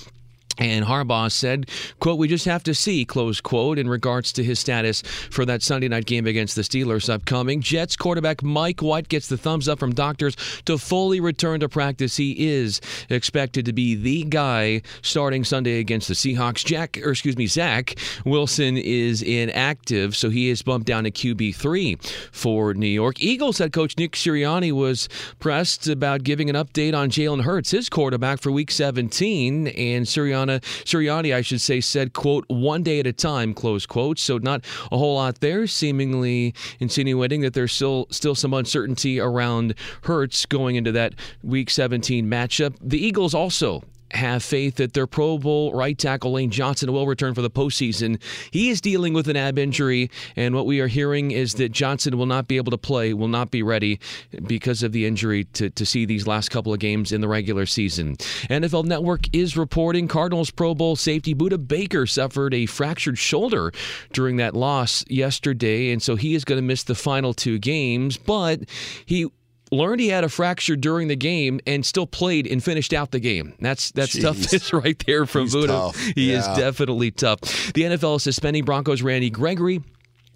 And 0.60 0.86
Harbaugh 0.86 1.32
said, 1.32 1.70
quote, 2.00 2.20
we 2.20 2.28
just 2.28 2.46
have 2.46 2.64
to 2.64 2.76
see, 2.76 3.06
close 3.06 3.40
quote, 3.40 3.80
in 3.80 3.90
regards 3.90 4.34
to 4.34 4.44
his 4.44 4.60
status 4.60 5.02
for 5.32 5.46
that 5.46 5.64
Sunday 5.64 5.88
night 5.88 6.06
game 6.06 6.28
against 6.28 6.56
the 6.56 6.62
Steelers 6.62 7.10
upcoming. 7.10 7.62
Jets 7.62 7.96
quarterback 7.96 8.44
Mike 8.44 8.82
White 8.82 9.08
gets 9.08 9.28
the 9.28 9.38
thumbs 9.38 9.70
up 9.70 9.80
from 9.80 9.96
doctors 9.96 10.36
to 10.66 10.78
fully 10.78 11.22
return 11.22 11.62
to 11.62 11.70
practice. 11.70 12.18
He 12.18 12.50
is 12.50 12.82
expected 13.10 13.66
to 13.66 13.74
be 13.74 13.96
the 13.96 14.26
guy 14.26 14.82
starting 15.02 15.46
Sunday 15.46 15.80
against 15.80 16.10
the 16.10 16.14
Seahawks. 16.14 16.66
Jack, 16.66 17.00
or 17.04 17.12
excuse 17.12 17.38
me, 17.38 17.48
Zach 17.48 17.96
Wilson 18.26 18.78
is 18.78 19.22
inactive, 19.22 20.16
so 20.16 20.30
he 20.30 20.50
is 20.50 20.62
bumped 20.62 20.88
down 20.88 21.06
to 21.06 21.12
QB3 21.12 22.04
for 22.34 22.74
New 22.74 22.88
York. 22.88 23.22
Eagles 23.22 23.60
head 23.60 23.72
coach 23.72 23.98
Nick 23.98 24.12
Sirianni 24.14 24.74
was 24.74 25.08
pressed 25.40 25.88
about 25.88 26.24
giving 26.24 26.50
an 26.50 26.56
update 26.58 26.94
on 26.94 27.10
Jalen 27.10 27.44
Hurts, 27.44 27.72
his 27.72 27.88
quarterback 27.88 28.42
for 28.42 28.52
week 28.52 28.72
17, 28.72 29.68
and 29.68 30.06
Sirianni, 30.06 30.49
Sirianni, 30.58 31.34
I 31.34 31.42
should 31.42 31.62
say, 31.62 31.80
said, 31.80 32.14
quote, 32.14 32.46
one 32.48 32.82
day 32.84 33.00
at 33.00 33.08
a 33.08 33.14
time, 33.14 33.54
close 33.54 33.86
quote. 33.86 34.18
So 34.18 34.38
not 34.40 34.66
a 34.92 34.98
whole 34.98 35.16
lot 35.16 35.40
there, 35.40 35.68
seemingly 35.68 36.56
insinuating 36.80 37.42
that 37.42 37.54
there's 37.54 37.72
still 37.72 38.08
still 38.10 38.36
some 38.36 38.54
uncertainty 38.54 39.20
around 39.20 39.76
Hurts 40.04 40.46
going 40.46 40.76
into 40.76 40.92
that 40.94 41.14
week 41.44 41.70
17 41.70 42.26
matchup. 42.26 42.76
The 42.82 43.04
Eagles 43.04 43.34
also 43.34 43.84
have 44.12 44.44
faith 44.44 44.76
that 44.76 44.94
their 44.94 45.08
Pro 45.08 45.38
Bowl 45.38 45.74
right 45.74 45.98
tackle 45.98 46.34
Lane 46.34 46.52
Johnson 46.52 46.92
will 46.92 47.08
return 47.08 47.34
for 47.34 47.42
the 47.42 47.50
postseason. 47.50 48.22
He 48.52 48.70
is 48.70 48.82
dealing 48.82 49.14
with 49.14 49.28
an 49.28 49.36
ab 49.36 49.58
injury, 49.58 50.10
and 50.36 50.56
what 50.56 50.66
we 50.66 50.80
are 50.80 50.88
hearing 50.88 51.32
is 51.32 51.56
that 51.56 51.72
Johnson 51.72 52.18
will 52.18 52.26
not 52.26 52.48
be 52.48 52.58
able 52.58 52.72
to 52.72 52.78
play, 52.78 53.14
will 53.14 53.28
not 53.28 53.52
be 53.52 53.64
ready 53.64 54.00
because 54.48 54.84
of 54.84 54.92
the 54.92 55.06
injury 55.06 55.46
to, 55.46 55.70
to 55.70 55.86
see 55.86 56.06
these 56.06 56.28
last 56.28 56.50
couple 56.50 56.74
of 56.74 56.80
games 56.80 57.12
in 57.12 57.22
the 57.22 57.28
regular 57.28 57.66
season. 57.66 58.16
NFL 58.50 58.86
Network 58.86 59.22
is 59.34 59.56
reporting 59.58 60.08
Cardinals 60.08 60.52
Pro 60.52 60.74
Bowl 60.74 60.96
safety 60.96 61.36
Budda 61.36 61.68
Baker 61.68 62.06
suffered 62.06 62.54
a 62.54 62.66
fractured 62.66 63.18
shoulder 63.18 63.72
during 64.14 64.38
that 64.38 64.56
loss 64.56 65.04
yesterday, 65.08 65.92
and 65.92 66.02
so 66.02 66.16
he 66.16 66.36
is 66.36 66.46
going 66.46 66.58
to 66.58 66.66
miss 66.66 66.84
the 66.84 66.96
final 66.96 67.34
two 67.34 67.60
games, 67.60 68.18
but 68.18 68.62
he 69.06 69.28
learned 69.72 70.00
he 70.02 70.08
had 70.10 70.24
a 70.24 70.30
fracture 70.30 70.76
during 70.76 71.08
the 71.08 71.16
game 71.16 71.60
and 71.68 71.86
still 71.86 72.08
played 72.08 72.48
and 72.48 72.64
finished 72.64 72.94
out 72.94 73.12
the 73.12 73.20
game. 73.20 73.54
That's 73.60 73.92
that's 73.92 74.16
Jeez. 74.16 74.22
toughness 74.22 74.74
right 74.74 75.02
there 75.06 75.26
from 75.26 75.44
He's 75.44 75.56
Budda. 75.56 75.68
tough. 75.68 75.98
He 76.16 76.32
is 76.32 76.46
definitely 76.48 77.12
tough. 77.12 77.40
The 77.74 77.84
NFL 77.84 78.18
is 78.18 78.24
suspending 78.24 78.66
Broncos 78.66 79.02
Randy 79.02 79.30
Gregory. 79.30 79.82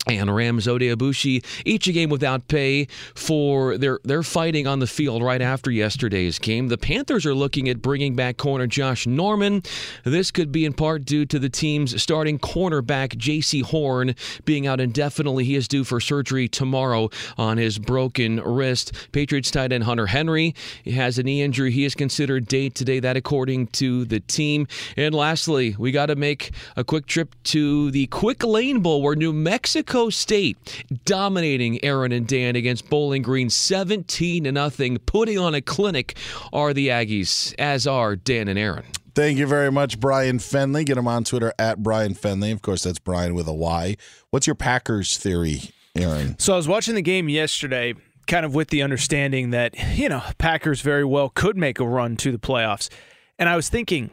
And 0.06 0.36
Rams 0.36 0.68
Oday 0.68 0.94
Aboushi 0.94 1.46
each 1.66 1.88
a 1.88 1.94
game 1.94 2.10
without 2.10 2.50
pay 2.50 2.88
for 3.16 3.78
their 3.78 4.00
their 4.04 4.22
fighting 4.22 4.68
on 4.68 4.80
the 4.80 4.88
field 4.88 5.24
right 5.24 5.42
after 5.42 5.72
yesterday's 5.72 6.40
game. 6.40 6.68
The 6.68 6.78
Panthers 6.78 7.26
are 7.26 7.34
looking 7.34 7.70
at 7.70 7.82
bringing 7.82 8.14
back 8.14 8.36
corner 8.36 8.68
Josh 8.68 9.08
Norman. 9.08 9.64
This 10.04 10.30
could 10.30 10.52
be 10.52 10.66
in 10.66 10.74
part 10.74 11.06
due 11.06 11.26
to 11.28 11.40
the 11.40 11.48
team's 11.48 12.02
starting 12.02 12.38
cornerback 12.38 13.16
Jaycee 13.16 13.64
Horn 13.64 14.14
being 14.44 14.68
out 14.68 14.82
indefinitely. 14.82 15.46
He 15.46 15.56
is 15.56 15.70
due 15.70 15.86
for 15.86 16.02
surgery 16.02 16.50
tomorrow 16.50 17.10
on 17.38 17.58
his 17.58 17.80
broken 17.80 18.42
wrist. 18.42 18.92
Patriots 19.14 19.52
tight 19.52 19.72
end 19.72 19.86
Hunter 19.86 20.08
Henry 20.08 20.54
has 20.86 21.18
a 21.18 21.24
knee 21.24 21.42
injury. 21.42 21.72
He 21.72 21.86
is 21.86 21.96
considered 21.96 22.48
day 22.48 22.68
to 22.68 22.84
day. 22.84 23.00
That 23.00 23.16
according 23.16 23.68
to 23.68 24.04
the 24.04 24.20
team. 24.20 24.68
And 24.98 25.16
lastly, 25.16 25.78
we 25.80 25.94
got 25.94 26.08
to 26.08 26.18
make 26.18 26.52
a 26.76 26.84
quick 26.84 27.06
trip 27.06 27.36
to 27.46 27.90
the 27.92 28.08
Quick 28.08 28.44
Lane 28.44 28.82
Bowl 28.82 29.02
where 29.02 29.16
New 29.16 29.32
Mexico 29.32 29.93
State 29.94 30.86
dominating 31.06 31.84
Aaron 31.86 32.12
and 32.12 32.28
Dan 32.28 32.56
against 32.56 32.90
Bowling 32.90 33.22
Green 33.22 33.50
17 33.50 34.46
to 34.46 34.52
nothing. 34.52 34.98
Putting 34.98 35.38
on 35.38 35.54
a 35.54 35.62
clinic 35.62 36.18
are 36.52 36.74
the 36.74 36.88
Aggies, 36.88 37.54
as 37.60 37.86
are 37.86 38.16
Dan 38.16 38.48
and 38.48 38.58
Aaron. 38.58 38.86
Thank 39.14 39.38
you 39.38 39.46
very 39.46 39.72
much, 39.72 40.00
Brian 40.00 40.40
Fenley. 40.40 40.84
Get 40.84 40.98
him 40.98 41.08
on 41.08 41.24
Twitter 41.24 41.54
at 41.60 41.84
Brian 41.84 42.16
Fenley. 42.16 42.52
Of 42.52 42.64
course, 42.64 42.84
that's 42.84 42.98
Brian 42.98 43.36
with 43.36 43.48
a 43.48 43.54
Y. 43.54 43.96
What's 44.32 44.48
your 44.48 44.56
Packers 44.56 45.18
theory, 45.18 45.62
Aaron? 45.96 46.40
So 46.40 46.54
I 46.54 46.58
was 46.58 46.68
watching 46.68 46.96
the 46.96 47.04
game 47.04 47.30
yesterday, 47.30 47.94
kind 48.26 48.46
of 48.48 48.56
with 48.56 48.70
the 48.70 48.82
understanding 48.82 49.52
that, 49.52 49.76
you 49.96 50.10
know, 50.10 50.24
Packers 50.40 50.82
very 50.82 51.06
well 51.06 51.30
could 51.30 51.56
make 51.56 51.80
a 51.80 51.88
run 51.88 52.18
to 52.18 52.32
the 52.32 52.40
playoffs. 52.40 52.90
And 53.38 53.48
I 53.48 53.56
was 53.56 53.70
thinking, 53.70 54.10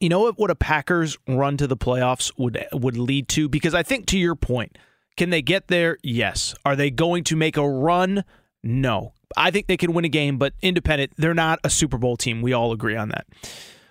you 0.00 0.08
know 0.08 0.20
what, 0.20 0.38
what 0.38 0.50
a 0.50 0.54
Packers 0.54 1.16
run 1.28 1.56
to 1.56 1.66
the 1.66 1.76
playoffs 1.76 2.32
would 2.36 2.66
would 2.72 2.96
lead 2.96 3.28
to? 3.30 3.48
Because 3.48 3.74
I 3.74 3.82
think 3.82 4.06
to 4.06 4.18
your 4.18 4.34
point, 4.34 4.78
can 5.16 5.30
they 5.30 5.42
get 5.42 5.68
there? 5.68 5.98
Yes. 6.02 6.54
Are 6.64 6.76
they 6.76 6.90
going 6.90 7.24
to 7.24 7.36
make 7.36 7.56
a 7.56 7.68
run? 7.68 8.24
No. 8.62 9.12
I 9.36 9.50
think 9.50 9.66
they 9.66 9.76
can 9.76 9.92
win 9.92 10.04
a 10.04 10.08
game, 10.08 10.38
but 10.38 10.54
independent, 10.62 11.12
they're 11.16 11.34
not 11.34 11.58
a 11.64 11.70
Super 11.70 11.98
Bowl 11.98 12.16
team. 12.16 12.42
We 12.42 12.52
all 12.52 12.72
agree 12.72 12.96
on 12.96 13.08
that. 13.08 13.26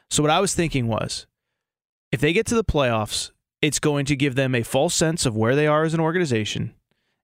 So 0.10 0.24
what 0.24 0.32
I 0.32 0.40
was 0.40 0.56
thinking 0.56 0.88
was 0.88 1.28
if 2.12 2.22
they 2.22 2.34
get 2.34 2.46
to 2.48 2.56
the 2.56 2.64
playoffs, 2.64 3.32
it's 3.62 3.80
going 3.80 4.06
to 4.06 4.16
give 4.16 4.36
them 4.36 4.56
a 4.56 4.64
false 4.64 4.94
sense 4.94 5.26
of 5.26 5.36
where 5.36 5.56
they 5.56 5.68
are 5.68 5.84
as 5.84 5.94
an 5.94 6.00
organization. 6.00 6.74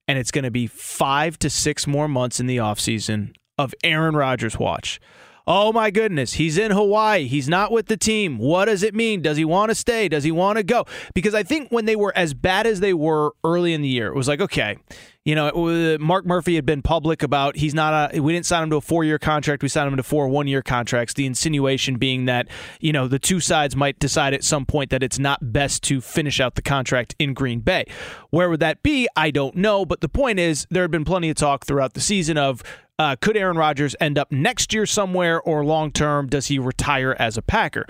And 0.08 0.18
it's 0.18 0.32
going 0.32 0.44
to 0.44 0.52
be 0.52 0.68
five 0.68 1.38
to 1.40 1.50
six 1.50 1.88
more 1.88 2.08
months 2.08 2.40
in 2.40 2.48
the 2.48 2.58
offseason 2.58 3.34
of 3.58 3.74
Aaron 3.84 4.16
Rodgers 4.16 4.58
watch. 4.58 5.00
Oh 5.48 5.74
my 5.74 5.92
goodness, 5.92 6.34
he's 6.34 6.58
in 6.58 6.72
Hawaii. 6.72 7.28
He's 7.28 7.50
not 7.50 7.72
with 7.72 7.88
the 7.88 7.98
team. 7.98 8.38
What 8.38 8.66
does 8.66 8.84
it 8.84 8.94
mean? 8.94 9.22
Does 9.22 9.38
he 9.38 9.46
want 9.46 9.70
to 9.70 9.76
stay? 9.76 10.08
Does 10.08 10.24
he 10.24 10.32
want 10.32 10.58
to 10.58 10.64
go? 10.64 10.86
Because 11.14 11.34
I 11.34 11.44
think 11.44 11.72
when 11.72 11.86
they 11.86 11.96
were 11.96 12.14
as 12.16 12.34
bad 12.34 12.68
as 12.68 12.80
they 12.80 12.94
were 12.94 13.34
early 13.44 13.74
in 13.74 13.82
the 13.82 13.88
year, 13.88 14.08
it 14.08 14.16
was 14.16 14.28
like, 14.28 14.42
okay, 14.42 14.78
you 15.24 15.36
know, 15.36 15.98
Mark 16.00 16.26
Murphy 16.26 16.56
had 16.56 16.66
been 16.66 16.82
public 16.82 17.22
about 17.22 17.56
he's 17.56 17.76
not 17.76 18.16
a, 18.16 18.20
we 18.20 18.34
didn't 18.34 18.48
sign 18.48 18.64
him 18.64 18.70
to 18.72 18.78
a 18.78 18.82
four 18.82 19.04
year 19.04 19.20
contract. 19.20 19.62
We 19.62 19.70
signed 19.70 19.88
him 19.88 19.98
to 19.98 20.04
four 20.04 20.28
one 20.28 20.48
year 20.48 20.64
contracts. 20.64 21.14
The 21.14 21.28
insinuation 21.28 21.98
being 21.98 22.26
that, 22.26 22.48
you 22.80 22.92
know, 22.92 23.08
the 23.08 23.20
two 23.20 23.39
sides 23.39 23.76
might 23.76 24.00
decide 24.00 24.34
at 24.34 24.44
some 24.44 24.66
point 24.66 24.89
that 24.89 25.04
it's 25.04 25.20
not 25.20 25.54
best 25.54 25.84
to 25.84 26.02
finish 26.02 26.39
out 26.39 26.56
the 26.56 26.62
contract 26.64 27.16
in 27.20 27.34
Green 27.34 27.60
Bay. 27.60 27.86
Where 28.32 28.50
would 28.50 28.62
that 28.62 28.82
be? 28.82 29.08
I 29.16 29.30
don't 29.30 29.56
know. 29.56 29.86
But 29.86 30.02
the 30.02 30.10
point 30.10 30.39
is, 30.39 30.66
there 30.72 30.84
had 30.84 30.92
been 30.92 31.06
plenty 31.06 31.30
of 31.30 31.36
talk 31.36 31.66
throughout 31.66 31.94
the 31.94 32.02
season 32.02 32.38
of, 32.38 32.64
uh, 33.02 33.16
could 33.20 33.36
Aaron 33.36 33.58
Rodgers 33.58 33.95
end 33.99 34.20
up 34.20 34.32
next 34.32 34.74
year 34.74 34.86
somewhere 34.86 35.41
or 35.41 35.66
long 35.66 35.91
term? 35.91 36.28
Does 36.28 36.47
he 36.47 36.60
retire 36.60 37.16
as 37.18 37.36
a 37.36 37.41
Packer? 37.41 37.88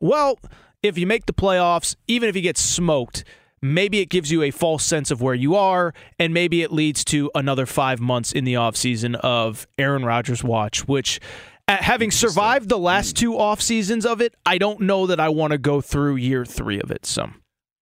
Well, 0.00 0.38
if 0.82 0.98
you 0.98 1.06
make 1.06 1.26
the 1.26 1.32
playoffs, 1.32 1.94
even 2.08 2.28
if 2.28 2.34
he 2.34 2.40
gets 2.40 2.60
smoked, 2.60 3.22
maybe 3.62 4.00
it 4.00 4.06
gives 4.06 4.32
you 4.32 4.42
a 4.42 4.50
false 4.50 4.84
sense 4.84 5.12
of 5.12 5.22
where 5.22 5.34
you 5.34 5.54
are, 5.54 5.94
and 6.18 6.34
maybe 6.34 6.62
it 6.62 6.72
leads 6.72 7.04
to 7.04 7.30
another 7.36 7.66
five 7.66 8.00
months 8.00 8.32
in 8.32 8.44
the 8.44 8.54
offseason 8.54 9.14
of 9.16 9.68
Aaron 9.78 10.04
Rodgers 10.04 10.42
watch, 10.42 10.88
which 10.88 11.20
having 11.68 12.10
survived 12.10 12.68
the 12.68 12.78
last 12.78 13.16
two 13.16 13.38
off 13.38 13.60
seasons 13.60 14.04
of 14.04 14.20
it, 14.20 14.34
I 14.44 14.58
don't 14.58 14.80
know 14.80 15.06
that 15.06 15.20
I 15.20 15.28
want 15.28 15.52
to 15.52 15.58
go 15.58 15.80
through 15.80 16.16
year 16.16 16.44
three 16.44 16.80
of 16.80 16.90
it. 16.90 17.06
So 17.06 17.30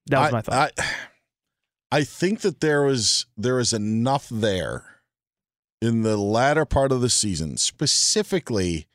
that 0.08 0.20
was 0.20 0.28
I, 0.28 0.30
my 0.30 0.40
thought. 0.42 0.72
I, 0.78 0.84
I 2.00 2.04
think 2.04 2.40
that 2.40 2.60
there 2.60 2.82
was 2.82 3.24
there 3.36 3.58
is 3.60 3.72
enough 3.72 4.28
there 4.28 4.95
in 5.86 6.02
the 6.02 6.16
latter 6.16 6.64
part 6.64 6.92
of 6.92 7.00
the 7.00 7.10
season, 7.10 7.56
specifically 7.56 8.86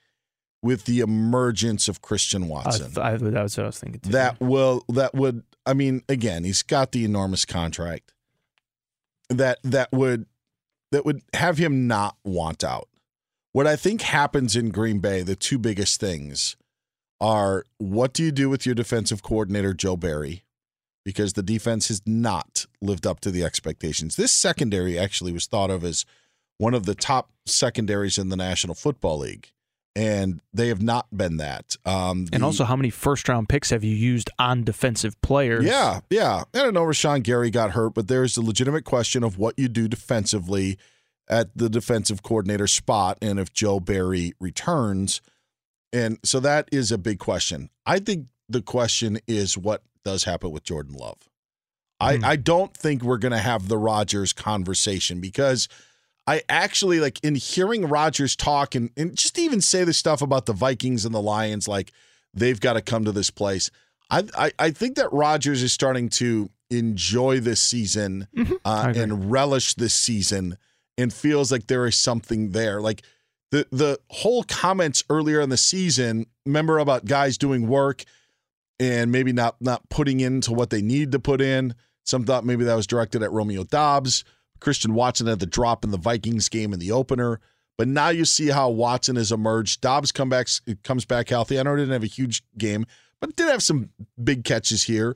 with 0.62 0.86
the 0.86 1.00
emergence 1.00 1.88
of 1.88 2.02
Christian 2.02 2.48
Watson. 2.48 2.92
I, 2.98 3.14
I, 3.14 3.18
that 3.18 3.44
was 3.44 3.58
what 3.58 3.64
I 3.64 3.68
was 3.68 3.80
thinking. 3.80 4.02
Too. 4.02 4.12
That 4.12 4.40
will 4.40 4.86
that 4.90 5.14
would 5.14 5.44
I 5.66 5.74
mean 5.74 6.04
again, 6.08 6.44
he's 6.44 6.64
got 6.64 6.92
the 6.92 7.04
enormous 7.06 7.46
contract. 7.46 8.14
That 9.30 9.60
that 9.64 9.92
would 9.92 10.26
that 10.92 11.06
would 11.06 11.22
have 11.34 11.58
him 11.58 11.88
not 11.88 12.18
want 12.24 12.64
out. 12.64 12.90
What 13.54 13.68
I 13.68 13.76
think 13.76 14.02
happens 14.02 14.56
in 14.56 14.70
Green 14.70 15.00
Bay, 15.00 15.24
the 15.24 15.36
two 15.36 15.58
biggest 15.58 16.00
things 16.00 16.56
are 17.20 17.66
what 17.78 18.14
do 18.14 18.24
you 18.24 18.32
do 18.32 18.50
with 18.50 18.66
your 18.66 18.76
defensive 18.76 19.22
coordinator 19.22 19.74
Joe 19.74 19.98
Barry? 19.98 20.44
Because 21.04 21.34
the 21.34 21.44
defense 21.44 21.88
has 21.88 22.02
not 22.06 22.68
lived 22.80 23.08
up 23.08 23.20
to 23.22 23.32
the 23.32 23.44
expectations. 23.44 24.16
This 24.16 24.32
secondary 24.32 25.00
actually 25.00 25.32
was 25.32 25.48
thought 25.48 25.72
of 25.72 25.84
as 25.84 26.06
one 26.62 26.76
of 26.76 26.86
the 26.86 26.94
top 26.94 27.32
secondaries 27.48 28.20
in 28.20 28.30
the 28.30 28.36
National 28.38 28.76
Football 28.76 29.18
League, 29.20 29.52
and 29.96 30.42
they 30.54 30.68
have 30.68 30.82
not 30.82 31.08
been 31.12 31.38
that. 31.38 31.76
Um, 31.86 32.26
the, 32.26 32.36
and 32.36 32.44
also, 32.44 32.64
how 32.66 32.76
many 32.76 32.92
first 32.92 33.28
round 33.28 33.50
picks 33.50 33.72
have 33.72 33.84
you 33.84 33.96
used 33.96 34.30
on 34.38 34.64
defensive 34.64 35.20
players? 35.22 35.66
Yeah, 35.66 36.02
yeah. 36.12 36.44
I 36.54 36.60
don't 36.60 36.76
know. 36.76 36.84
Rashan 36.84 37.24
Gary 37.24 37.50
got 37.50 37.72
hurt, 37.72 37.96
but 37.96 38.08
there's 38.08 38.38
a 38.38 38.42
legitimate 38.42 38.86
question 38.86 39.24
of 39.24 39.40
what 39.40 39.58
you 39.58 39.68
do 39.68 39.88
defensively 39.88 40.78
at 41.28 41.50
the 41.58 41.68
defensive 41.68 42.22
coordinator 42.22 42.68
spot, 42.68 43.18
and 43.24 43.40
if 43.40 43.52
Joe 43.52 43.80
Barry 43.80 44.34
returns. 44.40 45.20
And 45.92 46.20
so 46.24 46.40
that 46.42 46.70
is 46.72 46.92
a 46.92 46.98
big 47.00 47.18
question. 47.18 47.70
I 47.88 47.98
think 48.00 48.28
the 48.48 48.62
question 48.62 49.20
is 49.28 49.58
what 49.58 49.82
does 50.06 50.26
happen 50.26 50.52
with 50.52 50.64
Jordan 50.64 50.94
Love. 50.94 51.18
I, 52.00 52.18
Hmm. 52.18 52.26
I 52.26 52.36
don't 52.36 52.76
think 52.76 53.02
we're 53.02 53.18
going 53.18 53.32
to 53.32 53.38
have 53.40 53.68
the 53.68 53.78
Rodgers 53.78 54.32
conversation 54.34 55.20
because 55.20 55.68
I 56.28 56.44
actually 56.48 57.00
like 57.00 57.20
in 57.24 57.36
hearing 57.36 57.86
Rodgers 57.86 58.36
talk 58.36 58.76
and, 58.76 58.92
and 58.96 59.16
just 59.16 59.40
even 59.40 59.62
say 59.62 59.84
the 59.84 59.94
stuff 59.94 60.22
about 60.22 60.46
the 60.46 60.54
Vikings 60.54 61.06
and 61.06 61.14
the 61.14 61.22
Lions, 61.22 61.68
like 61.68 61.92
they've 62.34 62.60
got 62.60 62.74
to 62.74 62.82
come 62.82 63.06
to 63.06 63.12
this 63.12 63.32
place. 63.32 63.72
I, 64.10 64.24
I, 64.38 64.52
I 64.60 64.72
think 64.72 64.96
that 64.98 65.12
Rodgers 65.12 65.64
is 65.64 65.74
starting 65.74 66.10
to 66.10 66.50
enjoy 66.70 67.40
this 67.40 67.62
season 67.62 68.28
uh, 68.66 68.94
and 68.96 69.32
relish 69.32 69.74
this 69.74 69.94
season 69.94 70.58
and 70.98 71.14
feels 71.14 71.52
like 71.52 71.68
there 71.68 71.86
is 71.86 71.98
something 71.98 72.52
there. 72.52 72.82
Like 72.82 73.04
the 73.52 73.68
the 73.72 74.00
whole 74.10 74.44
comments 74.44 75.04
earlier 75.10 75.42
in 75.42 75.50
the 75.50 75.58
season, 75.58 76.26
remember 76.46 76.80
about 76.80 77.06
guys 77.06 77.38
doing 77.38 77.68
work 77.68 78.04
and 78.80 79.12
maybe 79.12 79.34
not 79.34 79.56
not 79.60 79.90
putting 79.90 80.20
into 80.20 80.54
what 80.54 80.70
they 80.70 80.82
need 80.82 81.12
to 81.12 81.20
put 81.20 81.42
in. 81.42 81.76
Some 82.04 82.24
thought 82.26 82.46
maybe 82.46 82.64
that 82.64 82.76
was 82.76 82.88
directed 82.88 83.22
at 83.24 83.32
Romeo 83.32 83.64
Doubs. 83.64 84.24
Christian 84.62 84.94
Watson 84.94 85.28
had 85.28 85.40
the 85.40 85.46
drop 85.46 85.84
in 85.84 85.92
the 85.92 85.98
Vikings 85.98 86.48
game 86.48 86.72
in 86.72 86.80
the 86.80 86.92
opener. 86.92 87.42
But 87.78 87.88
now 87.88 88.10
you 88.10 88.26
see 88.26 88.48
how 88.48 88.70
Watson 88.70 89.16
has 89.16 89.32
emerged. 89.32 89.82
Doubs 89.82 90.12
comes 90.12 91.06
back 91.06 91.30
healthy. 91.30 91.60
I 91.60 91.64
know 91.64 91.76
he 91.76 91.82
didn't 91.82 91.94
have 91.94 92.04
a 92.04 92.08
huge 92.08 92.44
game, 92.58 92.86
but 93.20 93.36
did 93.36 93.50
have 93.50 93.64
some 93.64 93.90
big 94.24 94.44
catches 94.44 94.84
here. 94.84 95.16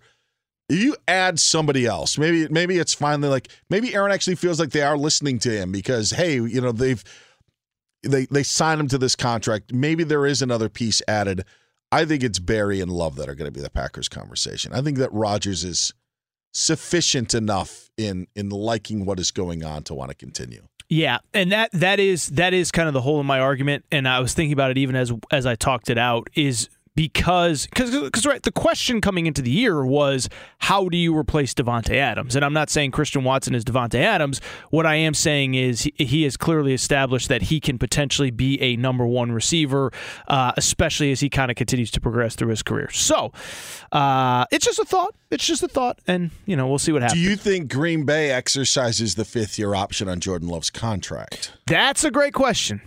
If 0.67 0.81
you 0.81 0.95
add 1.07 1.39
somebody 1.39 1.85
else, 1.85 2.17
maybe 2.17 2.47
maybe 2.47 2.79
it's 2.79 2.95
finally 2.95 3.29
like 3.29 3.49
maybe 3.69 3.93
Aaron 3.93 4.11
actually 4.11 4.35
feels 4.35 4.59
like 4.59 4.71
they 4.71 4.81
are 4.81 4.97
listening 4.97 5.37
to 5.39 5.51
him 5.51 5.71
because 5.71 6.09
hey, 6.09 6.35
you 6.35 6.59
know 6.59 6.71
they've 6.71 7.03
they 8.01 8.25
they 8.25 8.41
signed 8.41 8.81
him 8.81 8.87
to 8.87 8.97
this 8.97 9.15
contract. 9.15 9.71
Maybe 9.71 10.03
there 10.03 10.25
is 10.25 10.41
another 10.41 10.67
piece 10.67 11.03
added. 11.07 11.45
I 11.91 12.05
think 12.05 12.23
it's 12.23 12.39
Barry 12.39 12.81
and 12.81 12.91
Love 12.91 13.15
that 13.17 13.29
are 13.29 13.35
going 13.35 13.47
to 13.47 13.57
be 13.57 13.61
the 13.61 13.69
Packers 13.69 14.09
conversation. 14.09 14.73
I 14.73 14.81
think 14.81 14.97
that 14.97 15.13
Rodgers 15.13 15.63
is 15.63 15.93
sufficient 16.55 17.33
enough 17.33 17.89
in 17.97 18.27
in 18.35 18.49
liking 18.49 19.05
what 19.05 19.19
is 19.19 19.29
going 19.29 19.63
on 19.63 19.83
to 19.83 19.93
want 19.93 20.09
to 20.09 20.15
continue. 20.15 20.65
Yeah, 20.87 21.17
and 21.33 21.51
that 21.51 21.71
that 21.73 21.99
is 21.99 22.27
that 22.29 22.53
is 22.53 22.71
kind 22.71 22.87
of 22.87 22.93
the 22.93 23.01
whole 23.01 23.19
of 23.19 23.25
my 23.25 23.39
argument, 23.39 23.85
and 23.91 24.07
I 24.07 24.19
was 24.19 24.33
thinking 24.33 24.53
about 24.53 24.71
it 24.71 24.77
even 24.77 24.95
as 24.95 25.11
as 25.31 25.45
I 25.45 25.55
talked 25.55 25.89
it 25.89 25.97
out 25.97 26.29
is 26.33 26.69
because 26.95 27.67
because 27.67 28.25
right 28.25 28.41
the 28.41 28.51
question 28.51 29.01
coming 29.01 29.25
into 29.25 29.41
the 29.41 29.51
year 29.51 29.85
was 29.85 30.29
how 30.59 30.87
do 30.87 30.97
you 30.97 31.15
replace 31.15 31.53
Davante 31.53 31.95
Adams? 31.95 32.35
And 32.35 32.45
I'm 32.45 32.53
not 32.53 32.69
saying 32.69 32.91
Christian 32.91 33.23
Watson 33.23 33.53
is 33.53 33.63
Davante 33.65 33.99
Adams. 33.99 34.39
What 34.69 34.85
I 34.85 34.95
am 34.95 35.13
saying 35.13 35.55
is 35.55 35.89
he, 35.95 36.23
has 36.23 36.37
clearly 36.37 36.73
established 36.73 37.27
that 37.27 37.43
he 37.43 37.59
can 37.59 37.77
potentially 37.77 38.31
be 38.31 38.59
a 38.61 38.77
number 38.77 39.05
one 39.05 39.31
receiver 39.31 39.91
uh, 40.27 40.53
especially 40.57 41.11
as 41.11 41.19
he 41.19 41.29
kind 41.29 41.51
of 41.51 41.57
continues 41.57 41.91
to 41.91 42.01
progress 42.01 42.35
through 42.35 42.49
his 42.49 42.63
career. 42.63 42.89
So 42.91 43.31
uh, 43.91 44.45
it's 44.51 44.65
just 44.65 44.79
a 44.79 44.85
thought. 44.85 45.13
It's 45.29 45.45
just 45.45 45.63
a 45.63 45.67
thought. 45.67 45.99
And 46.07 46.31
you 46.45 46.55
know 46.55 46.67
we'll 46.67 46.79
see 46.79 46.91
what 46.93 47.01
happens 47.01 47.21
Do 47.21 47.29
you 47.29 47.35
think 47.35 47.71
Green 47.71 48.05
Bay 48.05 48.31
exercises 48.31 49.15
the 49.15 49.25
fifth 49.25 49.59
year 49.59 49.75
option 49.75 50.07
on 50.07 50.19
Jordan 50.21 50.47
Love's 50.47 50.69
contract? 50.69 51.51
that's 51.67 52.03
a 52.03 52.11
great 52.11 52.33
question. 52.33 52.81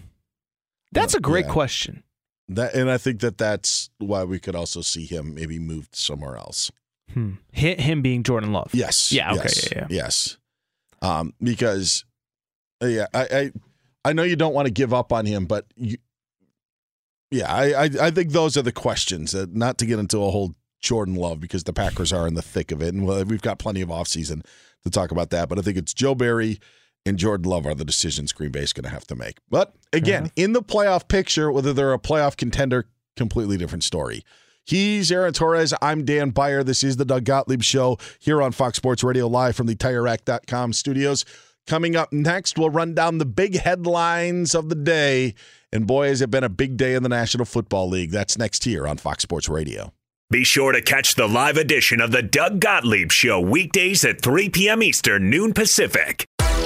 That's 0.93 1.15
a 1.15 1.21
great 1.21 1.45
Yeah. 1.47 1.53
question 1.53 2.03
That 2.49 2.75
and 2.75 2.91
I 2.91 2.97
think 2.99 3.21
that 3.21 3.37
that's 3.39 3.91
why 3.99 4.25
we 4.25 4.39
could 4.39 4.55
also 4.57 4.81
see 4.81 5.05
him 5.05 5.35
maybe 5.35 5.59
moved 5.59 5.95
somewhere 5.95 6.37
else. 6.37 6.71
Hmm. 7.13 7.33
Hit 7.53 7.81
him 7.81 8.03
being 8.03 8.23
Jordan 8.23 8.53
Love. 8.53 8.71
Yes. 8.73 9.13
Yeah. 9.13 9.33
Okay. 9.33 9.43
Yes, 9.45 9.69
Yeah. 9.71 9.79
yeah. 9.79 9.87
Yes. 9.91 10.37
Um, 11.03 11.35
because 11.43 12.05
uh, 12.83 12.87
yeah, 12.87 13.07
I, 13.15 13.23
I 13.33 13.53
I 14.07 14.13
know 14.13 14.23
you 14.23 14.37
don't 14.37 14.55
want 14.55 14.67
to 14.67 14.73
give 14.73 14.95
up 14.95 15.13
on 15.13 15.27
him, 15.27 15.47
but 15.47 15.67
you, 15.77 15.97
yeah, 17.31 17.53
I, 17.53 17.85
I 17.85 17.91
I 18.01 18.11
think 18.11 18.33
those 18.33 18.57
are 18.57 18.63
the 18.63 18.73
questions. 18.73 19.35
Uh, 19.35 19.47
not 19.51 19.79
to 19.79 19.87
get 19.87 19.99
into 19.99 20.19
a 20.25 20.31
whole 20.31 20.55
Jordan 20.81 21.15
Love 21.15 21.41
because 21.41 21.65
the 21.65 21.73
Packers 21.73 22.13
are 22.13 22.27
in 22.27 22.35
the 22.35 22.43
thick 22.43 22.73
of 22.73 22.83
it, 22.83 22.95
and 22.95 23.07
we've 23.29 23.43
got 23.43 23.59
plenty 23.59 23.81
of 23.83 23.91
offseason 23.91 24.45
to 24.85 24.91
talk 24.91 25.11
about 25.11 25.31
that. 25.31 25.49
But 25.49 25.59
I 25.59 25.63
think 25.63 25.77
it's 25.77 25.93
Joe 25.93 26.15
Barry 26.15 26.59
and 27.09 27.19
Jordan 27.19 27.51
Love 27.51 27.67
are 27.67 27.75
the 27.75 27.85
decisions 27.85 28.33
Green 28.33 28.53
Bay 28.53 28.61
is 28.61 28.73
going 28.73 28.85
to 28.85 28.91
have 28.91 29.07
to 29.07 29.17
make. 29.17 29.39
But 29.49 29.75
again, 29.93 30.25
uh-huh. 30.25 30.33
in 30.37 30.53
the 30.53 30.63
playoff 30.63 31.09
picture, 31.09 31.51
whether 31.51 31.73
they're 31.73 31.95
a 31.95 31.99
playoff 31.99 32.37
contender, 32.37 32.87
completely 33.17 33.57
different 33.57 33.83
story. 33.83 34.25
He's 34.65 35.11
Aaron 35.11 35.33
Torres. 35.33 35.73
I'm 35.81 36.05
Dan 36.05 36.31
Beyer. 36.31 36.63
This 36.63 36.85
is 36.85 36.99
the 36.99 37.07
Doug 37.07 37.25
Gottlieb 37.25 37.63
Show 37.63 37.97
here 38.19 38.43
on 38.43 38.53
Fox 38.53 38.77
Sports 38.77 39.03
Radio, 39.03 39.27
live 39.27 39.57
from 39.57 39.67
the 39.67 39.75
TireRack.com 39.75 40.75
studios. 40.75 41.25
Coming 41.67 41.97
up 41.97 42.13
next, 42.13 42.59
we'll 42.59 42.71
run 42.71 42.95
down 42.95 43.17
the 43.17 43.27
big 43.27 43.59
headlines 43.59 44.55
of 44.55 44.69
the 44.69 44.75
day. 44.75 45.35
And 45.73 45.87
boy, 45.87 46.09
has 46.09 46.21
it 46.21 46.31
been 46.31 46.45
a 46.45 46.51
big 46.51 46.77
day 46.77 46.95
in 46.95 47.03
the 47.03 47.09
National 47.09 47.47
Football 47.47 47.89
League. 47.89 48.11
That's 48.11 48.37
next 48.37 48.65
here 48.65 48.87
on 48.87 48.99
Fox 48.99 49.23
Sports 49.23 49.49
Radio. 49.49 49.93
Be 50.31 50.45
sure 50.45 50.73
to 50.73 50.83
catch 50.83 51.15
the 51.15 51.27
live 51.27 51.57
edition 51.57 52.03
of 52.03 52.13
the 52.13 52.23
Doug 52.23 52.61
Gottlieb 52.61 53.11
Show 53.11 53.41
weekdays 53.41 54.05
at 54.05 54.21
3 54.21 54.51
p.m. 54.51 54.83
Eastern, 54.83 55.31
noon 55.31 55.55
Pacific. 55.55 56.27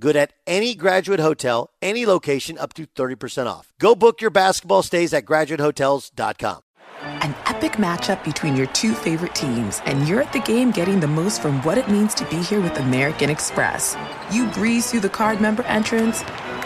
Good 0.00 0.16
at 0.16 0.32
any 0.46 0.74
graduate 0.74 1.20
hotel, 1.20 1.70
any 1.80 2.04
location, 2.04 2.58
up 2.58 2.74
to 2.74 2.86
30% 2.86 3.46
off. 3.46 3.72
Go 3.78 3.94
book 3.94 4.20
your 4.20 4.30
basketball 4.30 4.82
stays 4.82 5.14
at 5.14 5.24
graduatehotels.com. 5.24 6.60
An 7.00 7.34
epic 7.46 7.72
matchup 7.72 8.24
between 8.24 8.56
your 8.56 8.66
two 8.68 8.92
favorite 8.92 9.34
teams, 9.34 9.80
and 9.84 10.08
you're 10.08 10.22
at 10.22 10.32
the 10.32 10.40
game 10.40 10.72
getting 10.72 11.00
the 11.00 11.06
most 11.06 11.40
from 11.40 11.62
what 11.62 11.78
it 11.78 11.88
means 11.88 12.12
to 12.14 12.24
be 12.26 12.36
here 12.36 12.60
with 12.60 12.76
American 12.78 13.30
Express. 13.30 13.96
You 14.32 14.46
breeze 14.48 14.90
through 14.90 15.00
the 15.00 15.08
card 15.08 15.40
member 15.40 15.62
entrance, 15.64 16.24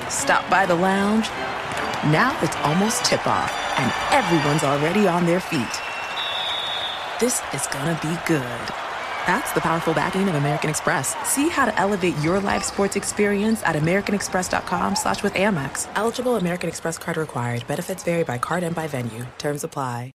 stop 0.09 0.49
by 0.49 0.65
the 0.65 0.75
lounge. 0.75 1.29
Now 2.11 2.39
it's 2.43 2.57
almost 2.57 3.05
tip 3.05 3.27
off, 3.27 3.53
and 3.79 3.93
everyone's 4.15 4.65
already 4.65 5.07
on 5.07 5.27
their 5.27 5.41
feet. 5.41 5.67
This 7.21 7.43
is 7.53 7.67
gonna 7.67 7.99
be 8.01 8.17
good. 8.27 8.88
That's 9.29 9.53
the 9.53 9.61
powerful 9.61 9.93
backing 9.93 10.27
of 10.31 10.37
American 10.37 10.71
Express. 10.71 11.15
See 11.29 11.51
how 11.51 11.67
to 11.67 11.79
elevate 11.79 12.17
your 12.21 12.41
live 12.41 12.65
sports 12.65 12.97
experience 12.97 13.63
at 13.63 13.77
americanexpress.com 13.77 14.97
slash 14.97 15.23
with 15.23 15.35
Amex. 15.35 15.87
Eligible 15.97 16.37
American 16.37 16.71
Express 16.71 16.97
card 16.97 17.19
required. 17.19 17.67
Benefits 17.67 18.03
vary 18.03 18.25
by 18.25 18.39
card 18.39 18.63
and 18.63 18.75
by 18.75 18.87
venue. 18.87 19.27
Terms 19.37 19.65
apply. 19.65 20.13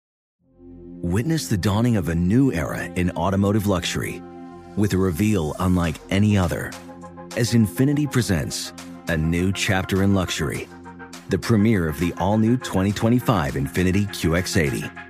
Witness 1.02 1.48
the 1.48 1.56
dawning 1.56 1.96
of 1.96 2.08
a 2.08 2.14
new 2.14 2.52
era 2.52 2.84
in 2.84 3.10
automotive 3.12 3.66
luxury 3.66 4.22
with 4.76 4.92
a 4.92 4.98
reveal 4.98 5.56
unlike 5.58 5.96
any 6.10 6.38
other 6.38 6.70
as 7.36 7.52
Infiniti 7.52 8.08
presents 8.08 8.72
a 9.08 9.16
new 9.16 9.50
chapter 9.50 10.04
in 10.04 10.14
luxury, 10.14 10.68
the 11.30 11.38
premiere 11.38 11.88
of 11.88 11.98
the 11.98 12.12
all-new 12.18 12.58
2025 12.58 13.54
Infiniti 13.54 14.06
QX80. 14.06 15.09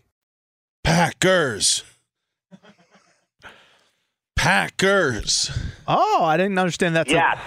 Packers. 0.91 1.85
Packers. 4.35 5.49
Oh, 5.87 6.25
I 6.25 6.35
didn't 6.35 6.59
understand 6.59 6.97
that. 6.97 7.07
Yes. 7.07 7.37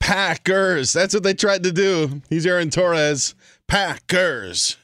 Packers. 0.00 0.92
That's 0.92 1.14
what 1.14 1.22
they 1.22 1.32
tried 1.32 1.62
to 1.62 1.72
do. 1.72 2.20
He's 2.28 2.44
Aaron 2.44 2.68
Torres. 2.68 3.34
Packers. 3.66 4.76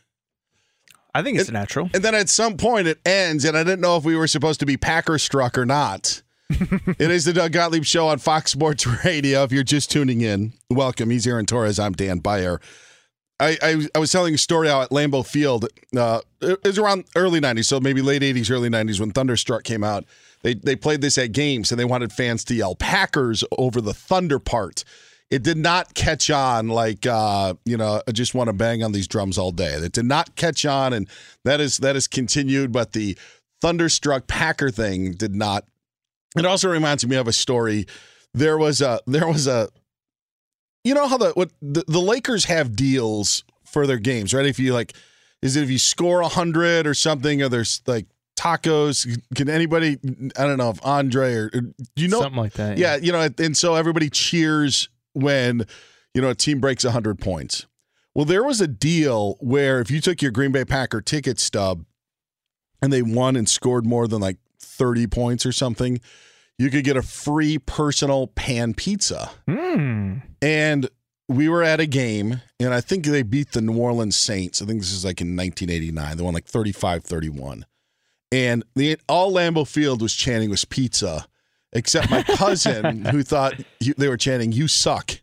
I 1.15 1.23
think 1.23 1.39
it's 1.39 1.51
natural. 1.51 1.91
And 1.93 2.03
then 2.03 2.15
at 2.15 2.31
some 2.31 2.57
point 2.57 2.87
it 2.87 3.01
ends, 3.05 3.45
and 3.45 3.55
I 3.55 3.63
didn't 3.63 3.83
know 3.83 3.99
if 3.99 4.05
we 4.05 4.17
were 4.17 4.27
supposed 4.27 4.61
to 4.61 4.67
be 4.67 4.79
Packer 4.79 5.19
struck 5.19 5.59
or 5.59 5.67
not. 5.67 6.23
it 6.49 7.11
is 7.11 7.27
the 7.27 7.35
Doug 7.35 7.53
Gottlieb 7.53 7.85
Show 7.85 8.09
on 8.09 8.17
Fox 8.17 8.51
Sports 8.51 8.87
Radio. 9.05 9.43
If 9.43 9.53
you're 9.53 9.63
just 9.63 9.91
tuning 9.91 10.23
in, 10.23 10.55
welcome. 10.71 11.11
He's 11.11 11.27
Aaron 11.27 11.45
Torres. 11.45 11.79
I'm 11.79 11.93
Dan 11.93 12.21
Beyer. 12.21 12.63
I, 13.39 13.59
I, 13.63 13.87
I 13.95 13.99
was 13.99 14.11
telling 14.11 14.35
a 14.35 14.39
story 14.39 14.71
out 14.71 14.85
at 14.85 14.91
Lambeau 14.91 15.27
Field. 15.27 15.69
Uh, 15.97 16.21
it 16.41 16.63
was 16.65 16.79
around 16.79 17.05
early 17.17 17.41
'90s, 17.41 17.67
so 17.67 17.81
maybe 17.81 18.01
late 18.01 18.23
'80s, 18.23 18.51
early 18.51 18.71
'90s 18.71 18.99
when 18.99 19.11
Thunderstruck 19.11 19.65
came 19.65 19.85
out. 19.85 20.05
They 20.43 20.55
they 20.55 20.77
played 20.77 21.01
this 21.01 21.19
at 21.19 21.33
games, 21.33 21.71
and 21.71 21.79
they 21.79 21.85
wanted 21.85 22.13
fans 22.13 22.45
to 22.45 22.55
yell 22.55 22.75
Packers 22.75 23.45
over 23.59 23.81
the 23.81 23.95
Thunder 23.95 24.39
part. 24.39 24.85
It 25.29 25.43
did 25.43 25.59
not 25.59 25.95
catch 25.95 26.31
on 26.31 26.69
like 26.69 27.05
uh, 27.07 27.55
you 27.65 27.77
know. 27.77 28.01
I 28.07 28.13
just 28.13 28.35
want 28.35 28.49
to 28.49 28.53
bang 28.55 28.83
on 28.83 28.93
these 28.93 29.09
drums 29.09 29.39
all 29.39 29.51
day. 29.51 29.73
It 29.75 29.93
did 29.93 30.07
not 30.07 30.37
catch 30.37 30.65
on, 30.65 30.93
and 30.93 31.09
that 31.45 31.61
is 31.61 31.79
that 31.79 31.97
is 31.97 32.07
continued. 32.07 32.73
But 32.73 32.93
the 32.93 33.19
Thunderstruck 33.61 34.29
Packer 34.29 34.71
thing 34.71 35.13
did 35.13 35.35
not. 35.35 35.65
It 36.37 36.47
also 36.47 36.71
reminds 36.71 37.07
me 37.07 37.17
of 37.17 37.29
a 37.29 37.33
story. 37.33 37.87
There 38.33 38.57
was 38.57 38.81
a 38.81 39.01
there 39.07 39.27
was 39.27 39.47
a 39.47 39.69
you 40.87 40.95
know 40.95 41.09
how 41.09 41.17
the 41.19 41.31
what 41.31 41.51
the, 41.61 41.85
the 41.89 42.01
Lakers 42.01 42.45
have 42.47 42.77
deals 42.77 43.45
for 43.65 43.87
their 43.87 43.99
games, 43.99 44.33
right? 44.33 44.47
If 44.47 44.59
you 44.59 44.73
like, 44.73 44.95
is 45.43 45.57
it 45.57 45.63
if 45.65 45.71
you 45.71 45.79
score 45.79 46.21
a 46.21 46.29
hundred 46.29 46.87
or 46.87 46.95
something, 46.95 47.43
or 47.43 47.49
there's 47.49 47.83
like 47.87 48.07
tacos? 48.39 49.21
Can 49.35 49.49
anybody? 49.49 49.99
I 50.39 50.45
don't 50.45 50.59
know 50.59 50.71
if 50.71 50.79
Andre 50.85 51.35
or, 51.35 51.51
or 51.53 51.61
you 51.97 52.09
know 52.09 52.21
Something 52.21 52.41
like 52.41 52.53
that, 52.55 52.79
Yeah. 52.79 52.97
you 52.97 53.13
know, 53.13 53.29
and 53.39 53.57
so 53.57 53.75
everybody 53.75 54.09
cheers 54.11 54.89
when 55.13 55.67
you 56.15 56.23
know 56.23 56.31
a 56.31 56.35
team 56.35 56.61
breaks 56.61 56.85
a 56.85 56.93
hundred 56.93 57.19
points. 57.19 57.67
Well, 58.15 58.25
there 58.25 58.45
was 58.45 58.61
a 58.61 58.67
deal 58.69 59.37
where 59.41 59.81
if 59.81 59.91
you 59.91 60.01
took 60.01 60.23
your 60.23 60.31
Green 60.31 60.53
Bay 60.53 60.65
Packer 60.65 61.01
ticket 61.03 61.39
stub 61.39 61.85
and 62.81 62.93
they 62.93 63.03
won 63.03 63.37
and 63.37 63.47
scored 63.49 63.85
more 63.85 64.09
than 64.09 64.21
like 64.23 64.39
30 64.61 65.07
points 65.09 65.45
or 65.45 65.53
something, 65.53 66.01
you 66.59 66.71
could 66.71 66.85
get 66.85 66.97
a 66.97 67.03
free 67.03 67.59
personal 67.59 68.29
pan 68.29 68.75
pizza. 68.75 69.31
Hmm. 69.47 70.19
And 70.41 70.89
we 71.29 71.49
were 71.49 71.63
at 71.63 71.81
a 71.81 71.87
game, 71.87 72.41
and 72.61 72.73
I 72.73 72.81
think 72.81 73.05
they 73.05 73.23
beat 73.23 73.53
the 73.53 73.61
New 73.61 73.77
Orleans 73.77 74.17
Saints. 74.17 74.63
I 74.63 74.67
think 74.67 74.81
this 74.81 74.93
is 74.93 75.05
like 75.05 75.21
in 75.21 75.37
1989. 75.37 76.17
They 76.17 76.23
won 76.23 76.35
like 76.35 76.47
35 76.47 77.05
31. 77.05 77.67
And 78.33 78.65
the 78.75 78.99
all 79.09 79.33
Lambeau 79.33 79.67
Field 79.67 80.03
was 80.03 80.15
chanting 80.15 80.51
was 80.51 80.65
pizza, 80.65 81.27
except 81.73 82.11
my 82.11 82.23
cousin 82.23 83.05
who 83.11 83.23
thought 83.23 83.55
you, 83.81 83.95
they 83.97 84.09
were 84.09 84.17
chanting, 84.17 84.53
You 84.53 84.69
suck. 84.69 85.16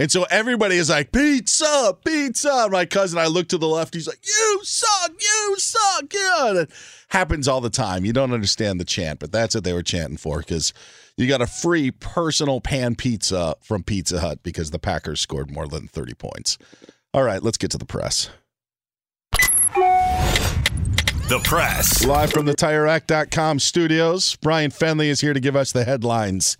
And 0.00 0.10
so 0.10 0.24
everybody 0.30 0.76
is 0.76 0.88
like, 0.88 1.12
pizza, 1.12 1.94
pizza. 2.06 2.68
My 2.70 2.86
cousin, 2.86 3.18
I 3.18 3.26
look 3.26 3.48
to 3.48 3.58
the 3.58 3.68
left, 3.68 3.92
he's 3.92 4.08
like, 4.08 4.26
you 4.26 4.60
suck, 4.62 5.10
you 5.20 5.54
suck. 5.58 6.14
Yeah. 6.14 6.62
It 6.62 6.70
happens 7.08 7.46
all 7.46 7.60
the 7.60 7.68
time. 7.68 8.06
You 8.06 8.14
don't 8.14 8.32
understand 8.32 8.80
the 8.80 8.86
chant, 8.86 9.20
but 9.20 9.30
that's 9.30 9.54
what 9.54 9.62
they 9.62 9.74
were 9.74 9.82
chanting 9.82 10.16
for 10.16 10.38
because 10.38 10.72
you 11.18 11.28
got 11.28 11.42
a 11.42 11.46
free 11.46 11.90
personal 11.90 12.62
pan 12.62 12.94
pizza 12.94 13.56
from 13.60 13.82
Pizza 13.82 14.20
Hut 14.20 14.42
because 14.42 14.70
the 14.70 14.78
Packers 14.78 15.20
scored 15.20 15.50
more 15.50 15.68
than 15.68 15.86
30 15.86 16.14
points. 16.14 16.56
All 17.12 17.22
right, 17.22 17.42
let's 17.42 17.58
get 17.58 17.70
to 17.72 17.78
the 17.78 17.84
press. 17.84 18.30
The 21.28 21.40
press. 21.44 22.06
Live 22.06 22.32
from 22.32 22.46
the 22.46 22.54
TireRack.com 22.54 23.58
studios, 23.58 24.34
Brian 24.36 24.70
Fenley 24.70 25.08
is 25.08 25.20
here 25.20 25.34
to 25.34 25.40
give 25.40 25.56
us 25.56 25.72
the 25.72 25.84
headlines. 25.84 26.56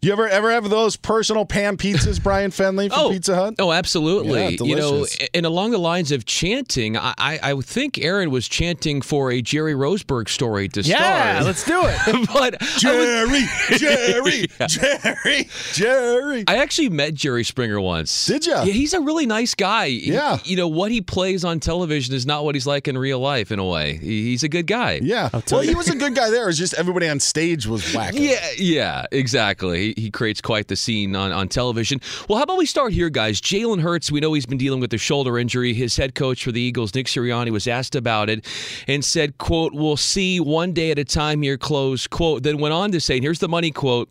You 0.00 0.12
ever 0.12 0.28
ever 0.28 0.52
have 0.52 0.70
those 0.70 0.94
personal 0.94 1.44
pan 1.44 1.76
pizzas, 1.76 2.22
Brian 2.22 2.52
Fenley 2.52 2.88
from 2.88 3.00
oh, 3.06 3.10
Pizza 3.10 3.34
Hut? 3.34 3.54
Oh, 3.58 3.72
absolutely. 3.72 4.40
Yeah, 4.40 4.48
you 4.64 4.76
know, 4.76 5.04
and 5.34 5.44
along 5.44 5.72
the 5.72 5.78
lines 5.78 6.12
of 6.12 6.24
chanting, 6.24 6.96
I, 6.96 7.14
I, 7.18 7.40
I 7.42 7.60
think 7.60 7.98
Aaron 7.98 8.30
was 8.30 8.46
chanting 8.46 9.02
for 9.02 9.32
a 9.32 9.42
Jerry 9.42 9.74
Rosburg 9.74 10.28
story 10.28 10.68
to 10.68 10.82
Yeah, 10.82 10.96
start. 10.98 11.10
Yeah, 11.10 11.42
let's 11.42 11.64
do 11.64 11.80
it. 11.84 12.28
but 12.32 12.60
Jerry, 12.78 13.40
Jerry, 13.76 14.46
Jerry, 14.68 15.48
Jerry. 15.72 16.44
I 16.46 16.58
actually 16.58 16.90
met 16.90 17.14
Jerry 17.14 17.42
Springer 17.42 17.80
once. 17.80 18.26
Did 18.26 18.46
ya? 18.46 18.62
Yeah, 18.62 18.72
he's 18.74 18.94
a 18.94 19.00
really 19.00 19.26
nice 19.26 19.56
guy. 19.56 19.86
Yeah. 19.86 20.38
you 20.44 20.56
know 20.56 20.68
what 20.68 20.92
he 20.92 21.00
plays 21.00 21.44
on 21.44 21.58
television 21.58 22.14
is 22.14 22.24
not 22.24 22.44
what 22.44 22.54
he's 22.54 22.68
like 22.68 22.86
in 22.86 22.96
real 22.96 23.18
life. 23.18 23.50
In 23.50 23.58
a 23.58 23.64
way, 23.64 23.96
he's 23.96 24.44
a 24.44 24.48
good 24.48 24.68
guy. 24.68 25.00
Yeah. 25.02 25.30
Well, 25.50 25.62
he 25.62 25.74
was 25.74 25.88
a 25.88 25.96
good 25.96 26.14
guy 26.14 26.30
there. 26.30 26.48
It's 26.48 26.56
just 26.56 26.74
everybody 26.74 27.08
on 27.08 27.18
stage 27.18 27.66
was 27.66 27.92
whack. 27.92 28.14
Yeah, 28.14 28.46
yeah, 28.56 29.06
exactly. 29.10 29.87
He, 29.96 30.02
he 30.02 30.10
creates 30.10 30.40
quite 30.40 30.68
the 30.68 30.76
scene 30.76 31.14
on, 31.16 31.32
on 31.32 31.48
television. 31.48 32.00
Well, 32.28 32.38
how 32.38 32.44
about 32.44 32.58
we 32.58 32.66
start 32.66 32.92
here, 32.92 33.10
guys? 33.10 33.40
Jalen 33.40 33.80
Hurts, 33.80 34.10
we 34.10 34.20
know 34.20 34.32
he's 34.32 34.46
been 34.46 34.58
dealing 34.58 34.80
with 34.80 34.92
a 34.92 34.98
shoulder 34.98 35.38
injury. 35.38 35.74
His 35.74 35.96
head 35.96 36.14
coach 36.14 36.44
for 36.44 36.52
the 36.52 36.60
Eagles, 36.60 36.94
Nick 36.94 37.06
Sirianni, 37.06 37.50
was 37.50 37.66
asked 37.66 37.94
about 37.94 38.30
it 38.30 38.46
and 38.86 39.04
said, 39.04 39.38
quote, 39.38 39.74
we'll 39.74 39.96
see 39.96 40.40
one 40.40 40.72
day 40.72 40.90
at 40.90 40.98
a 40.98 41.04
time 41.04 41.42
here, 41.42 41.56
close 41.56 42.06
quote. 42.06 42.42
Then 42.42 42.58
went 42.58 42.74
on 42.74 42.92
to 42.92 43.00
say, 43.00 43.16
and 43.16 43.24
here's 43.24 43.38
the 43.38 43.48
money 43.48 43.70
quote, 43.70 44.08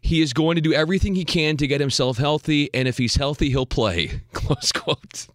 he 0.00 0.20
is 0.20 0.32
going 0.32 0.54
to 0.54 0.60
do 0.60 0.72
everything 0.72 1.14
he 1.14 1.24
can 1.24 1.56
to 1.56 1.66
get 1.66 1.80
himself 1.80 2.18
healthy, 2.18 2.70
and 2.72 2.86
if 2.86 2.98
he's 2.98 3.16
healthy, 3.16 3.50
he'll 3.50 3.66
play. 3.66 4.22
Close 4.32 4.72
quote. 4.72 5.26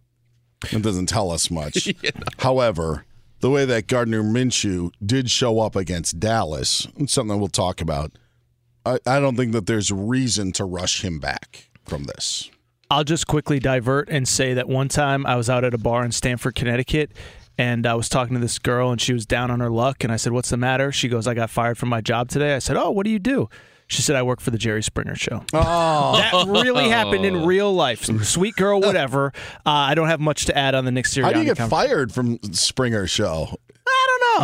It 0.70 0.82
doesn't 0.82 1.06
tell 1.06 1.30
us 1.30 1.50
much. 1.50 1.92
However, 2.38 3.04
the 3.40 3.50
way 3.50 3.64
that 3.64 3.88
Gardner 3.88 4.22
Minshew 4.22 4.92
did 5.04 5.30
show 5.30 5.60
up 5.60 5.76
against 5.76 6.20
Dallas, 6.20 6.86
something 7.06 7.38
we'll 7.38 7.48
talk 7.48 7.80
about. 7.80 8.12
I, 8.84 8.98
I 9.06 9.20
don't 9.20 9.36
think 9.36 9.52
that 9.52 9.66
there's 9.66 9.92
reason 9.92 10.52
to 10.52 10.64
rush 10.64 11.04
him 11.04 11.18
back 11.18 11.68
from 11.84 12.04
this. 12.04 12.50
I'll 12.90 13.04
just 13.04 13.26
quickly 13.26 13.58
divert 13.58 14.08
and 14.10 14.28
say 14.28 14.54
that 14.54 14.68
one 14.68 14.88
time 14.88 15.24
I 15.24 15.36
was 15.36 15.48
out 15.48 15.64
at 15.64 15.72
a 15.72 15.78
bar 15.78 16.04
in 16.04 16.12
Stamford, 16.12 16.54
Connecticut, 16.54 17.12
and 17.56 17.86
I 17.86 17.94
was 17.94 18.08
talking 18.08 18.34
to 18.34 18.40
this 18.40 18.58
girl, 18.58 18.90
and 18.90 19.00
she 19.00 19.12
was 19.12 19.24
down 19.24 19.50
on 19.50 19.60
her 19.60 19.70
luck. 19.70 20.04
And 20.04 20.12
I 20.12 20.16
said, 20.16 20.32
"What's 20.32 20.50
the 20.50 20.56
matter?" 20.56 20.92
She 20.92 21.08
goes, 21.08 21.26
"I 21.26 21.34
got 21.34 21.48
fired 21.48 21.78
from 21.78 21.88
my 21.88 22.00
job 22.00 22.28
today." 22.28 22.54
I 22.54 22.58
said, 22.58 22.76
"Oh, 22.76 22.90
what 22.90 23.04
do 23.04 23.10
you 23.10 23.18
do?" 23.18 23.48
She 23.86 24.02
said, 24.02 24.16
"I 24.16 24.22
work 24.22 24.40
for 24.40 24.50
the 24.50 24.58
Jerry 24.58 24.82
Springer 24.82 25.14
Show." 25.14 25.44
Oh, 25.52 26.16
That 26.16 26.46
really 26.48 26.88
happened 26.88 27.24
in 27.24 27.44
real 27.46 27.72
life. 27.72 28.04
Sweet 28.24 28.56
girl, 28.56 28.80
whatever. 28.80 29.32
Uh, 29.64 29.70
I 29.70 29.94
don't 29.94 30.08
have 30.08 30.20
much 30.20 30.46
to 30.46 30.56
add 30.56 30.74
on 30.74 30.84
the 30.84 30.92
Nick 30.92 31.06
Sirianni. 31.06 31.24
how 31.24 31.32
do 31.32 31.38
you 31.40 31.44
get 31.44 31.56
conversation. 31.58 31.88
fired 31.88 32.12
from 32.12 32.38
Springer 32.52 33.06
show? 33.06 33.56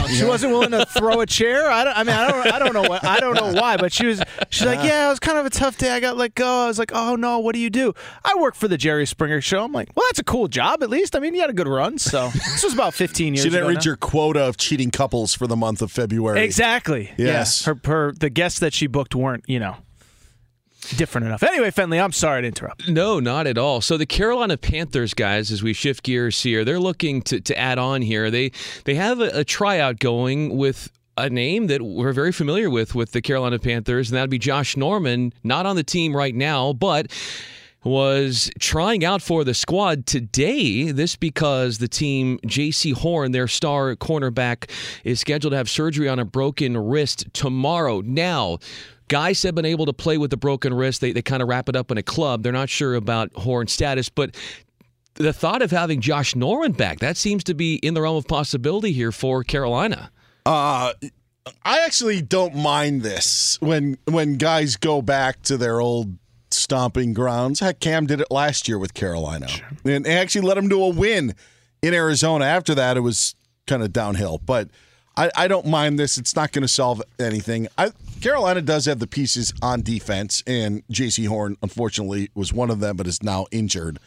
She 0.08 0.24
wasn't 0.24 0.52
willing 0.52 0.70
to 0.72 0.84
throw 0.86 1.20
a 1.20 1.26
chair. 1.26 1.70
I, 1.70 1.84
don't, 1.84 1.96
I 1.96 2.04
mean, 2.04 2.16
I 2.16 2.30
don't. 2.30 2.52
I 2.54 2.58
don't 2.58 2.72
know. 2.72 2.88
What, 2.88 3.04
I 3.04 3.20
don't 3.20 3.34
know 3.34 3.52
why. 3.60 3.76
But 3.76 3.92
she 3.92 4.06
was. 4.06 4.22
She's 4.50 4.66
like, 4.66 4.84
yeah, 4.84 5.06
it 5.06 5.10
was 5.10 5.20
kind 5.20 5.38
of 5.38 5.46
a 5.46 5.50
tough 5.50 5.78
day. 5.78 5.90
I 5.90 6.00
got 6.00 6.16
let 6.16 6.34
go. 6.34 6.64
I 6.64 6.66
was 6.66 6.78
like, 6.78 6.92
oh 6.94 7.16
no, 7.16 7.38
what 7.38 7.54
do 7.54 7.60
you 7.60 7.70
do? 7.70 7.94
I 8.24 8.34
work 8.38 8.54
for 8.54 8.68
the 8.68 8.76
Jerry 8.76 9.06
Springer 9.06 9.40
Show. 9.40 9.64
I'm 9.64 9.72
like, 9.72 9.90
well, 9.94 10.04
that's 10.08 10.18
a 10.18 10.24
cool 10.24 10.48
job. 10.48 10.82
At 10.82 10.90
least, 10.90 11.16
I 11.16 11.20
mean, 11.20 11.34
you 11.34 11.40
had 11.40 11.50
a 11.50 11.54
good 11.54 11.68
run. 11.68 11.98
So 11.98 12.28
this 12.28 12.64
was 12.64 12.72
about 12.72 12.94
15 12.94 13.34
years. 13.34 13.44
Ago. 13.44 13.50
She 13.50 13.56
didn't 13.56 13.68
reach 13.68 13.84
now. 13.84 13.90
your 13.90 13.96
quota 13.96 14.40
of 14.44 14.56
cheating 14.56 14.90
couples 14.90 15.34
for 15.34 15.46
the 15.46 15.56
month 15.56 15.82
of 15.82 15.90
February. 15.90 16.40
Exactly. 16.40 17.12
Yes. 17.16 17.66
Yeah. 17.66 17.74
Her, 17.74 17.80
her, 17.84 18.12
the 18.12 18.30
guests 18.30 18.60
that 18.60 18.72
she 18.72 18.86
booked 18.86 19.14
weren't, 19.14 19.44
you 19.46 19.58
know, 19.58 19.76
different 20.96 21.26
enough. 21.26 21.42
Anyway, 21.42 21.70
Fenley, 21.70 22.02
I'm 22.02 22.12
sorry 22.12 22.42
to 22.42 22.48
interrupt. 22.48 22.88
No, 22.88 23.20
not 23.20 23.46
at 23.46 23.58
all. 23.58 23.80
So 23.80 23.96
the 23.96 24.06
Carolina 24.06 24.56
Panthers 24.56 25.14
guys, 25.14 25.50
as 25.50 25.62
we 25.62 25.72
shift 25.72 26.02
gears 26.02 26.42
here, 26.42 26.64
they're 26.64 26.80
looking 26.80 27.22
to, 27.22 27.40
to 27.40 27.58
add 27.58 27.78
on 27.78 28.02
here. 28.02 28.30
They 28.30 28.52
they 28.84 28.94
have 28.94 29.20
a, 29.20 29.40
a 29.40 29.44
tryout 29.44 29.98
going 29.98 30.56
with 30.56 30.90
a 31.16 31.28
name 31.28 31.66
that 31.66 31.82
we're 31.82 32.12
very 32.12 32.32
familiar 32.32 32.70
with 32.70 32.94
with 32.94 33.12
the 33.12 33.20
Carolina 33.20 33.58
Panthers, 33.58 34.08
and 34.08 34.16
that'd 34.16 34.30
be 34.30 34.38
Josh 34.38 34.76
Norman, 34.76 35.32
not 35.42 35.66
on 35.66 35.76
the 35.76 35.82
team 35.82 36.16
right 36.16 36.34
now, 36.34 36.72
but 36.72 37.12
was 37.84 38.50
trying 38.58 39.04
out 39.04 39.22
for 39.22 39.44
the 39.44 39.54
squad 39.54 40.06
today. 40.06 40.90
This 40.90 41.16
because 41.16 41.78
the 41.78 41.88
team, 41.88 42.38
Jaycee 42.44 42.94
Horn, 42.94 43.32
their 43.32 43.48
star 43.48 43.94
cornerback, 43.96 44.70
is 45.04 45.20
scheduled 45.20 45.52
to 45.52 45.56
have 45.56 45.70
surgery 45.70 46.08
on 46.08 46.18
a 46.18 46.24
broken 46.24 46.76
wrist 46.76 47.26
tomorrow. 47.32 48.00
Now, 48.00 48.58
guys 49.08 49.42
have 49.42 49.54
been 49.54 49.64
able 49.64 49.86
to 49.86 49.92
play 49.92 50.18
with 50.18 50.30
the 50.30 50.36
broken 50.36 50.72
wrist. 50.72 51.00
They, 51.00 51.12
they 51.12 51.22
kind 51.22 51.42
of 51.42 51.48
wrap 51.48 51.68
it 51.68 51.76
up 51.76 51.90
in 51.90 51.98
a 51.98 52.02
club. 52.02 52.42
They're 52.42 52.52
not 52.52 52.68
sure 52.68 52.94
about 52.94 53.32
Horn's 53.34 53.72
status, 53.72 54.08
but 54.08 54.36
the 55.14 55.32
thought 55.32 55.62
of 55.62 55.70
having 55.70 56.00
Josh 56.00 56.36
Norman 56.36 56.72
back, 56.72 57.00
that 57.00 57.16
seems 57.16 57.42
to 57.44 57.54
be 57.54 57.76
in 57.76 57.94
the 57.94 58.02
realm 58.02 58.16
of 58.16 58.26
possibility 58.28 58.92
here 58.92 59.12
for 59.12 59.42
Carolina. 59.42 60.10
Uh, 60.46 60.92
I 61.64 61.80
actually 61.84 62.22
don't 62.22 62.54
mind 62.54 63.02
this 63.02 63.58
when 63.60 63.98
when 64.04 64.36
guys 64.36 64.76
go 64.76 65.02
back 65.02 65.42
to 65.42 65.56
their 65.56 65.80
old 65.80 66.16
stomping 66.50 67.12
grounds. 67.12 67.60
Heck, 67.60 67.80
Cam 67.80 68.06
did 68.06 68.20
it 68.20 68.30
last 68.30 68.68
year 68.68 68.78
with 68.78 68.94
Carolina, 68.94 69.48
and 69.84 70.04
they 70.04 70.16
actually 70.16 70.46
let 70.46 70.56
him 70.56 70.68
do 70.68 70.82
a 70.82 70.88
win 70.88 71.34
in 71.82 71.94
Arizona. 71.94 72.44
After 72.44 72.74
that, 72.74 72.96
it 72.96 73.00
was 73.00 73.34
kind 73.66 73.82
of 73.82 73.92
downhill. 73.92 74.38
But 74.44 74.68
I, 75.18 75.30
I 75.36 75.48
don't 75.48 75.66
mind 75.66 75.98
this. 75.98 76.16
It's 76.16 76.36
not 76.36 76.52
going 76.52 76.62
to 76.62 76.68
solve 76.68 77.02
anything. 77.18 77.66
I, 77.76 77.90
Carolina 78.20 78.62
does 78.62 78.86
have 78.86 79.00
the 79.00 79.08
pieces 79.08 79.52
on 79.60 79.82
defense, 79.82 80.44
and 80.46 80.86
Jaycee 80.86 81.26
Horn, 81.26 81.56
unfortunately, 81.60 82.30
was 82.36 82.52
one 82.52 82.70
of 82.70 82.78
them, 82.78 82.96
but 82.96 83.08
is 83.08 83.20
now 83.20 83.46
injured. 83.50 83.98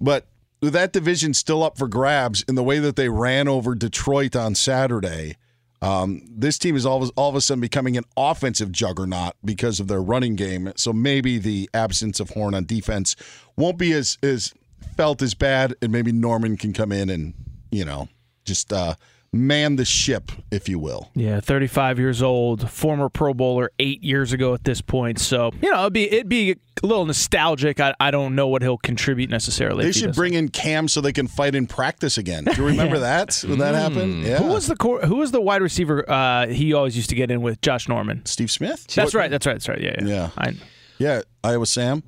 But 0.00 0.26
with 0.62 0.74
that 0.74 0.92
division 0.92 1.34
still 1.34 1.64
up 1.64 1.76
for 1.76 1.88
grabs 1.88 2.44
in 2.48 2.54
the 2.54 2.62
way 2.62 2.78
that 2.78 2.94
they 2.94 3.08
ran 3.08 3.48
over 3.48 3.74
Detroit 3.74 4.36
on 4.36 4.54
Saturday, 4.54 5.36
um, 5.82 6.22
this 6.30 6.56
team 6.56 6.76
is 6.76 6.86
all 6.86 7.08
all 7.16 7.28
of 7.28 7.34
a 7.34 7.40
sudden 7.40 7.60
becoming 7.60 7.96
an 7.96 8.04
offensive 8.16 8.70
juggernaut 8.70 9.34
because 9.44 9.80
of 9.80 9.88
their 9.88 10.02
running 10.02 10.36
game. 10.36 10.72
So 10.76 10.92
maybe 10.92 11.38
the 11.38 11.68
absence 11.74 12.20
of 12.20 12.30
Horn 12.30 12.54
on 12.54 12.64
defense 12.64 13.16
won't 13.56 13.78
be 13.78 13.92
as, 13.92 14.18
as 14.22 14.54
felt 14.96 15.20
as 15.20 15.34
bad, 15.34 15.74
and 15.82 15.90
maybe 15.90 16.12
Norman 16.12 16.56
can 16.56 16.72
come 16.72 16.92
in 16.92 17.10
and, 17.10 17.34
you 17.70 17.84
know, 17.84 18.08
just 18.44 18.72
uh, 18.72 18.94
man 19.32 19.76
the 19.76 19.84
ship, 19.84 20.32
if 20.50 20.68
you 20.68 20.78
will. 20.78 21.10
Yeah, 21.14 21.40
35 21.40 21.98
years 21.98 22.22
old, 22.22 22.70
former 22.70 23.08
Pro 23.08 23.34
Bowler 23.34 23.70
eight 23.78 24.02
years 24.02 24.32
ago 24.32 24.54
at 24.54 24.64
this 24.64 24.80
point. 24.80 25.18
So 25.20 25.50
you 25.62 25.70
know, 25.70 25.80
it'd 25.82 25.92
be 25.92 26.10
it'd 26.10 26.28
be 26.28 26.52
a 26.82 26.86
little 26.86 27.04
nostalgic. 27.04 27.80
I, 27.80 27.94
I 28.00 28.10
don't 28.10 28.34
know 28.34 28.46
what 28.48 28.62
he'll 28.62 28.78
contribute 28.78 29.30
necessarily. 29.30 29.84
They 29.84 29.92
should 29.92 30.14
bring 30.14 30.34
in 30.34 30.48
Cam 30.48 30.88
so 30.88 31.00
they 31.00 31.12
can 31.12 31.26
fight 31.26 31.54
in 31.54 31.66
practice 31.66 32.16
again. 32.18 32.44
Do 32.44 32.52
you 32.56 32.66
remember 32.66 32.96
Yeah. 32.98 33.24
that 33.24 33.44
when 33.46 33.58
that 33.58 33.74
happened? 33.74 34.22
Yeah. 34.24 34.38
Who 34.38 34.46
was 34.48 34.66
the 34.66 34.76
cor- 34.76 35.00
who 35.02 35.16
was 35.16 35.30
the 35.32 35.40
wide 35.40 35.62
receiver? 35.62 36.08
Uh, 36.10 36.46
he 36.46 36.72
always 36.72 36.96
used 36.96 37.10
to 37.10 37.14
get 37.16 37.30
in 37.30 37.42
with 37.42 37.60
Josh 37.60 37.88
Norman. 37.88 38.24
Steve 38.24 38.50
Smith. 38.50 38.86
That's 38.94 39.14
right. 39.14 39.30
That's 39.30 39.44
right. 39.46 39.54
That's 39.54 39.68
right. 39.68 39.80
Yeah. 39.80 39.96
Yeah. 40.00 40.06
Yeah. 40.06 40.30
I, 40.38 40.54
Yeah, 40.98 41.22
Iowa 41.44 41.66
Sam. 41.66 42.02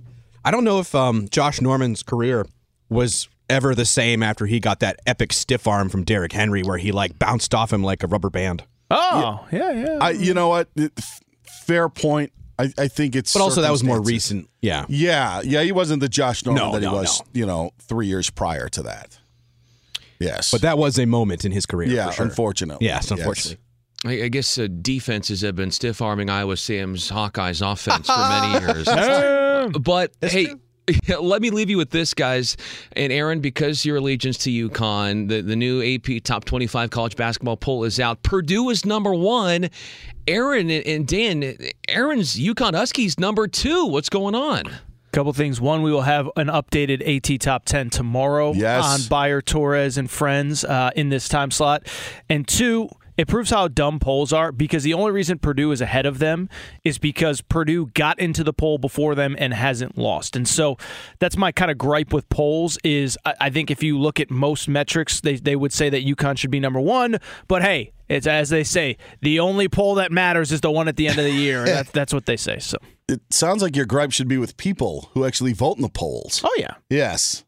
I 0.45 0.51
don't 0.51 0.65
know 0.65 0.81
if 0.81 0.95
um, 0.95 1.29
Josh 1.29 1.61
Norman's 1.61 2.03
career 2.03 2.47
was 2.89 3.29
ever 3.51 3.75
the 3.75 3.85
same 3.85 4.23
after 4.23 4.47
he 4.47 4.61
got 4.61 4.81
that 4.81 5.01
epic 5.07 5.33
stiff 5.33 5.67
arm 5.67 5.89
from 5.89 6.05
Derrick 6.05 6.33
Henry, 6.33 6.63
where 6.63 6.79
he 6.79 6.93
like 6.93 7.19
bounced 7.19 7.55
off 7.55 7.73
him 7.73 7.83
like 7.83 8.03
a 8.03 8.07
rubber 8.07 8.31
band. 8.31 8.65
oh, 8.91 9.47
yeah, 9.53 9.71
yeah. 9.73 9.99
I, 10.01 10.11
you 10.11 10.33
know 10.35 10.49
what? 10.49 10.69
It- 10.77 10.93
f- 10.97 11.21
fair 11.67 11.89
point. 11.89 12.33
I, 12.59 12.73
I 12.79 12.89
think 12.89 13.17
it's. 13.17 13.33
But 13.33 13.41
also, 13.43 13.63
that 13.63 13.71
was 13.71 13.83
more 13.83 14.01
recent. 14.03 14.49
Yeah. 14.61 14.85
Yeah, 14.89 15.41
yeah. 15.43 15.63
He 15.63 15.73
wasn't 15.73 16.01
the 16.01 16.09
Josh 16.09 16.45
Norman 16.45 16.63
No, 16.63 16.73
that 16.73 16.81
he 16.83 16.87
no, 16.87 16.93
was, 16.95 17.23
you 17.33 17.47
know, 17.47 17.71
three 17.81 18.07
years 18.07 18.29
prior 18.31 18.69
to 18.71 18.83
that. 18.83 19.19
Yes, 20.19 20.51
But 20.51 20.61
that 20.61 20.77
was 20.77 20.99
a 20.99 21.07
moment 21.07 21.47
in 21.47 21.53
his 21.53 21.65
career. 21.65 21.89
yeah, 21.89 22.09
for 22.09 22.13
sure. 22.17 22.25
unfortunately. 22.27 22.87
Yes, 22.87 23.11
unfortunately. 23.11 23.57
I, 24.05 24.25
I 24.25 24.29
guess 24.29 24.59
uh, 24.59 24.67
defenses 24.83 25.41
have 25.41 25.57
been 25.57 25.71
stiff 25.71 26.03
arming 26.03 26.29
Iowa 26.29 26.59
Sam's 26.59 27.11
Hawkeyes 27.11 27.63
offense 27.67 28.07
for 28.07 28.19
many 28.19 28.65
years. 28.67 29.79
but 29.81 30.13
hey, 30.21 30.55
let 31.21 31.43
me 31.43 31.51
leave 31.51 31.71
you 31.71 31.77
with 31.77 31.91
this, 31.91 32.15
guys. 32.15 32.57
And 32.93 33.13
Aaron, 33.13 33.41
because 33.41 33.85
your 33.85 33.97
allegiance 33.99 34.39
to 34.39 34.51
UConn, 34.51 35.29
the, 35.29 35.41
the 35.43 35.57
new 35.57 35.83
AP 35.83 36.23
Top 36.25 36.45
25 36.45 36.91
college 36.91 37.17
basketball 37.17 37.57
poll 37.57 37.85
is 37.85 37.99
out. 38.01 38.23
Purdue 38.23 38.71
is 38.71 38.85
number 38.85 39.15
one. 39.15 39.71
Aaron 40.27 40.71
and- 40.71 40.87
and 40.87 41.07
Dan, 41.07 41.57
Aaron's 41.89 42.37
UConn 42.37 42.75
Huskies 42.75 43.19
number 43.19 43.49
two. 43.49 43.87
What's 43.87 44.09
going 44.09 44.35
on? 44.35 44.65
Couple 45.13 45.33
things. 45.33 45.61
One, 45.61 45.83
we 45.83 45.91
will 45.91 46.03
have 46.03 46.31
an 46.37 46.47
updated 46.47 47.03
AT 47.05 47.41
top 47.41 47.65
10 47.65 47.91
tomorrow 47.91 48.53
Yes. 48.55 48.85
on 48.85 49.01
Beyer, 49.09 49.41
Torres, 49.41 49.99
and 49.99 50.09
friends 50.09 50.65
uh, 50.65 50.91
in 50.95 51.09
this 51.09 51.29
time 51.29 51.51
slot. 51.51 51.85
And 52.29 52.47
two, 52.47 52.89
it 53.21 53.29
proves 53.29 53.51
how 53.51 53.69
dumb 53.69 53.99
polls 53.99 54.33
are 54.33 54.51
because 54.51 54.83
the 54.83 54.95
only 54.95 55.13
reason 55.13 55.39
Purdue 55.39 55.73
is 55.73 55.83
ahead 55.83 56.07
of 56.07 56.21
them 56.21 56.49
is 56.85 56.97
because 56.97 57.43
Purdue 57.43 57.89
got 57.93 58.19
into 58.19 58.43
the 58.43 58.55
poll 58.55 58.79
before 58.79 59.15
them 59.15 59.37
and 59.39 59.53
hasn't 59.53 59.99
lost. 59.99 60.37
And 60.37 60.49
so 60.49 60.79
that's 61.19 61.37
my 61.37 61.53
kind 61.53 61.71
of 61.71 61.77
gripe 61.77 62.15
with 62.15 62.27
polls 62.31 62.79
is 62.83 63.19
I, 63.27 63.35
I 63.39 63.51
think 63.51 63.71
if 63.71 63.83
you 63.83 63.99
look 63.99 64.21
at 64.21 64.31
most 64.31 64.69
metrics, 64.69 65.21
they, 65.21 65.35
they 65.37 65.55
would 65.55 65.71
say 65.71 65.91
that 65.91 66.03
UConn 66.03 66.39
should 66.39 66.51
be 66.51 66.61
number 66.61 66.81
one. 66.81 67.19
But 67.47 67.61
hey, 67.61 67.93
it's 68.09 68.27
as 68.27 68.49
they 68.49 68.65
say, 68.65 68.97
the 69.21 69.39
only 69.39 69.69
poll 69.69 69.97
that 69.97 70.11
matters 70.11 70.51
is 70.51 70.63
the 70.63 70.71
one 70.71 70.89
at 70.89 70.97
the 70.97 71.07
end 71.07 71.19
of 71.19 71.25
the 71.27 71.31
year. 71.31 71.59
And 71.59 71.69
that's, 71.69 71.91
that's 71.91 72.15
what 72.15 72.25
they 72.25 72.39
say. 72.39 72.59
So 72.59 72.79
It 73.07 73.21
sounds 73.29 73.61
like 73.61 73.77
your 73.77 73.85
gripe 73.85 74.13
should 74.13 74.29
be 74.29 74.39
with 74.39 74.57
people 74.57 75.11
who 75.13 75.27
actually 75.27 75.53
vote 75.53 75.77
in 75.77 75.83
the 75.83 75.91
polls. 75.91 76.41
Oh 76.43 76.57
yeah. 76.59 76.77
Yes. 76.89 77.45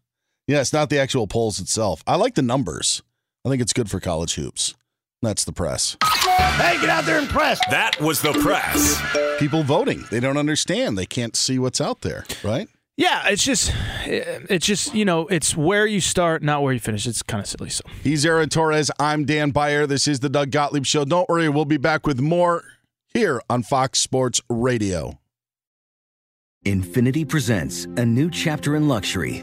Yes, 0.46 0.70
not 0.70 0.90
the 0.90 0.98
actual 0.98 1.26
polls 1.26 1.58
itself. 1.60 2.04
I 2.06 2.16
like 2.16 2.34
the 2.34 2.42
numbers. 2.42 3.00
I 3.46 3.48
think 3.48 3.62
it's 3.62 3.72
good 3.72 3.90
for 3.90 4.00
college 4.00 4.34
hoops. 4.34 4.74
That's 5.22 5.44
the 5.44 5.52
press. 5.52 5.96
Hey, 6.02 6.78
get 6.80 6.90
out 6.90 7.04
there 7.04 7.18
and 7.18 7.28
press. 7.28 7.60
That 7.70 8.00
was 8.00 8.20
the 8.20 8.32
press. 8.32 9.00
People 9.38 9.62
voting. 9.62 10.04
They 10.10 10.20
don't 10.20 10.36
understand. 10.36 10.98
They 10.98 11.06
can't 11.06 11.36
see 11.36 11.58
what's 11.58 11.80
out 11.80 12.00
there, 12.02 12.24
right? 12.42 12.68
Yeah, 12.96 13.28
it's 13.28 13.42
just, 13.42 13.72
it's 14.04 14.66
just 14.66 14.94
you 14.94 15.04
know, 15.04 15.26
it's 15.28 15.56
where 15.56 15.86
you 15.86 16.00
start, 16.00 16.42
not 16.42 16.62
where 16.62 16.72
you 16.72 16.80
finish. 16.80 17.06
It's 17.06 17.22
kind 17.22 17.40
of 17.40 17.46
silly. 17.48 17.70
So 17.70 17.84
He's 18.02 18.26
Aaron 18.26 18.48
Torres. 18.48 18.90
I'm 18.98 19.24
Dan 19.24 19.50
Beyer. 19.50 19.86
This 19.86 20.06
is 20.06 20.20
the 20.20 20.28
Doug 20.28 20.50
Gottlieb 20.50 20.84
Show. 20.84 21.04
Don't 21.04 21.28
worry, 21.28 21.48
we'll 21.48 21.64
be 21.64 21.78
back 21.78 22.06
with 22.06 22.20
more 22.20 22.64
here 23.14 23.40
on 23.48 23.62
Fox 23.62 23.98
Sports 23.98 24.40
Radio. 24.50 25.18
Infiniti 26.66 27.26
presents 27.28 27.86
a 27.96 28.04
new 28.04 28.30
chapter 28.30 28.76
in 28.76 28.88
luxury, 28.88 29.42